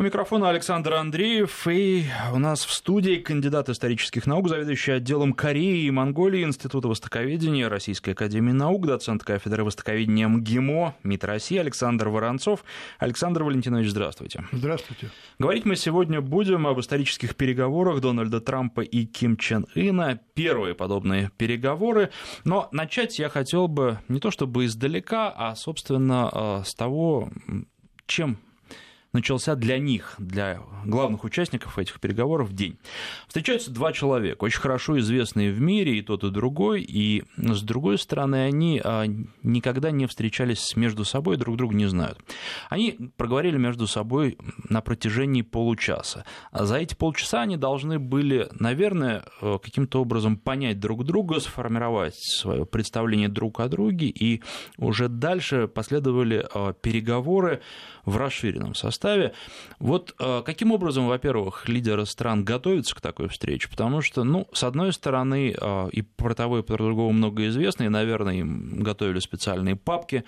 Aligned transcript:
У 0.00 0.04
микрофона 0.04 0.48
Александр 0.50 0.94
Андреев, 0.94 1.66
и 1.66 2.04
у 2.32 2.38
нас 2.38 2.64
в 2.64 2.72
студии 2.72 3.16
кандидат 3.16 3.68
исторических 3.68 4.28
наук, 4.28 4.48
заведующий 4.48 4.92
отделом 4.92 5.32
Кореи 5.32 5.86
и 5.86 5.90
Монголии 5.90 6.44
Института 6.44 6.86
востоковедения 6.86 7.68
Российской 7.68 8.10
академии 8.10 8.52
наук, 8.52 8.86
доцент 8.86 9.24
кафедры 9.24 9.64
востоковедения 9.64 10.28
МГИМО 10.28 10.94
МИД 11.02 11.24
России 11.24 11.58
Александр 11.58 12.10
Воронцов. 12.10 12.64
Александр 13.00 13.42
Валентинович, 13.42 13.88
здравствуйте. 13.88 14.44
Здравствуйте. 14.52 15.10
Говорить 15.40 15.64
мы 15.64 15.74
сегодня 15.74 16.20
будем 16.20 16.68
об 16.68 16.78
исторических 16.78 17.34
переговорах 17.34 18.00
Дональда 18.00 18.40
Трампа 18.40 18.82
и 18.82 19.04
Ким 19.04 19.36
Чен 19.36 19.66
Ына. 19.74 20.20
Первые 20.34 20.76
подобные 20.76 21.32
переговоры. 21.36 22.10
Но 22.44 22.68
начать 22.70 23.18
я 23.18 23.28
хотел 23.28 23.66
бы 23.66 23.98
не 24.06 24.20
то 24.20 24.30
чтобы 24.30 24.64
издалека, 24.66 25.34
а, 25.36 25.56
собственно, 25.56 26.30
э, 26.32 26.62
с 26.64 26.72
того, 26.76 27.30
чем 28.06 28.38
начался 29.12 29.54
для 29.54 29.78
них, 29.78 30.14
для 30.18 30.60
главных 30.84 31.24
участников 31.24 31.78
этих 31.78 32.00
переговоров 32.00 32.52
день. 32.52 32.78
Встречаются 33.26 33.70
два 33.70 33.92
человека, 33.92 34.44
очень 34.44 34.60
хорошо 34.60 34.98
известные 34.98 35.50
в 35.50 35.60
мире, 35.60 35.98
и 35.98 36.02
тот, 36.02 36.24
и 36.24 36.30
другой, 36.30 36.82
и 36.82 37.24
с 37.36 37.62
другой 37.62 37.98
стороны, 37.98 38.44
они 38.44 38.80
а, 38.84 39.04
никогда 39.42 39.90
не 39.90 40.06
встречались 40.06 40.76
между 40.76 41.04
собой, 41.04 41.36
друг 41.36 41.56
друга 41.56 41.74
не 41.74 41.86
знают. 41.86 42.18
Они 42.68 42.96
проговорили 43.16 43.56
между 43.56 43.86
собой 43.86 44.38
на 44.68 44.80
протяжении 44.82 45.42
получаса. 45.42 46.24
А 46.52 46.64
за 46.64 46.76
эти 46.76 46.94
полчаса 46.94 47.42
они 47.42 47.56
должны 47.56 47.98
были, 47.98 48.48
наверное, 48.52 49.24
э, 49.40 49.58
каким-то 49.62 50.02
образом 50.02 50.36
понять 50.36 50.80
друг 50.80 51.04
друга, 51.04 51.40
сформировать 51.40 52.14
свое 52.16 52.66
представление 52.66 53.28
друг 53.28 53.60
о 53.60 53.68
друге, 53.68 54.08
и 54.08 54.42
уже 54.76 55.08
дальше 55.08 55.66
последовали 55.66 56.46
э, 56.52 56.74
переговоры 56.80 57.62
в 58.08 58.16
расширенном 58.16 58.74
составе. 58.74 59.32
Вот 59.78 60.14
э, 60.18 60.42
каким 60.44 60.72
образом, 60.72 61.06
во-первых, 61.06 61.68
лидеры 61.68 62.06
стран 62.06 62.44
готовятся 62.44 62.94
к 62.94 63.00
такой 63.00 63.28
встрече? 63.28 63.68
Потому 63.68 64.00
что, 64.00 64.24
ну, 64.24 64.48
с 64.52 64.64
одной 64.64 64.92
стороны, 64.92 65.54
э, 65.58 65.88
и 65.92 66.02
про 66.02 66.34
того, 66.34 66.60
и 66.60 66.62
про 66.62 66.76
другого 66.76 67.12
много 67.12 67.46
известно, 67.48 67.84
и, 67.84 67.88
наверное, 67.88 68.34
им 68.36 68.82
готовили 68.82 69.18
специальные 69.18 69.76
папки 69.76 70.24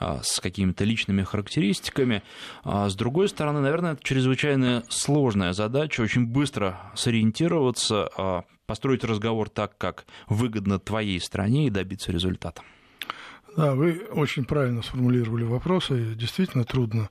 э, 0.00 0.18
с 0.22 0.40
какими-то 0.40 0.84
личными 0.84 1.22
характеристиками. 1.22 2.22
А 2.64 2.88
с 2.88 2.94
другой 2.94 3.28
стороны, 3.28 3.60
наверное, 3.60 3.92
это 3.92 4.02
чрезвычайно 4.02 4.84
сложная 4.88 5.52
задача, 5.52 6.00
очень 6.00 6.26
быстро 6.26 6.80
сориентироваться, 6.94 8.44
построить 8.66 9.04
разговор 9.04 9.48
так, 9.48 9.76
как 9.78 10.06
выгодно 10.28 10.78
твоей 10.78 11.20
стране 11.20 11.66
и 11.66 11.70
добиться 11.70 12.12
результата. 12.12 12.62
Да, 13.56 13.74
вы 13.74 14.06
очень 14.10 14.44
правильно 14.44 14.82
сформулировали 14.82 15.44
вопросы. 15.44 16.14
Действительно 16.14 16.64
трудно, 16.64 17.10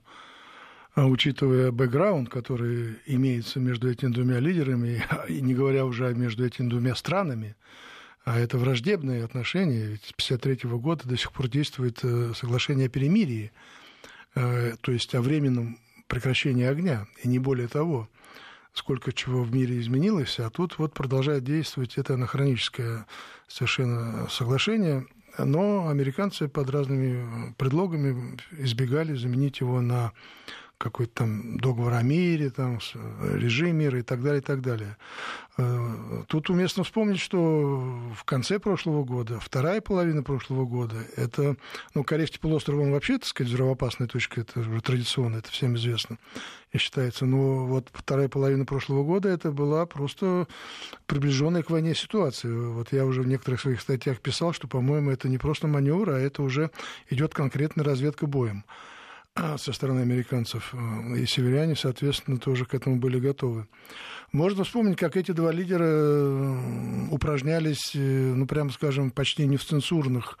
а, 0.94 1.06
учитывая 1.06 1.70
бэкграунд, 1.72 2.28
который 2.28 2.96
имеется 3.06 3.60
между 3.60 3.90
этими 3.90 4.10
двумя 4.10 4.40
лидерами, 4.40 5.04
и 5.28 5.40
не 5.40 5.54
говоря 5.54 5.84
уже 5.84 6.14
между 6.14 6.46
этими 6.46 6.68
двумя 6.68 6.94
странами, 6.94 7.56
а 8.24 8.38
это 8.38 8.58
враждебные 8.58 9.24
отношения. 9.24 9.86
Ведь 9.86 10.04
с 10.04 10.30
1953 10.30 10.70
года 10.78 11.08
до 11.08 11.16
сих 11.16 11.32
пор 11.32 11.48
действует 11.48 12.00
э, 12.02 12.32
соглашение 12.34 12.86
о 12.86 12.90
перемирии, 12.90 13.52
э, 14.34 14.74
то 14.80 14.92
есть 14.92 15.14
о 15.14 15.22
временном 15.22 15.78
прекращении 16.06 16.64
огня, 16.64 17.06
и 17.22 17.28
не 17.28 17.38
более 17.38 17.68
того. 17.68 18.08
Сколько 18.74 19.12
чего 19.12 19.42
в 19.42 19.52
мире 19.52 19.80
изменилось, 19.80 20.38
а 20.38 20.50
тут 20.50 20.78
вот 20.78 20.94
продолжает 20.94 21.42
действовать 21.42 21.98
это 21.98 22.14
анахроническое 22.14 23.06
совершенно 23.48 24.28
соглашение– 24.30 25.06
но 25.44 25.88
американцы 25.88 26.48
под 26.48 26.70
разными 26.70 27.54
предлогами 27.56 28.38
избегали 28.58 29.14
заменить 29.14 29.60
его 29.60 29.80
на 29.80 30.12
какой-то 30.78 31.12
там 31.12 31.58
договор 31.58 31.92
о 31.94 32.02
мире, 32.02 32.50
там, 32.50 32.78
режим 33.34 33.76
мира 33.76 33.98
и 33.98 34.02
так 34.02 34.22
далее, 34.22 34.40
и 34.40 34.44
так 34.44 34.62
далее. 34.62 34.96
Э, 35.58 36.22
тут 36.28 36.50
уместно 36.50 36.84
вспомнить, 36.84 37.18
что 37.18 38.00
в 38.14 38.22
конце 38.24 38.60
прошлого 38.60 39.04
года, 39.04 39.40
вторая 39.40 39.80
половина 39.80 40.22
прошлого 40.22 40.64
года, 40.66 40.96
это, 41.16 41.56
ну, 41.94 42.04
Корейский 42.04 42.38
полуостров, 42.38 42.78
он 42.78 42.92
вообще, 42.92 43.18
так 43.18 43.26
сказать, 43.26 43.52
взрывоопасная 43.52 44.06
точка, 44.06 44.42
это 44.42 44.60
уже 44.60 44.80
традиционно, 44.80 45.38
это 45.38 45.50
всем 45.50 45.74
известно, 45.74 46.16
и 46.72 46.78
считается. 46.78 47.26
Но 47.26 47.66
вот 47.66 47.88
вторая 47.92 48.28
половина 48.28 48.64
прошлого 48.64 49.02
года, 49.02 49.28
это 49.28 49.50
была 49.50 49.84
просто 49.84 50.46
приближенная 51.06 51.64
к 51.64 51.70
войне 51.70 51.96
ситуация. 51.96 52.54
Вот 52.54 52.92
я 52.92 53.04
уже 53.04 53.22
в 53.22 53.26
некоторых 53.26 53.60
своих 53.60 53.80
статьях 53.80 54.20
писал, 54.20 54.52
что, 54.52 54.68
по-моему, 54.68 55.10
это 55.10 55.28
не 55.28 55.38
просто 55.38 55.66
маневр, 55.66 56.10
а 56.10 56.20
это 56.20 56.40
уже 56.40 56.70
идет 57.10 57.34
конкретная 57.34 57.84
разведка 57.84 58.28
боем. 58.28 58.64
Со 59.58 59.72
стороны 59.72 60.00
американцев. 60.00 60.74
И 61.16 61.26
северяне, 61.26 61.76
соответственно, 61.76 62.38
тоже 62.38 62.64
к 62.64 62.74
этому 62.74 62.96
были 62.96 63.18
готовы. 63.18 63.66
Можно 64.32 64.64
вспомнить, 64.64 64.98
как 64.98 65.16
эти 65.16 65.32
два 65.32 65.52
лидера 65.52 65.86
э, 65.86 67.08
упражнялись, 67.10 67.92
э, 67.94 67.98
ну, 67.98 68.46
прямо 68.46 68.70
скажем, 68.70 69.10
почти 69.10 69.46
не 69.46 69.56
в 69.56 69.64
цензурных 69.64 70.38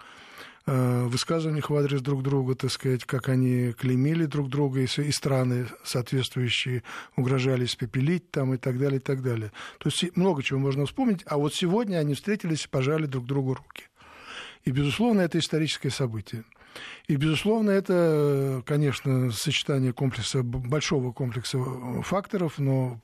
э, 0.66 1.04
высказываниях 1.04 1.70
в 1.70 1.74
адрес 1.74 2.02
друг 2.02 2.22
друга, 2.22 2.54
так 2.54 2.70
сказать, 2.70 3.06
как 3.06 3.30
они 3.30 3.72
клеймили 3.72 4.26
друг 4.26 4.50
друга, 4.50 4.80
и, 4.80 5.10
страны 5.10 5.68
соответствующие 5.84 6.82
угрожали 7.16 7.64
испепелить 7.64 8.30
там 8.30 8.52
и 8.52 8.58
так 8.58 8.78
далее, 8.78 8.98
и 8.98 9.02
так 9.02 9.22
далее. 9.22 9.52
То 9.78 9.88
есть 9.88 10.14
много 10.16 10.42
чего 10.42 10.58
можно 10.58 10.84
вспомнить. 10.84 11.22
А 11.24 11.38
вот 11.38 11.54
сегодня 11.54 11.96
они 11.96 12.12
встретились 12.12 12.66
и 12.66 12.68
пожали 12.68 13.06
друг 13.06 13.24
другу 13.24 13.54
руки. 13.54 13.84
И, 14.64 14.70
безусловно, 14.70 15.22
это 15.22 15.38
историческое 15.38 15.90
событие. 15.90 16.44
И, 17.06 17.16
безусловно, 17.16 17.70
это, 17.70 18.62
конечно, 18.66 19.30
сочетание 19.30 19.92
комплекса, 19.92 20.42
большого 20.42 21.12
комплекса 21.12 21.58
факторов, 22.02 22.58
но 22.58 23.00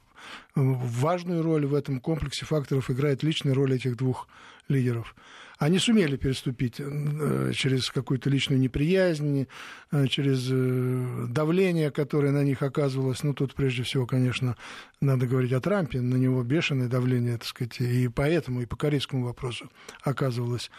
важную 0.55 1.43
роль 1.43 1.67
в 1.67 1.75
этом 1.75 2.01
комплексе 2.01 2.47
факторов 2.47 2.91
играет 2.91 3.23
личная 3.23 3.55
роль 3.55 3.75
этих 3.75 3.97
двух 3.97 4.29
лидеров 4.69 5.15
они 5.59 5.79
сумели 5.79 6.17
переступить 6.17 6.77
э, 6.79 7.53
через 7.55 7.91
какую-то 7.91 8.29
личную 8.29 8.61
неприязнь, 8.61 9.47
э, 9.93 10.07
через 10.09 10.49
э, 10.51 11.27
давление, 11.29 11.91
которое 11.91 12.33
на 12.33 12.43
них 12.43 12.63
оказывалось. 12.63 13.23
Ну, 13.23 13.35
тут 13.35 13.55
прежде 13.55 13.83
всего, 13.83 14.07
конечно, 14.07 14.57
надо 15.01 15.27
говорить 15.27 15.53
о 15.53 15.61
Трампе, 15.61 16.01
на 16.01 16.17
него 16.17 16.43
бешеное 16.43 16.89
давление, 16.89 17.39
так 17.39 17.47
сказать, 17.47 17.81
и 17.81 18.09
поэтому, 18.09 18.63
и 18.63 18.67
по 18.67 18.77
корейскому 18.77 19.25
вопросу 19.25 19.71
оказывалось 20.03 20.71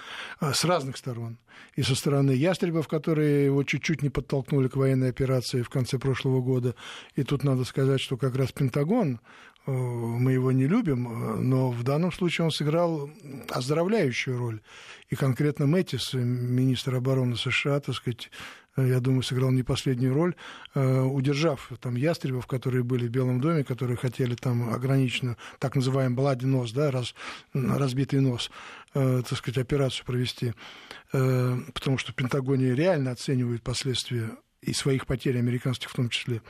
с 0.41 0.65
разных 0.65 0.97
сторон. 0.97 1.37
И 1.75 1.83
со 1.83 1.95
стороны 1.95 2.31
ястребов, 2.31 2.87
которые 2.87 3.45
его 3.45 3.63
чуть-чуть 3.63 4.01
не 4.01 4.09
подтолкнули 4.09 4.67
к 4.67 4.75
военной 4.75 5.09
операции 5.09 5.61
в 5.61 5.69
конце 5.69 5.97
прошлого 5.97 6.41
года. 6.41 6.75
И 7.15 7.23
тут 7.23 7.43
надо 7.45 7.63
сказать, 7.63 8.01
что 8.01 8.17
как 8.17 8.35
раз 8.35 8.51
Пентагон 8.51 9.21
мы 9.65 10.33
его 10.33 10.51
не 10.51 10.67
любим, 10.67 11.07
э, 11.07 11.35
но 11.37 11.71
в 11.71 11.83
данном 11.83 12.11
случае 12.11 12.45
он 12.45 12.51
сыграл 12.51 13.09
оздоровляющую 13.49 14.37
роль. 14.37 14.61
И 15.09 15.15
конкретно 15.15 15.65
Мэтис, 15.65 16.13
министр 16.13 16.95
обороны 16.95 17.35
США, 17.35 17.79
так 17.79 17.95
сказать, 17.95 18.29
э, 18.77 18.87
я 18.87 18.99
думаю, 18.99 19.23
сыграл 19.23 19.51
не 19.51 19.63
последнюю 19.63 20.13
роль, 20.13 20.35
удержав 20.75 21.71
там 21.79 21.95
ястребов, 21.95 22.47
которые 22.47 22.83
были 22.83 23.07
в 23.07 23.11
Белом 23.11 23.39
доме, 23.39 23.63
которые 23.63 23.97
хотели 23.97 24.35
там 24.35 24.73
ограниченную, 24.73 25.37
так 25.59 25.75
называемый 25.75 26.15
блади 26.15 26.45
нос, 26.45 26.71
да, 26.71 26.91
раз, 26.91 27.15
разбитый 27.53 28.19
нос, 28.19 28.51
так 28.93 29.35
сказать, 29.35 29.57
операцию 29.57 30.05
провести, 30.05 30.53
потому 31.11 31.97
что 31.97 32.11
в 32.11 32.15
Пентагоне 32.15 32.75
реально 32.75 33.11
оценивают 33.11 33.63
последствия 33.63 34.31
и 34.65 34.73
своих 34.73 35.05
потерь 35.05 35.37
американских 35.37 35.89
в 35.89 35.95
том 35.95 36.09
числе. 36.09 36.41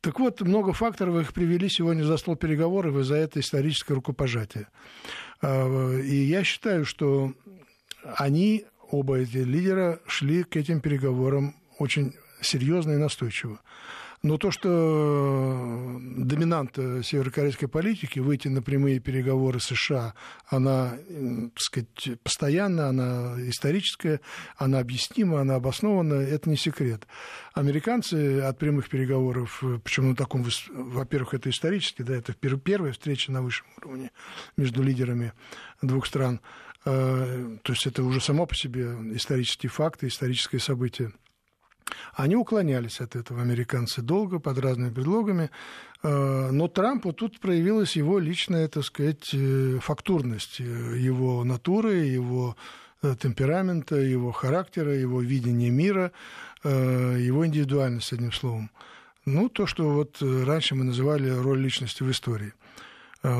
Так 0.00 0.20
вот, 0.20 0.40
много 0.40 0.72
факторов 0.72 1.16
их 1.20 1.32
привели 1.32 1.68
сегодня 1.68 2.04
за 2.04 2.16
стол 2.16 2.36
переговоров, 2.36 2.96
и 2.96 3.02
за 3.02 3.16
это 3.16 3.40
историческое 3.40 3.94
рукопожатие. 3.94 4.68
А, 5.40 5.98
и 5.98 6.16
я 6.16 6.44
считаю, 6.44 6.84
что 6.84 7.32
они, 8.16 8.64
оба 8.90 9.18
эти 9.18 9.38
лидера, 9.38 10.00
шли 10.06 10.42
к 10.44 10.56
этим 10.56 10.80
переговорам 10.80 11.56
очень 11.78 12.14
серьезно 12.40 12.92
и 12.92 12.96
настойчиво. 12.96 13.60
Но 14.24 14.38
то, 14.38 14.50
что 14.50 14.70
э, 14.70 15.98
доминант 16.16 16.78
э, 16.78 17.02
северокорейской 17.02 17.68
политики, 17.68 18.20
выйти 18.20 18.48
на 18.48 18.62
прямые 18.62 18.98
переговоры 18.98 19.60
США, 19.60 20.14
она, 20.46 20.96
так 21.52 21.60
сказать, 21.60 22.22
постоянно, 22.22 22.88
она 22.88 23.34
историческая, 23.50 24.22
она 24.56 24.78
объяснима, 24.78 25.42
она 25.42 25.56
обоснована, 25.56 26.14
это 26.14 26.48
не 26.48 26.56
секрет. 26.56 27.06
Американцы 27.52 28.40
от 28.40 28.56
прямых 28.56 28.88
переговоров, 28.88 29.62
э, 29.62 29.78
почему 29.84 30.08
на 30.08 30.16
таком, 30.16 30.46
во-первых, 30.72 31.34
это 31.34 31.50
исторически, 31.50 32.00
да, 32.00 32.14
это 32.14 32.32
первая 32.32 32.94
встреча 32.94 33.30
на 33.30 33.42
высшем 33.42 33.66
уровне 33.76 34.10
между 34.56 34.82
лидерами 34.82 35.34
двух 35.82 36.06
стран, 36.06 36.40
то 36.84 37.60
есть 37.68 37.86
это 37.86 38.02
уже 38.02 38.20
само 38.20 38.44
по 38.44 38.54
себе 38.54 38.94
исторический 39.14 39.68
факт, 39.68 40.02
историческое 40.04 40.58
событие– 40.58 41.12
они 42.14 42.36
уклонялись 42.36 43.00
от 43.00 43.16
этого, 43.16 43.42
американцы, 43.42 44.02
долго, 44.02 44.38
под 44.38 44.58
разными 44.58 44.90
предлогами. 44.90 45.50
Э, 46.02 46.50
но 46.50 46.68
Трампу 46.68 47.12
тут 47.12 47.40
проявилась 47.40 47.96
его 47.96 48.18
личная, 48.18 48.68
так 48.68 48.84
сказать, 48.84 49.30
э, 49.32 49.78
фактурность, 49.80 50.60
э, 50.60 50.64
его 50.64 51.44
натуры, 51.44 51.94
его 51.96 52.56
темперамента, 53.20 53.96
его 53.96 54.32
характера, 54.32 54.94
его 54.94 55.20
видения 55.20 55.68
мира, 55.68 56.10
его 56.64 57.44
индивидуальность, 57.44 58.14
одним 58.14 58.32
словом. 58.32 58.70
Ну, 59.26 59.50
то, 59.50 59.66
что 59.66 59.90
вот 59.90 60.22
раньше 60.22 60.74
мы 60.74 60.84
называли 60.84 61.28
роль 61.28 61.60
личности 61.60 62.02
в 62.02 62.10
истории– 62.10 62.54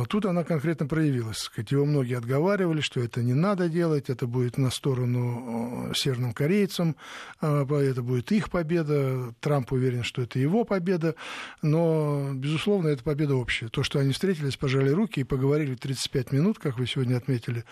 тут 0.08 0.24
она 0.24 0.44
конкретно 0.44 0.86
проявилась. 0.86 1.38
Сказать, 1.38 1.70
его 1.70 1.84
многие 1.84 2.16
отговаривали, 2.16 2.80
что 2.80 3.00
это 3.00 3.22
не 3.22 3.34
надо 3.34 3.68
делать, 3.68 4.08
это 4.08 4.26
будет 4.26 4.56
на 4.56 4.70
сторону 4.70 5.92
северным 5.94 6.32
корейцам, 6.32 6.96
а, 7.40 7.64
это 7.64 8.02
будет 8.02 8.32
их 8.32 8.50
победа. 8.50 9.34
Трамп 9.40 9.72
уверен, 9.72 10.02
что 10.02 10.22
это 10.22 10.38
его 10.38 10.64
победа. 10.64 11.14
Но, 11.60 12.30
безусловно, 12.32 12.88
это 12.88 13.02
победа 13.02 13.34
общая. 13.34 13.68
То, 13.68 13.82
что 13.82 13.98
они 13.98 14.12
встретились, 14.12 14.56
пожали 14.56 14.88
руки 14.90 15.20
и 15.20 15.24
поговорили 15.24 15.74
35 15.74 16.32
минут, 16.32 16.58
как 16.58 16.78
вы 16.78 16.86
сегодня 16.86 17.16
отметили, 17.16 17.64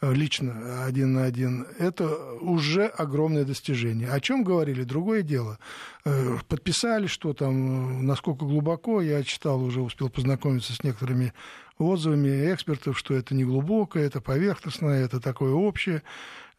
лично 0.00 0.84
один 0.84 1.14
на 1.14 1.24
один, 1.24 1.66
это 1.78 2.08
уже 2.40 2.86
огромное 2.86 3.44
достижение. 3.44 4.08
О 4.10 4.20
чем 4.20 4.44
говорили? 4.44 4.84
Другое 4.84 5.22
дело. 5.22 5.58
Э, 6.04 6.38
подписали, 6.46 7.08
что 7.08 7.32
там, 7.32 8.06
насколько 8.06 8.44
глубоко, 8.44 9.00
я 9.02 9.24
читал, 9.24 9.60
уже 9.62 9.80
успел 9.80 10.08
познакомиться 10.08 10.72
с 10.72 10.84
некоторыми 10.84 11.32
отзывами 11.78 12.52
экспертов, 12.52 12.98
что 12.98 13.14
это 13.14 13.34
не 13.34 13.44
глубокое, 13.44 14.06
это 14.06 14.20
поверхностное, 14.20 15.04
это 15.04 15.20
такое 15.20 15.52
общее. 15.52 16.02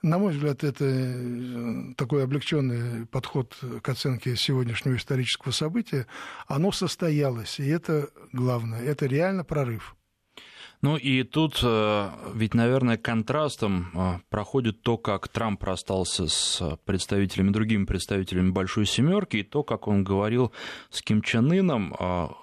На 0.03 0.19
мой 0.19 0.31
взгляд, 0.31 0.63
это 0.63 0.85
э, 0.85 1.93
такой 1.95 2.23
облегченный 2.23 3.07
подход 3.07 3.57
к 3.81 3.89
оценке 3.89 4.35
сегодняшнего 4.35 4.95
исторического 4.95 5.51
события. 5.51 6.05
Оно 6.47 6.71
состоялось, 6.71 7.59
и 7.59 7.67
это 7.67 8.09
главное, 8.31 8.83
это 8.83 9.07
реально 9.07 9.43
прорыв. 9.43 9.95
Ну 10.83 10.97
и 10.97 11.23
тут 11.23 11.61
э, 11.63 12.09
ведь, 12.35 12.53
наверное, 12.53 12.97
контрастом 12.97 13.89
э, 13.95 14.19
проходит 14.29 14.83
то, 14.83 14.99
как 14.99 15.29
Трамп 15.29 15.63
расстался 15.63 16.27
с 16.27 16.77
представителями, 16.85 17.49
другими 17.49 17.85
представителями 17.85 18.51
Большой 18.51 18.85
Семерки, 18.85 19.37
и 19.37 19.43
то, 19.43 19.63
как 19.63 19.87
он 19.87 20.03
говорил 20.03 20.51
с 20.91 21.01
Ким 21.01 21.23
Чен 21.23 21.51
Ыном. 21.51 21.95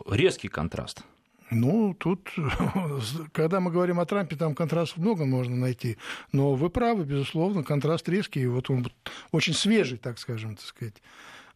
Резкий 0.08 0.48
контраст. 0.48 1.04
Ну, 1.50 1.94
тут, 1.94 2.32
когда 3.32 3.60
мы 3.60 3.70
говорим 3.70 4.00
о 4.00 4.06
Трампе, 4.06 4.36
там 4.36 4.54
контраст 4.54 4.96
много 4.96 5.24
можно 5.24 5.54
найти. 5.56 5.98
Но 6.32 6.54
вы 6.54 6.70
правы, 6.70 7.04
безусловно, 7.04 7.62
контраст 7.62 8.08
резкий. 8.08 8.46
Вот 8.46 8.70
он 8.70 8.86
очень 9.30 9.54
свежий, 9.54 9.98
так 9.98 10.18
скажем, 10.18 10.56
так 10.56 10.66
сказать. 10.66 11.02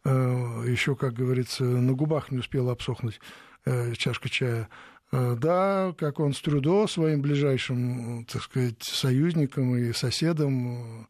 Э, 0.05 0.63
Еще, 0.67 0.95
как 0.95 1.13
говорится, 1.13 1.63
на 1.63 1.93
губах 1.93 2.31
не 2.31 2.37
успела 2.37 2.71
обсохнуть 2.71 3.19
э, 3.65 3.93
чашка 3.95 4.29
чая. 4.29 4.69
Э, 5.11 5.35
да, 5.39 5.93
как 5.97 6.19
он 6.19 6.33
с 6.33 6.41
Трюдо, 6.41 6.87
своим 6.87 7.21
ближайшим, 7.21 8.25
так 8.25 8.43
сказать, 8.43 8.81
союзником 8.83 9.75
и 9.75 9.91
соседом, 9.91 11.07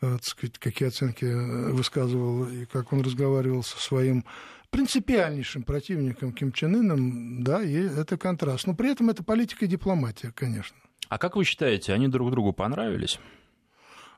так 0.00 0.24
сказать, 0.24 0.58
какие 0.58 0.88
оценки 0.88 1.26
высказывал, 1.72 2.48
и 2.48 2.64
как 2.64 2.92
он 2.92 3.02
разговаривал 3.02 3.62
со 3.62 3.78
своим 3.78 4.24
принципиальнейшим 4.70 5.62
противником 5.62 6.32
Ким 6.32 6.52
Чен 6.52 6.74
Ыном, 6.76 7.42
да, 7.42 7.62
и 7.62 7.74
это 7.74 8.16
контраст. 8.16 8.66
Но 8.66 8.74
при 8.74 8.90
этом 8.90 9.10
это 9.10 9.22
политика 9.22 9.64
и 9.64 9.68
дипломатия, 9.68 10.32
конечно. 10.32 10.76
А 11.08 11.18
как 11.18 11.36
вы 11.36 11.44
считаете, 11.44 11.92
они 11.92 12.08
друг 12.08 12.30
другу 12.30 12.52
понравились? 12.52 13.18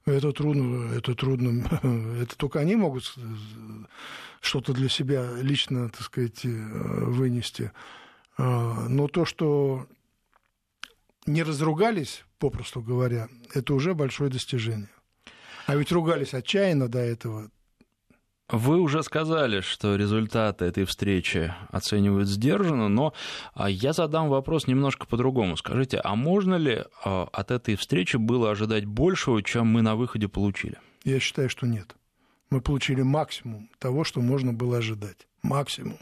Это 0.05 0.33
трудно, 0.33 0.93
это 0.95 1.15
трудно. 1.15 1.65
Это 2.21 2.37
только 2.37 2.59
они 2.59 2.75
могут 2.75 3.15
что-то 4.41 4.73
для 4.73 4.89
себя 4.89 5.31
лично, 5.41 5.89
так 5.91 6.03
сказать, 6.03 6.41
вынести. 6.43 7.71
А, 8.37 8.89
но 8.89 9.07
то, 9.07 9.25
что 9.25 9.87
не 11.27 11.45
разругались, 11.45 12.25
попросту 12.39 12.83
говоря, 12.83 13.29
это 13.55 13.75
уже 13.75 13.95
большое 13.95 14.29
достижение. 14.31 14.91
А 15.67 15.77
ведь 15.77 15.93
ругались 15.93 16.35
отчаянно 16.35 16.89
до 16.89 16.99
этого. 16.99 17.51
Вы 18.53 18.81
уже 18.81 19.03
сказали, 19.03 19.63
что 19.63 19.97
результаты 19.97 20.67
этой 20.67 20.85
встречи 20.85 21.55
оценивают 21.71 22.29
сдержанно, 22.29 22.91
но 22.91 23.15
а, 23.55 23.71
я 23.71 23.95
задам 23.95 24.29
вопрос 24.29 24.67
немножко 24.67 25.07
по-другому. 25.07 25.57
Скажите, 25.57 25.99
а 26.05 26.15
можно 26.17 26.57
ли 26.57 26.85
а, 27.03 27.29
от 27.33 27.51
этой 27.51 27.77
встречи 27.77 28.19
было 28.19 28.51
ожидать 28.51 28.85
большего, 28.85 29.43
чем 29.43 29.69
мы 29.69 29.81
на 29.81 29.97
выходе 29.97 30.29
получили? 30.29 30.77
Я 31.03 31.19
считаю, 31.19 31.49
что 31.49 31.67
нет. 31.67 31.97
Мы 32.51 32.61
получили 32.61 33.01
максимум 33.01 33.71
того, 33.79 34.05
что 34.05 34.21
можно 34.21 34.53
было 34.53 34.77
ожидать. 34.77 35.27
Максимум 35.43 35.97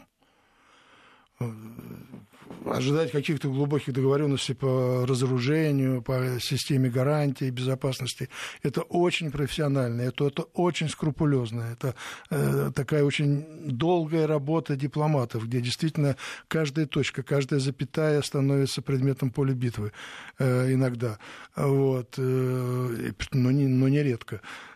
ожидать 2.65 3.11
каких-то 3.11 3.49
глубоких 3.49 3.93
договоренностей 3.93 4.53
по 4.53 5.05
разоружению, 5.07 6.01
по 6.01 6.39
системе 6.39 6.89
гарантий 6.89 7.49
безопасности. 7.49 8.29
Это 8.63 8.81
очень 8.81 9.31
профессионально, 9.31 10.01
это, 10.01 10.27
это 10.27 10.43
очень 10.53 10.89
скрупулезно, 10.89 11.61
это 11.71 11.95
э, 12.29 12.71
такая 12.75 13.03
очень 13.03 13.45
долгая 13.65 14.27
работа 14.27 14.75
дипломатов, 14.75 15.45
где 15.47 15.61
действительно 15.61 16.15
каждая 16.47 16.85
точка, 16.85 17.23
каждая 17.23 17.59
запятая 17.59 18.21
становится 18.21 18.81
предметом 18.81 19.31
поля 19.31 19.53
битвы 19.53 19.91
э, 20.39 20.73
иногда, 20.73 21.17
вот, 21.55 22.15
э, 22.17 23.11
но, 23.31 23.51
не, 23.51 23.67
но 23.67 23.87
нередко. 23.87 24.35
Э, 24.35 24.70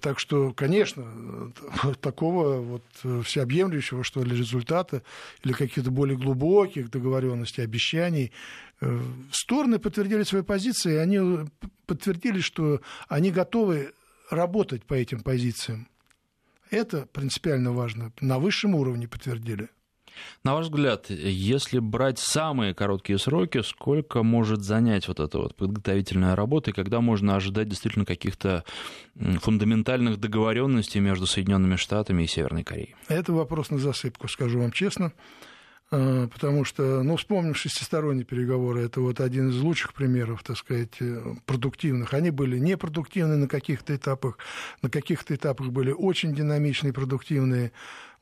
так 0.00 0.20
что, 0.20 0.52
конечно, 0.52 1.52
такого 2.00 2.60
вот 2.60 2.84
э, 3.02 3.22
всеобъемлющего, 3.24 4.04
что 4.04 4.22
ли, 4.22 4.36
результата 4.36 5.02
или 5.42 5.52
каких-то 5.52 5.90
более 5.90 6.16
глубоких 6.16 6.90
договоренностей, 6.90 7.62
обещаний, 7.62 8.32
э, 8.80 9.00
стороны 9.32 9.78
подтвердили 9.78 10.22
свои 10.22 10.42
позиции, 10.42 10.96
они 10.96 11.48
подтвердили, 11.86 12.40
что 12.40 12.80
они 13.08 13.30
готовы 13.32 13.92
работать 14.30 14.84
по 14.84 14.94
этим 14.94 15.20
позициям. 15.20 15.88
Это 16.70 17.06
принципиально 17.06 17.72
важно. 17.72 18.12
На 18.20 18.38
высшем 18.38 18.74
уровне 18.74 19.08
подтвердили. 19.08 19.70
На 20.44 20.54
ваш 20.54 20.66
взгляд, 20.66 21.10
если 21.10 21.78
брать 21.78 22.18
самые 22.18 22.74
короткие 22.74 23.18
сроки, 23.18 23.62
сколько 23.62 24.22
может 24.22 24.62
занять 24.62 25.08
вот 25.08 25.20
эта 25.20 25.38
вот 25.38 25.56
подготовительная 25.56 26.36
работа, 26.36 26.70
и 26.70 26.74
когда 26.74 27.00
можно 27.00 27.36
ожидать 27.36 27.68
действительно 27.68 28.04
каких-то 28.04 28.64
фундаментальных 29.16 30.18
договоренностей 30.18 31.00
между 31.00 31.26
Соединенными 31.26 31.76
Штатами 31.76 32.22
и 32.22 32.26
Северной 32.26 32.64
Кореей? 32.64 32.94
Это 33.08 33.32
вопрос 33.32 33.70
на 33.70 33.78
засыпку, 33.78 34.28
скажу 34.28 34.60
вам 34.60 34.72
честно. 34.72 35.12
А, 35.90 36.28
потому 36.28 36.64
что, 36.64 37.02
ну, 37.02 37.16
вспомним 37.16 37.54
шестисторонние 37.54 38.24
переговоры, 38.24 38.82
это 38.82 39.00
вот 39.00 39.20
один 39.20 39.48
из 39.48 39.56
лучших 39.56 39.94
примеров, 39.94 40.42
так 40.42 40.58
сказать, 40.58 41.00
э, 41.00 41.34
продуктивных. 41.46 42.12
Они 42.12 42.30
были 42.30 42.58
непродуктивны 42.58 43.36
на 43.36 43.48
каких-то 43.48 43.96
этапах, 43.96 44.36
на 44.82 44.90
каких-то 44.90 45.34
этапах 45.34 45.68
были 45.68 45.90
очень 45.90 46.34
динамичные, 46.34 46.92
продуктивные. 46.92 47.72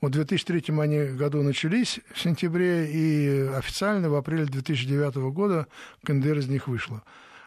Вот 0.00 0.10
в 0.10 0.14
2003 0.14 0.64
они 0.78 1.16
году 1.16 1.43
начались 1.43 2.00
в 2.12 2.20
сентябре, 2.20 2.90
и 2.90 3.48
официально 3.54 4.10
в 4.10 4.14
апреле 4.14 4.44
2009 4.44 5.16
года 5.32 5.66
КНДР 6.04 6.38
из 6.38 6.49
них 6.49 6.68
вышла. 6.68 7.02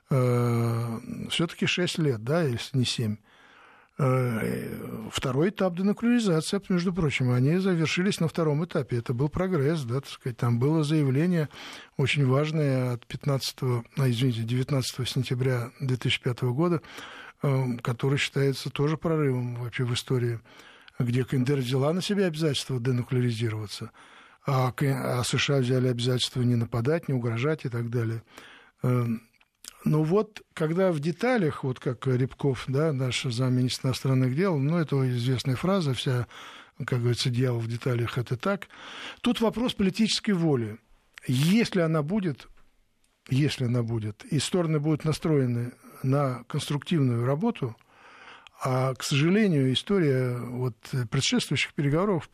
Э, 0.09 0.99
Все-таки 1.29 1.65
6 1.67 1.99
лет, 1.99 2.23
да, 2.23 2.41
если 2.41 2.77
не 2.77 2.85
7. 2.85 3.17
Э, 4.01 5.09
второй 5.11 5.49
этап 5.49 5.75
денуклеаризации, 5.75 6.61
между 6.69 6.93
прочим, 6.93 7.31
они 7.31 7.57
завершились 7.57 8.21
на 8.21 8.29
втором 8.29 8.63
этапе. 8.63 8.97
Это 8.97 9.13
был 9.13 9.27
прогресс, 9.27 9.83
да, 9.83 9.95
так 9.95 10.09
сказать. 10.09 10.37
Там 10.37 10.57
было 10.57 10.83
заявление 10.83 11.49
очень 11.97 12.25
важное 12.25 12.93
от 12.93 13.05
15, 13.05 13.57
а, 13.97 14.09
извините, 14.09 14.43
19 14.43 15.05
сентября 15.05 15.71
2005 15.81 16.53
года, 16.53 16.81
э, 17.43 17.77
которое 17.83 18.15
считается 18.15 18.69
тоже 18.69 18.95
прорывом 18.95 19.55
вообще 19.55 19.83
в 19.83 19.93
истории, 19.93 20.39
где 20.99 21.23
КНДР 21.23 21.57
взяла 21.59 21.93
на 21.93 22.01
себя 22.01 22.25
обязательство 22.25 22.79
денуклеаризироваться, 22.79 23.91
а, 24.45 24.73
а 24.77 25.23
США 25.23 25.59
взяли 25.59 25.87
обязательство 25.87 26.41
не 26.41 26.55
нападать, 26.55 27.07
не 27.07 27.13
угрожать 27.13 27.65
и 27.65 27.69
так 27.69 27.89
далее. 27.89 28.21
Э, 28.83 29.05
ну 29.85 30.03
вот, 30.03 30.41
когда 30.53 30.91
в 30.91 30.99
деталях, 30.99 31.63
вот 31.63 31.79
как 31.79 32.05
Рябков, 32.05 32.65
да, 32.67 32.91
наш 32.91 33.23
замминистра 33.23 33.89
иностранных 33.89 34.35
дел, 34.35 34.57
ну, 34.57 34.77
это 34.77 35.09
известная 35.09 35.55
фраза, 35.55 35.93
вся, 35.93 36.27
как 36.85 36.99
говорится, 36.99 37.29
дьявол 37.29 37.59
в 37.59 37.67
деталях, 37.67 38.17
это 38.17 38.35
так. 38.35 38.67
Тут 39.21 39.39
вопрос 39.39 39.73
политической 39.73 40.31
воли. 40.31 40.79
Если 41.27 41.79
она 41.79 42.01
будет, 42.01 42.47
если 43.29 43.65
она 43.65 43.83
будет, 43.83 44.25
и 44.25 44.39
стороны 44.39 44.79
будут 44.79 45.05
настроены 45.05 45.71
на 46.03 46.43
конструктивную 46.45 47.25
работу, 47.25 47.75
а, 48.61 48.93
к 48.93 49.03
сожалению, 49.03 49.71
история 49.71 50.37
вот 50.37 50.75
предшествующих 51.09 51.73
переговоров 51.73 52.29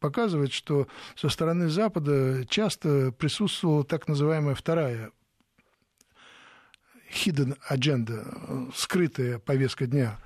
показывает, 0.00 0.52
что 0.52 0.88
со 1.14 1.28
стороны 1.28 1.68
Запада 1.68 2.44
часто 2.48 3.12
присутствовала 3.12 3.84
так 3.84 4.08
называемая 4.08 4.54
вторая 4.54 5.10
hidden 7.10 7.56
agenda, 7.68 8.70
скрытая 8.74 9.38
повестка 9.38 9.86
дня. 9.86 10.18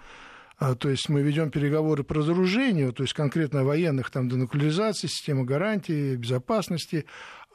А, 0.59 0.77
то 0.77 0.89
есть 0.89 1.09
мы 1.09 1.23
ведем 1.23 1.51
переговоры 1.51 2.05
по 2.05 2.15
разоружению, 2.15 2.93
то 2.93 3.03
есть 3.03 3.15
конкретно 3.15 3.61
о 3.61 3.65
военных, 3.65 4.11
там, 4.11 4.29
денуклеаризации, 4.29 5.09
система 5.09 5.45
гарантии, 5.45 6.15
безопасности, 6.15 7.07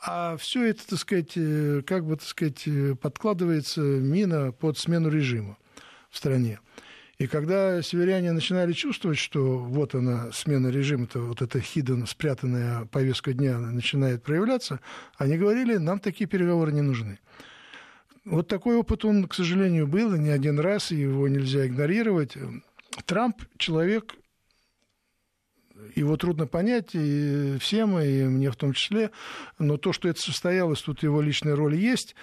а 0.06 0.36
все 0.38 0.65
это, 0.65 0.86
так 0.86 1.00
сказать, 1.00 1.32
э, 1.38 1.82
как 1.86 2.06
бы, 2.06 2.17
так 2.17 2.27
сказать, 2.27 2.67
э, 2.67 2.96
подкладывается 2.96 3.82
мина 3.82 4.51
под 4.51 4.77
смену 4.77 5.10
режима 5.10 5.58
в 6.10 6.17
стране. 6.17 6.60
И 7.20 7.26
когда 7.26 7.82
северяне 7.82 8.32
начинали 8.32 8.74
чувствовать, 8.74 9.18
что 9.18 9.58
вот 9.58 9.96
она, 9.96 10.32
смена 10.32 10.68
режима, 10.68 11.08
то 11.08 11.20
вот 11.22 11.42
эта 11.42 11.60
хидden, 11.60 12.06
спрятанная 12.06 12.86
повестка 12.86 13.34
дня 13.34 13.58
начинает 13.58 14.22
проявляться, 14.22 14.82
они 15.18 15.36
говорили, 15.36 15.78
нам 15.78 16.00
такие 16.00 16.28
переговоры 16.28 16.72
не 16.72 16.82
нужны. 16.82 17.18
Вот 18.24 18.48
такой 18.48 18.76
опыт 18.76 19.04
он, 19.04 19.28
к 19.28 19.34
сожалению, 19.34 19.88
был, 19.88 20.14
и 20.14 20.20
не 20.20 20.30
один 20.30 20.60
раз, 20.60 20.92
и 20.92 20.98
его 20.98 21.28
нельзя 21.28 21.66
игнорировать. 21.66 22.38
Трамп 23.06 23.42
человек, 23.58 24.14
его 25.96 26.18
трудно 26.18 26.46
понять, 26.46 26.90
и 26.94 27.58
всем, 27.60 27.98
и 27.98 28.26
мне 28.26 28.52
в 28.52 28.56
том 28.58 28.74
числе, 28.74 29.10
но 29.58 29.78
то, 29.78 29.92
что 29.92 30.08
это 30.08 30.22
состоялось, 30.22 30.82
тут 30.82 31.02
его 31.02 31.20
личная 31.22 31.56
роль 31.56 31.76
есть, 31.76 32.16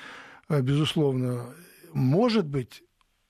безусловно. 0.49 1.53
Может 1.93 2.47
быть, 2.47 2.85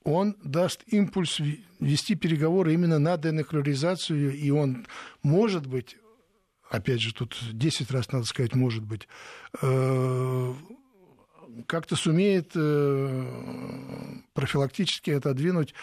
он 0.05 0.37
даст 0.43 0.83
импульс 0.87 1.41
вести 1.79 2.15
переговоры 2.15 2.73
именно 2.73 2.99
на 2.99 3.17
денуклеаризацию, 3.17 4.33
и 4.33 4.49
он, 4.51 4.85
может 5.23 5.65
быть, 5.65 5.97
опять 6.69 7.01
же, 7.01 7.13
тут 7.13 7.35
10 7.51 7.91
раз 7.91 8.11
надо 8.11 8.25
сказать, 8.25 8.55
может 8.55 8.83
быть, 8.83 9.07
э, 9.61 10.53
как-то 11.67 11.95
сумеет 11.95 12.51
э, 12.55 13.25
профилактически 14.33 15.09
отодвинуть 15.09 15.73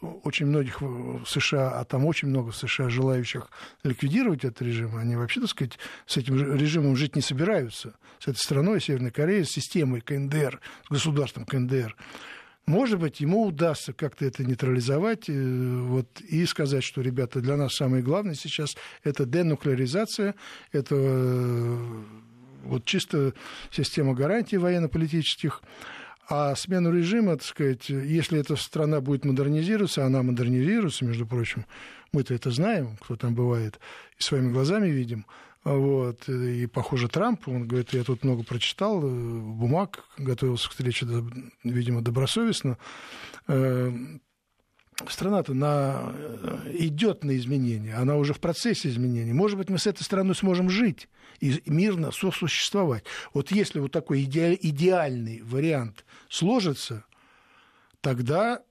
очень 0.00 0.46
многих 0.46 0.80
в 0.80 1.24
США, 1.26 1.78
а 1.78 1.84
там 1.84 2.06
очень 2.06 2.28
много 2.28 2.50
в 2.50 2.56
США 2.56 2.88
желающих 2.88 3.50
ликвидировать 3.84 4.44
этот 4.44 4.62
режим, 4.62 4.96
они 4.96 5.14
вообще, 5.14 5.40
так 5.40 5.50
сказать, 5.50 5.78
с 6.06 6.16
этим 6.16 6.34
режимом 6.56 6.96
жить 6.96 7.14
не 7.14 7.22
собираются, 7.22 7.94
с 8.18 8.26
этой 8.26 8.38
страной, 8.38 8.80
Северной 8.80 9.12
Кореей, 9.12 9.44
с 9.44 9.50
системой 9.50 10.00
КНДР, 10.00 10.60
с 10.86 10.90
государством 10.90 11.44
КНДР. 11.44 11.94
Может 12.66 13.00
быть, 13.00 13.20
ему 13.20 13.46
удастся 13.46 13.92
как-то 13.92 14.24
это 14.24 14.44
нейтрализовать 14.44 15.28
э, 15.28 15.32
вот, 15.32 16.20
и 16.20 16.46
сказать, 16.46 16.84
что, 16.84 17.00
ребята, 17.00 17.40
для 17.40 17.56
нас 17.56 17.74
самое 17.74 18.02
главное 18.02 18.34
сейчас 18.34 18.76
это 19.02 19.24
денуклеаризация, 19.26 20.34
это 20.70 20.94
э, 20.94 22.02
вот 22.64 22.84
чисто 22.84 23.34
система 23.70 24.14
гарантий 24.14 24.58
военно-политических. 24.58 25.62
А 26.30 26.54
смену 26.54 26.92
режима, 26.92 27.36
так 27.36 27.44
сказать, 27.44 27.88
если 27.88 28.38
эта 28.38 28.56
страна 28.56 29.00
будет 29.00 29.24
модернизироваться, 29.24 30.06
она 30.06 30.22
модернизируется, 30.22 31.04
между 31.04 31.26
прочим, 31.26 31.66
мы-то 32.12 32.34
это 32.34 32.50
знаем, 32.50 32.96
кто 33.00 33.16
там 33.16 33.34
бывает, 33.34 33.80
и 34.18 34.22
своими 34.22 34.52
глазами 34.52 34.88
видим– 34.88 35.26
вот. 35.64 36.28
И, 36.28 36.66
похоже, 36.66 37.08
Трамп, 37.08 37.46
он 37.48 37.68
говорит, 37.68 37.92
я 37.92 38.02
тут 38.02 38.24
много 38.24 38.44
прочитал, 38.44 39.02
э, 39.02 39.06
бумаг, 39.06 40.04
готовился 40.16 40.68
к 40.68 40.72
встрече, 40.72 41.06
видимо, 41.64 42.00
добросовестно. 42.00 42.78
Страна-то 45.08 45.54
на... 45.54 46.12
Э, 46.14 46.70
идет 46.74 47.24
на 47.24 47.36
изменения, 47.36 47.94
она 47.94 48.16
уже 48.16 48.34
в 48.34 48.40
процессе 48.40 48.88
изменений. 48.88 49.32
Может 49.32 49.58
быть, 49.58 49.70
мы 49.70 49.78
с 49.78 49.86
этой 49.86 50.02
страной 50.02 50.34
сможем 50.34 50.68
жить 50.68 51.08
и 51.40 51.60
мирно 51.66 52.10
сосуществовать. 52.12 53.04
Вот 53.32 53.50
если 53.50 53.80
вот 53.80 53.92
такой 53.92 54.22
идеальный 54.22 55.42
вариант 55.42 56.04
сложится, 56.28 57.04
тогда 58.00 58.62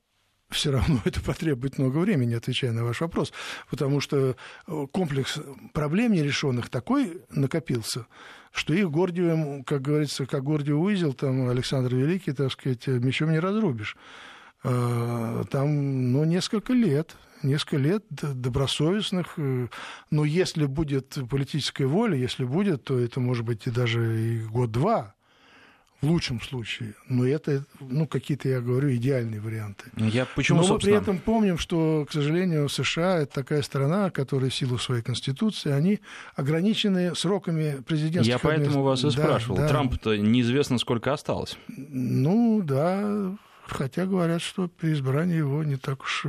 все 0.50 0.72
равно 0.72 1.00
это 1.04 1.20
потребует 1.20 1.78
много 1.78 1.98
времени, 1.98 2.34
отвечая 2.34 2.72
на 2.72 2.84
ваш 2.84 3.00
вопрос, 3.00 3.32
потому 3.70 4.00
что 4.00 4.36
э, 4.66 4.86
комплекс 4.92 5.38
проблем 5.72 6.12
нерешенных 6.12 6.68
такой 6.68 7.22
накопился, 7.30 8.06
что 8.52 8.74
их 8.74 8.90
Гордиевым, 8.90 9.64
как 9.64 9.82
говорится, 9.82 10.26
как 10.26 10.44
Гордиев 10.44 10.78
узел, 10.78 11.12
там 11.12 11.48
Александр 11.48 11.94
Великий, 11.94 12.32
так 12.32 12.52
сказать, 12.52 12.86
мечом 12.86 13.30
не 13.30 13.38
разрубишь. 13.38 13.96
Э, 14.62 15.44
там, 15.50 16.12
ну, 16.12 16.24
несколько 16.24 16.72
лет, 16.72 17.16
несколько 17.42 17.78
лет 17.78 18.04
добросовестных, 18.10 19.34
э, 19.38 19.68
но 20.10 20.24
если 20.24 20.66
будет 20.66 21.16
политическая 21.30 21.86
воля, 21.86 22.16
если 22.16 22.44
будет, 22.44 22.84
то 22.84 22.98
это 22.98 23.20
может 23.20 23.44
быть 23.44 23.66
и 23.66 23.70
даже 23.70 24.20
и 24.20 24.42
год-два, 24.44 25.14
в 26.02 26.06
лучшем 26.06 26.40
случае. 26.40 26.94
Но 27.08 27.26
это, 27.26 27.64
ну, 27.80 28.06
какие-то, 28.06 28.48
я 28.48 28.60
говорю, 28.60 28.94
идеальные 28.94 29.40
варианты. 29.40 29.84
Ну, 29.96 30.06
я 30.06 30.26
почему, 30.34 30.58
Но 30.58 30.64
собственно... 30.64 30.96
мы 30.96 31.04
при 31.04 31.12
этом 31.12 31.22
помним, 31.22 31.58
что, 31.58 32.06
к 32.08 32.12
сожалению, 32.12 32.68
США— 32.68 33.18
это 33.20 33.34
такая 33.34 33.62
страна, 33.62 34.10
которая 34.10 34.50
в 34.50 34.54
силу 34.54 34.78
своей 34.78 35.02
конституции, 35.02 35.70
они 35.70 36.00
ограничены 36.34 37.14
сроками 37.14 37.82
президентских... 37.86 38.32
Я 38.32 38.38
поэтому 38.38 38.82
вас 38.82 39.00
и 39.00 39.04
да, 39.04 39.10
спрашивал. 39.10 39.56
Да. 39.56 39.68
Трамп-то 39.68 40.16
неизвестно, 40.16 40.78
сколько 40.78 41.12
осталось. 41.12 41.58
Ну, 41.68 42.62
да, 42.64 43.36
хотя 43.72 44.06
говорят, 44.06 44.42
что 44.42 44.68
при 44.68 44.92
избрании 44.92 45.36
его 45.36 45.62
не 45.64 45.76
так 45.76 46.02
уж 46.02 46.26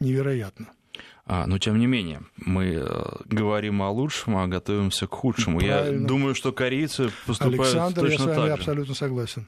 невероятно. 0.00 0.68
А, 1.26 1.46
но 1.46 1.58
тем 1.58 1.78
не 1.78 1.86
менее, 1.86 2.22
мы 2.36 2.82
э, 2.82 3.06
говорим 3.26 3.82
о 3.82 3.90
лучшем, 3.90 4.38
а 4.38 4.46
готовимся 4.46 5.06
к 5.06 5.14
худшему. 5.14 5.60
Правильно. 5.60 6.00
Я 6.00 6.06
думаю, 6.06 6.34
что 6.34 6.52
корейцы 6.52 7.10
поступают 7.26 7.60
Александр, 7.60 8.00
точно 8.00 8.12
я 8.12 8.18
с 8.18 8.24
вами 8.24 8.36
так 8.36 8.46
же. 8.46 8.52
абсолютно 8.52 8.94
согласен. 8.94 9.46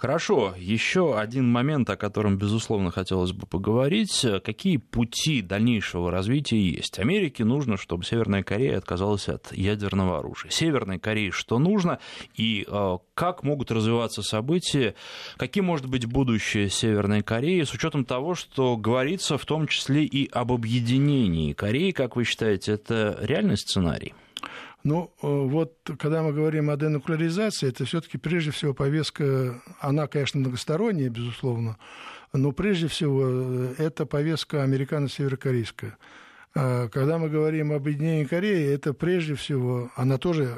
Хорошо, 0.00 0.54
еще 0.56 1.18
один 1.18 1.52
момент, 1.52 1.90
о 1.90 1.96
котором, 1.98 2.38
безусловно, 2.38 2.90
хотелось 2.90 3.32
бы 3.32 3.46
поговорить. 3.46 4.24
Какие 4.42 4.78
пути 4.78 5.42
дальнейшего 5.42 6.10
развития 6.10 6.58
есть? 6.58 6.98
Америке 6.98 7.44
нужно, 7.44 7.76
чтобы 7.76 8.02
Северная 8.04 8.42
Корея 8.42 8.78
отказалась 8.78 9.28
от 9.28 9.52
ядерного 9.52 10.20
оружия. 10.20 10.50
Северной 10.50 10.98
Корее 10.98 11.30
что 11.32 11.58
нужно 11.58 11.98
и 12.34 12.64
э, 12.66 12.98
как 13.12 13.42
могут 13.42 13.70
развиваться 13.70 14.22
события, 14.22 14.94
каким 15.36 15.66
может 15.66 15.84
быть 15.84 16.06
будущее 16.06 16.70
Северной 16.70 17.20
Кореи 17.20 17.62
с 17.62 17.74
учетом 17.74 18.06
того, 18.06 18.34
что 18.34 18.78
говорится 18.78 19.36
в 19.36 19.44
том 19.44 19.66
числе 19.66 20.04
и 20.06 20.30
об 20.30 20.50
объединении 20.50 21.52
Кореи, 21.52 21.90
как 21.90 22.16
вы 22.16 22.24
считаете, 22.24 22.72
это 22.72 23.18
реальный 23.20 23.58
сценарий? 23.58 24.14
Ну, 24.82 25.12
э, 25.22 25.26
вот 25.26 25.76
когда 25.98 26.22
мы 26.22 26.32
говорим 26.32 26.70
о 26.70 26.76
денуклеаризации, 26.76 27.68
это 27.68 27.84
все-таки 27.84 28.16
прежде 28.16 28.50
всего 28.50 28.72
повестка, 28.72 29.60
она, 29.80 30.06
конечно, 30.06 30.40
многосторонняя, 30.40 31.10
безусловно, 31.10 31.76
но 32.32 32.52
прежде 32.52 32.88
всего 32.88 33.22
э, 33.24 33.74
это 33.78 34.06
повестка 34.06 34.62
американо-северокорейская. 34.62 35.98
А 36.54 36.88
когда 36.88 37.18
мы 37.18 37.28
говорим 37.28 37.72
об 37.72 37.82
объединении 37.82 38.24
Кореи, 38.24 38.72
это 38.72 38.94
прежде 38.94 39.34
всего, 39.34 39.90
она 39.96 40.16
тоже 40.16 40.56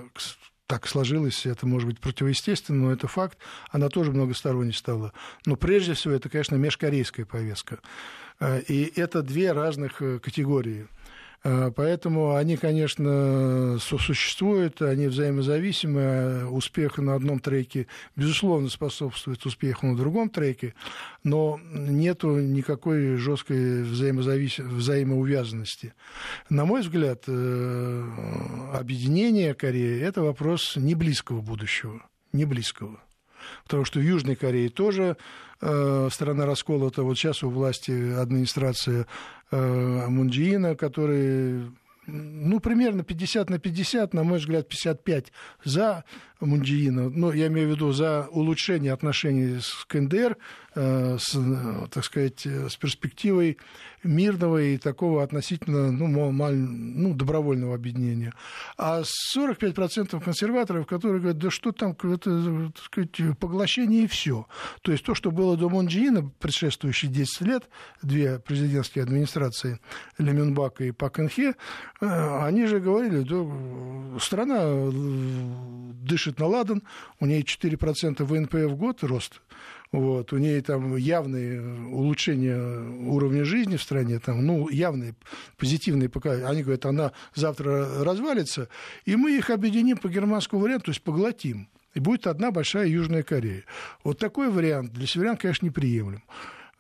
так 0.67 0.87
сложилось, 0.87 1.45
это 1.45 1.67
может 1.67 1.89
быть 1.89 2.01
противоестественно, 2.01 2.87
но 2.87 2.93
это 2.93 3.09
факт, 3.09 3.37
она 3.71 3.89
тоже 3.89 4.13
многосторонней 4.13 4.73
стала. 4.73 5.13
Но 5.47 5.57
прежде 5.57 5.95
всего 5.95 6.15
это, 6.15 6.29
конечно, 6.29 6.55
межкорейская 6.55 7.27
повестка. 7.27 7.81
А, 8.39 8.59
и 8.59 8.91
это 8.99 9.23
две 9.23 9.53
разных 9.53 10.01
э, 10.01 10.21
категории– 10.21 10.87
поэтому 11.43 12.35
они, 12.37 12.57
конечно, 12.57 13.79
сосуществуют, 13.81 14.81
они 14.83 15.09
взаимозависимы. 15.09 16.49
Успех 16.51 16.99
на 16.99 17.15
одном 17.15 17.41
треке, 17.41 17.87
безусловно, 18.17 18.69
способствует 18.69 19.45
успеху 19.45 19.87
на 19.87 19.97
другом 19.97 20.31
треке, 20.31 20.75
но 21.25 21.61
нет 21.73 22.23
никакой 22.23 23.17
жесткой 23.17 23.83
взаимозавис... 23.83 24.59
взаимоувязанности. 24.59 25.95
На 26.49 26.65
мой 26.65 26.83
взгляд, 26.83 27.25
э, 27.27 28.09
объединение 28.75 29.55
Кореи– 29.55 30.01
это 30.03 30.23
вопрос 30.23 30.77
не 30.77 30.95
близкого 30.95 31.41
будущего, 31.41 32.03
не 32.33 32.45
близкого. 32.45 33.01
Потому 33.65 33.85
что 33.85 33.99
в 33.99 34.03
Южной 34.03 34.37
Корее 34.37 34.69
тоже 34.69 35.17
э, 35.61 36.09
страна 36.11 36.47
расколота. 36.47 37.03
Вот 37.03 37.17
сейчас 37.19 37.43
у 37.43 37.51
власти 37.51 38.13
администрация 38.15 39.07
э, 39.51 40.07
Мунджиина, 40.09 40.77
который 40.77 41.71
ну, 42.07 42.59
примерно 42.61 43.05
50 43.05 43.49
на 43.51 43.59
50, 43.59 44.15
на 44.15 44.25
мой 44.25 44.39
взгляд, 44.39 44.69
55 44.69 45.33
за 45.65 46.05
Мунджиина. 46.47 47.11
Ну, 47.11 47.33
я 47.33 47.47
имею 47.47 47.69
в 47.69 47.71
виду 47.73 47.93
за 47.93 48.29
улучшение 48.31 48.93
отношений 48.93 49.61
с 49.61 49.85
КНДР, 49.87 50.37
э, 50.75 51.19
с, 51.19 51.39
так 51.91 52.05
сказать, 52.05 52.47
с 52.47 52.77
перспективой 52.77 53.59
мирного 54.05 54.61
и 54.63 54.79
такого 54.79 55.23
относительно 55.23 55.93
ну, 55.93 56.31
маль, 56.33 56.57
ну, 56.57 57.15
добровольного 57.15 57.75
объединения. 57.75 58.35
А 58.77 59.03
45% 59.37 60.21
консерваторов, 60.23 60.87
которые 60.87 61.21
говорят, 61.21 61.39
да 61.39 61.51
что 61.51 61.73
там, 61.73 61.97
это, 62.03 62.71
так 62.75 62.85
сказать, 62.85 63.39
поглощение 63.39 64.05
и 64.05 64.07
все. 64.07 64.47
То 64.83 64.93
есть 64.93 65.05
то, 65.05 65.15
что 65.15 65.31
было 65.31 65.57
до 65.57 65.69
Мунджиина 65.69 66.31
предшествующие 66.41 67.11
10 67.11 67.41
лет, 67.43 67.69
две 68.03 68.39
президентские 68.39 69.05
администрации 69.05 69.81
Лемюнбака 70.19 70.85
и 70.85 70.91
Пак 70.91 71.15
Кынхе, 71.15 71.55
э, 72.01 72.45
они 72.45 72.67
же 72.67 72.81
говорили, 72.81 73.21
да, 73.21 74.19
страна 74.19 74.59
э, 74.61 74.91
дышит 76.03 76.32
на 76.39 76.47
ладан, 76.47 76.83
у 77.21 77.27
нее 77.27 77.43
4% 77.43 78.25
ВНП 78.25 78.55
в 78.55 78.77
год 78.77 79.03
рост, 79.03 79.41
вот, 79.93 80.33
у 80.33 80.39
нее 80.39 80.63
там 80.63 80.97
явные 80.97 81.61
улучшения 81.89 82.59
уровня 83.11 83.45
жизни 83.45 83.77
в 83.77 83.83
стране, 83.83 84.19
там, 84.19 84.45
ну, 84.45 84.71
явные 84.71 85.15
позитивные 85.59 86.09
показатели. 86.09 86.47
Они 86.47 86.63
говорят, 86.63 86.87
она 86.87 87.13
завтра 87.35 88.03
развалится, 88.03 88.69
и 89.05 89.17
мы 89.17 89.37
их 89.37 89.51
объединим 89.51 89.99
по 89.99 90.09
германскому 90.09 90.63
варианту, 90.63 90.87
то 90.87 90.91
есть 90.93 91.03
поглотим. 91.03 91.69
И 91.93 92.01
будет 92.01 92.27
одна 92.27 92.51
большая 92.51 92.87
Южная 92.87 93.23
Корея. 93.23 93.65
Вот 94.03 94.19
такой 94.19 94.51
вариант 94.51 94.93
для 94.93 95.07
северян, 95.07 95.37
конечно, 95.37 95.67
неприемлем. 95.67 96.23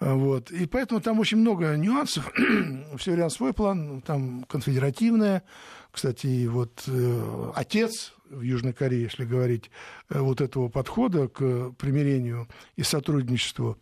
Вот. 0.01 0.51
И 0.51 0.67
поэтому 0.67 1.01
там 1.01 1.21
очень 1.21 1.37
много 1.37 1.77
нюансов. 1.77 2.33
У 2.93 2.99
северян 2.99 3.31
свой 3.31 3.53
план, 3.53 4.01
там 4.01 4.45
конфедеративное. 4.49 5.43
Кстати, 5.93 6.47
вот 6.47 6.85
э, 6.89 7.53
отец 7.55 8.15
в 8.33 8.43
Южной 8.43 8.73
Корее, 8.73 9.03
если 9.03 9.25
говорить, 9.25 9.71
э, 10.09 10.19
вот 10.21 10.41
этого 10.41 10.69
подхода 10.69 11.29
к 11.29 11.71
примирению 11.73 12.49
и 12.77 12.83
сотрудничеству 12.83 13.79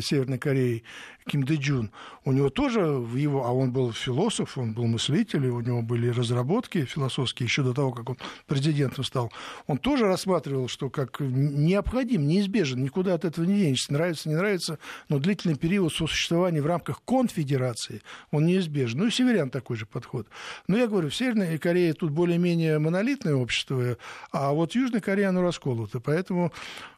Северной 0.00 0.38
Кореи 0.38 0.82
Ким 1.26 1.42
Дэ 1.44 1.56
Джун, 1.56 1.90
у 2.24 2.32
него 2.32 2.50
тоже 2.50 2.84
в 2.84 3.16
его, 3.16 3.44
а 3.44 3.52
он 3.52 3.72
был 3.72 3.92
философ, 3.92 4.56
он 4.58 4.74
был 4.74 4.86
мыслитель, 4.86 5.46
у 5.48 5.60
него 5.60 5.82
были 5.82 6.08
разработки 6.08 6.84
философские 6.84 7.46
еще 7.46 7.62
до 7.62 7.74
того, 7.74 7.92
как 7.92 8.10
он 8.10 8.18
президентом 8.46 9.02
стал, 9.02 9.32
он 9.66 9.78
тоже 9.78 10.06
рассматривал, 10.06 10.68
что 10.68 10.88
как 10.88 11.18
необходим, 11.20 12.26
неизбежен, 12.28 12.82
никуда 12.82 13.14
от 13.14 13.24
этого 13.24 13.44
не 13.44 13.56
денешься, 13.56 13.92
нравится, 13.92 14.28
не 14.28 14.36
нравится, 14.36 14.78
но 15.08 15.18
длительный 15.18 15.56
период 15.56 15.92
сосуществования 15.92 16.62
в 16.62 16.66
рамках 16.66 17.02
конфедерации, 17.04 18.02
он 18.30 18.46
неизбежен. 18.46 19.00
Ну 19.00 19.06
и 19.06 19.10
северян 19.10 19.50
такой 19.50 19.76
же 19.76 19.86
подход. 19.86 20.28
Но 20.68 20.76
я 20.76 20.86
говорю, 20.86 21.10
в 21.10 21.14
Северной 21.14 21.58
Корее 21.58 21.92
тут 21.92 22.10
более-менее 22.10 22.78
монолитное 22.78 23.34
общество, 23.34 23.96
а 24.30 24.52
вот 24.52 24.72
в 24.72 24.74
Южной 24.76 25.00
Корее 25.00 25.28
оно 25.28 25.42
расколото, 25.42 26.00
поэтому, 26.00 26.52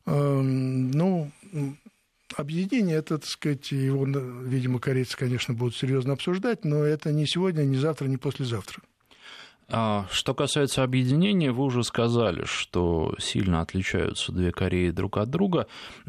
э, 0.06 0.40
ну, 0.40 1.30
Объединение, 2.36 2.96
это, 2.96 3.18
так 3.18 3.28
сказать, 3.28 3.72
его, 3.72 4.04
видимо, 4.04 4.80
корейцы, 4.80 5.16
конечно, 5.16 5.54
будут 5.54 5.76
серьезно 5.76 6.12
обсуждать, 6.12 6.64
но 6.64 6.84
это 6.84 7.10
не 7.10 7.26
сегодня, 7.26 7.62
не 7.62 7.76
завтра, 7.76 8.06
не 8.06 8.16
послезавтра. 8.16 8.82
А, 9.70 10.06
что 10.10 10.32
касается 10.32 10.82
объединения, 10.82 11.52
вы 11.52 11.64
уже 11.64 11.84
сказали, 11.84 12.44
что 12.46 13.14
сильно 13.18 13.60
отличаются 13.60 14.32
две 14.32 14.50
Кореи 14.50 14.90
друг 14.90 15.18
от 15.18 15.28
друга. 15.28 15.66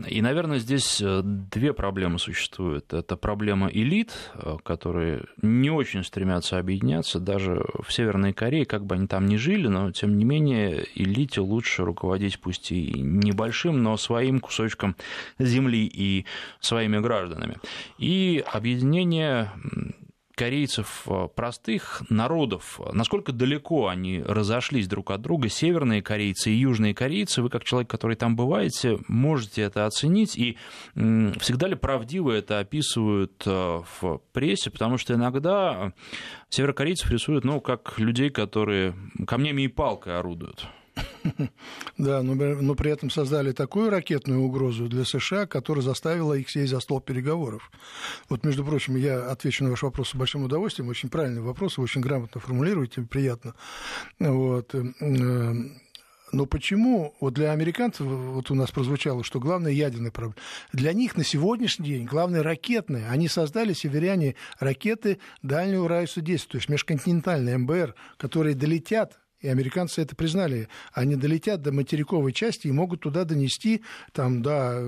И, 0.07 0.21
наверное, 0.21 0.59
здесь 0.59 1.01
э, 1.01 1.21
две 1.23 1.73
проблемы 1.73 2.19
существуют. 2.19 2.93
Это 2.93 3.17
проблема 3.17 3.67
элит, 3.67 4.13
э, 4.35 4.55
которые 4.63 5.25
не 5.41 5.69
очень 5.69 6.05
стремятся 6.05 6.57
объединяться. 6.57 7.19
Даже 7.19 7.65
в 7.85 7.91
Северной 7.91 8.31
Корее, 8.31 8.65
как 8.65 8.85
бы 8.85 8.95
они 8.95 9.07
там 9.07 9.25
ни 9.25 9.35
жили, 9.35 9.67
но, 9.67 9.91
тем 9.91 10.17
не 10.17 10.23
менее, 10.23 10.85
элите 10.95 11.41
лучше 11.41 11.83
руководить 11.83 12.39
пусть 12.39 12.71
и 12.71 12.93
небольшим, 13.01 13.83
но 13.83 13.97
своим 13.97 14.39
кусочком 14.39 14.95
земли 15.37 15.85
и 15.85 16.25
своими 16.61 16.99
гражданами. 16.99 17.57
И 17.97 18.41
объединение 18.53 19.51
корейцев, 20.39 21.03
э, 21.07 21.27
простых 21.35 22.01
народов, 22.09 22.79
насколько 22.93 23.33
далеко 23.33 23.89
они 23.89 24.23
разошлись 24.25 24.87
друг 24.87 25.11
от 25.11 25.19
друга, 25.19 25.49
северные 25.49 26.01
корейцы 26.01 26.49
и 26.51 26.55
южные 26.55 26.95
корейцы, 26.95 27.41
вы 27.41 27.49
как 27.49 27.65
человек, 27.65 27.89
который 27.89 28.15
там 28.15 28.37
бываете, 28.37 28.99
можете 29.09 29.63
это 29.63 29.85
оценить, 29.85 30.37
и 30.37 30.57
всегда 30.93 31.67
ли 31.67 31.75
правдиво 31.75 32.31
это 32.31 32.59
описывают 32.59 33.43
э, 33.45 33.81
в 33.99 34.21
прессе, 34.31 34.71
потому 34.71 34.97
что 34.97 35.13
иногда 35.13 35.91
северокорейцев 36.47 37.11
рисуют, 37.11 37.43
ну, 37.43 37.59
как 37.59 37.99
людей, 37.99 38.29
которые 38.29 38.95
камнями 39.27 39.63
и 39.63 39.67
палкой 39.67 40.17
орудуют. 40.17 40.65
Да, 41.97 42.23
но, 42.23 42.33
но 42.33 42.75
при 42.75 42.91
этом 42.91 43.09
создали 43.09 43.51
такую 43.51 43.89
ракетную 43.89 44.41
угрозу 44.41 44.87
для 44.87 45.03
США, 45.03 45.45
которая 45.45 45.83
заставила 45.83 46.33
их 46.33 46.49
сесть 46.49 46.71
за 46.71 46.79
стол 46.79 47.01
переговоров. 47.01 47.71
Вот, 48.29 48.45
между 48.45 48.63
прочим, 48.63 48.95
я 48.95 49.29
отвечу 49.29 49.65
на 49.65 49.71
ваш 49.71 49.83
вопрос 49.83 50.09
с 50.11 50.15
большим 50.15 50.43
удовольствием. 50.43 50.89
Очень 50.89 51.09
правильный 51.09 51.41
вопрос, 51.41 51.77
вы 51.77 51.83
очень 51.83 52.01
грамотно 52.01 52.39
формулируете, 52.39 53.01
приятно. 53.01 53.53
Вот. 54.19 54.73
Э, 54.75 55.53
но 56.31 56.45
почему 56.45 57.15
вот 57.19 57.33
для 57.33 57.51
американцев, 57.51 58.05
вот 58.05 58.51
у 58.51 58.55
нас 58.55 58.71
прозвучало, 58.71 59.23
что 59.23 59.39
главное 59.39 59.71
ядерная 59.71 60.11
проблема. 60.11 60.35
Для 60.73 60.93
них 60.93 61.17
на 61.17 61.23
сегодняшний 61.23 61.87
день 61.87 62.05
главное 62.05 62.43
ракетная. 62.43 63.09
Они 63.09 63.27
создали, 63.27 63.73
северяне, 63.73 64.35
ракеты 64.59 65.19
дальнего 65.41 65.87
радиуса 65.89 66.21
действия, 66.21 66.51
то 66.51 66.57
есть 66.57 66.69
межконтинентальные 66.69 67.57
МБР, 67.57 67.95
которые 68.17 68.55
долетят 68.55 69.19
и 69.41 69.47
американцы 69.47 70.01
это 70.01 70.15
признали. 70.15 70.67
Они 70.93 71.15
долетят 71.15 71.61
до 71.61 71.71
материковой 71.71 72.33
части 72.33 72.67
и 72.67 72.71
могут 72.71 73.01
туда 73.01 73.23
донести, 73.23 73.83
там, 74.11 74.41
да, 74.41 74.79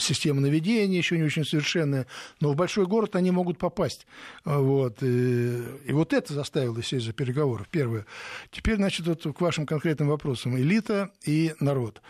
система 0.00 0.40
наведения 0.40 0.98
еще 0.98 1.16
не 1.16 1.24
очень 1.24 1.44
совершенная, 1.44 2.06
но 2.40 2.52
в 2.52 2.56
большой 2.56 2.86
город 2.86 3.16
они 3.16 3.30
могут 3.30 3.58
попасть. 3.58 4.06
Вот. 4.44 5.02
И, 5.02 5.62
и 5.86 5.92
вот 5.92 6.12
это 6.12 6.34
заставило 6.34 6.82
сесть 6.82 7.06
за 7.06 7.12
переговоров, 7.12 7.68
первое. 7.70 8.06
Теперь, 8.50 8.76
значит, 8.76 9.06
вот 9.06 9.22
к 9.22 9.40
вашим 9.40 9.66
конкретным 9.66 10.08
вопросам. 10.08 10.58
Элита 10.58 11.10
и 11.24 11.54
народ. 11.60 12.02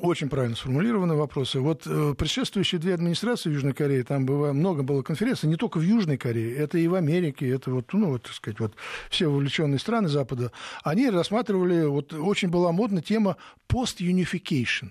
Очень 0.00 0.28
правильно 0.28 0.56
сформулированы 0.56 1.14
вопросы. 1.14 1.60
Вот 1.60 1.86
э, 1.86 2.14
предшествующие 2.18 2.80
две 2.80 2.94
администрации 2.94 3.50
Южной 3.50 3.72
Корее, 3.72 4.02
там 4.02 4.26
было, 4.26 4.52
много 4.52 4.82
было 4.82 5.02
конференций, 5.02 5.48
не 5.48 5.56
только 5.56 5.78
в 5.78 5.82
Южной 5.82 6.18
Корее, 6.18 6.56
это 6.56 6.78
и 6.78 6.88
в 6.88 6.94
Америке, 6.94 7.48
это 7.48 7.70
вот, 7.70 7.92
ну, 7.92 8.10
вот, 8.10 8.24
так 8.24 8.32
сказать, 8.32 8.58
вот 8.58 8.74
все 9.08 9.28
вовлеченные 9.28 9.78
страны 9.78 10.08
Запада, 10.08 10.50
они 10.82 11.08
рассматривали, 11.08 11.84
вот 11.86 12.12
очень 12.12 12.48
была 12.48 12.72
модна 12.72 13.02
тема 13.02 13.36
post-unification 13.68 14.90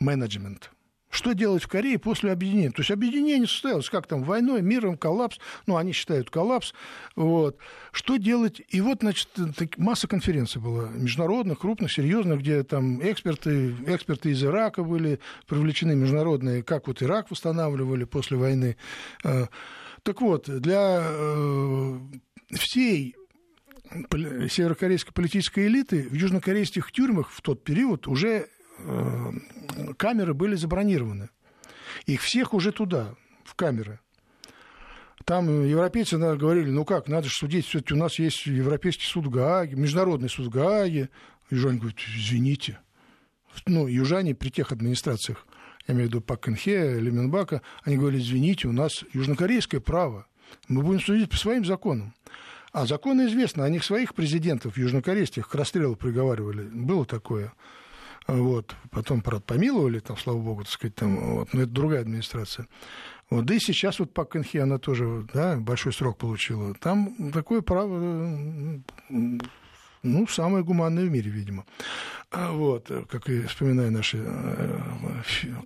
management. 0.00 0.64
Что 1.14 1.32
делать 1.32 1.62
в 1.62 1.68
Корее 1.68 2.00
после 2.00 2.32
объединения? 2.32 2.72
То 2.72 2.80
есть 2.80 2.90
объединение 2.90 3.46
состоялось, 3.46 3.88
как 3.88 4.08
там, 4.08 4.24
войной, 4.24 4.62
миром, 4.62 4.98
коллапс, 4.98 5.38
ну, 5.64 5.76
они 5.76 5.92
считают 5.92 6.28
коллапс, 6.28 6.74
вот. 7.14 7.56
Что 7.92 8.16
делать? 8.16 8.60
И 8.68 8.80
вот, 8.80 8.98
значит, 9.00 9.28
масса 9.76 10.08
конференций 10.08 10.60
была, 10.60 10.88
международных, 10.88 11.60
крупных, 11.60 11.92
серьезных, 11.92 12.40
где 12.40 12.64
там 12.64 13.00
эксперты, 13.00 13.76
эксперты 13.86 14.30
из 14.30 14.42
Ирака 14.42 14.82
были 14.82 15.20
привлечены, 15.46 15.94
международные, 15.94 16.64
как 16.64 16.88
вот 16.88 17.00
Ирак 17.00 17.30
восстанавливали 17.30 18.02
после 18.02 18.36
войны. 18.36 18.76
Э, 19.22 19.46
так 20.02 20.20
вот, 20.20 20.50
для 20.50 20.98
э, 21.00 21.98
всей 22.56 23.14
северокорейской 24.50 25.12
политической 25.12 25.68
элиты 25.68 26.08
в 26.08 26.14
южнокорейских 26.14 26.90
тюрьмах 26.90 27.30
в 27.30 27.40
тот 27.40 27.62
период 27.62 28.08
уже 28.08 28.48
Э, 28.78 29.32
камеры 30.04 30.34
были 30.34 30.54
забронированы. 30.54 31.30
Их 32.04 32.20
всех 32.20 32.52
уже 32.52 32.72
туда, 32.72 33.14
в 33.42 33.54
камеры. 33.54 34.00
Там 35.24 35.66
европейцы 35.66 36.18
говорили, 36.18 36.68
ну 36.68 36.84
как, 36.84 37.08
надо 37.08 37.28
же 37.28 37.34
судить, 37.34 37.64
все-таки 37.64 37.94
у 37.94 37.96
нас 37.96 38.18
есть 38.18 38.44
Европейский 38.44 39.06
суд 39.06 39.24
в 39.24 39.30
Гааге, 39.30 39.76
Международный 39.76 40.28
суд 40.28 40.48
в 40.48 40.50
Гааге. 40.50 41.08
Южане 41.48 41.78
говорят, 41.78 41.98
извините. 42.18 42.80
Ну, 43.64 43.86
южане 43.86 44.34
при 44.34 44.50
тех 44.50 44.72
администрациях, 44.72 45.46
я 45.88 45.94
имею 45.94 46.08
в 46.08 46.10
виду 46.10 46.20
Пак 46.20 46.44
Кенхе, 46.44 47.00
Леменбака, 47.00 47.62
они 47.84 47.96
говорили, 47.96 48.20
извините, 48.20 48.68
у 48.68 48.72
нас 48.72 49.04
южнокорейское 49.14 49.80
право, 49.80 50.26
мы 50.68 50.82
будем 50.82 51.00
судить 51.00 51.30
по 51.30 51.38
своим 51.38 51.64
законам. 51.64 52.12
А 52.72 52.84
законы 52.84 53.24
известны, 53.28 53.62
они 53.62 53.78
своих 53.78 54.14
президентов 54.14 54.76
южнокорейских 54.76 55.48
к 55.48 55.54
расстрелу 55.54 55.96
приговаривали. 55.96 56.64
Было 56.64 57.06
такое. 57.06 57.54
Вот. 58.26 58.74
Потом, 58.90 59.20
правда, 59.20 59.44
помиловали, 59.46 59.98
там, 59.98 60.16
слава 60.16 60.38
богу, 60.38 60.64
так 60.64 60.72
сказать, 60.72 60.94
там, 60.94 61.36
вот, 61.36 61.52
но 61.52 61.62
это 61.62 61.70
другая 61.70 62.00
администрация. 62.00 62.66
Вот. 63.30 63.44
Да 63.44 63.54
и 63.54 63.58
сейчас 63.58 63.98
вот 63.98 64.12
Пак 64.14 64.32
Кенхи, 64.32 64.58
она 64.58 64.78
тоже 64.78 65.26
да, 65.32 65.56
большой 65.56 65.92
срок 65.92 66.18
получила. 66.18 66.74
Там 66.74 67.32
такое 67.32 67.60
право, 67.60 68.80
ну, 70.02 70.26
самое 70.26 70.64
гуманное 70.64 71.06
в 71.06 71.10
мире, 71.10 71.30
видимо. 71.30 71.66
А 72.30 72.52
вот, 72.52 72.90
как 73.08 73.28
и 73.28 73.42
вспоминая 73.42 73.90
наши 73.90 74.22
э, 74.24 74.80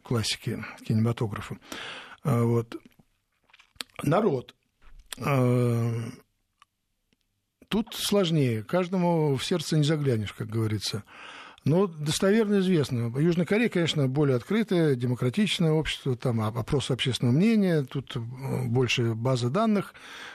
классики 0.03 0.65
кинематографа. 0.85 1.59
А 2.23 2.43
вот. 2.43 2.77
Народ. 4.03 4.55
А, 5.21 5.93
тут 7.69 7.95
сложнее. 7.95 8.63
Каждому 8.63 9.35
в 9.37 9.45
сердце 9.45 9.77
не 9.77 9.85
заглянешь, 9.85 10.33
как 10.33 10.49
говорится. 10.49 11.05
Но 11.65 11.87
достоверно 11.87 12.61
известно. 12.61 13.13
Южная 13.19 13.45
Корея, 13.45 13.69
конечно, 13.69 14.07
более 14.09 14.37
открытое, 14.37 14.95
демократичное 14.95 15.73
общество, 15.73 16.17
там 16.17 16.41
опрос 16.41 16.91
общественного 16.91 17.35
мнения, 17.35 17.83
тут 17.83 18.17
э, 18.17 18.21
больше 18.67 19.15
базы 19.15 19.51
данных, 19.51 19.95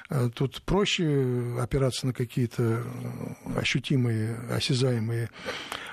э, 0.10 0.30
тут 0.34 0.62
проще 0.64 1.58
опираться 1.60 2.08
на 2.08 2.14
какие-то 2.14 2.64
э, 2.64 3.60
ощутимые, 3.60 4.38
осязаемые 4.52 5.30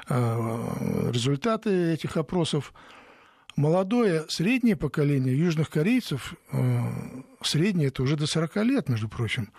результаты 0.09 1.93
этих 1.93 2.17
опросов. 2.17 2.75
Молодое, 3.55 4.25
среднее 4.29 4.75
поколение 4.75 5.39
южных 5.39 5.71
корейцев, 5.71 6.35
среднее 7.43 7.89
это 7.89 8.03
уже 8.03 8.17
до 8.17 8.27
40 8.27 8.57
лет, 8.57 8.89
между 8.89 9.09
прочим, 9.09 9.53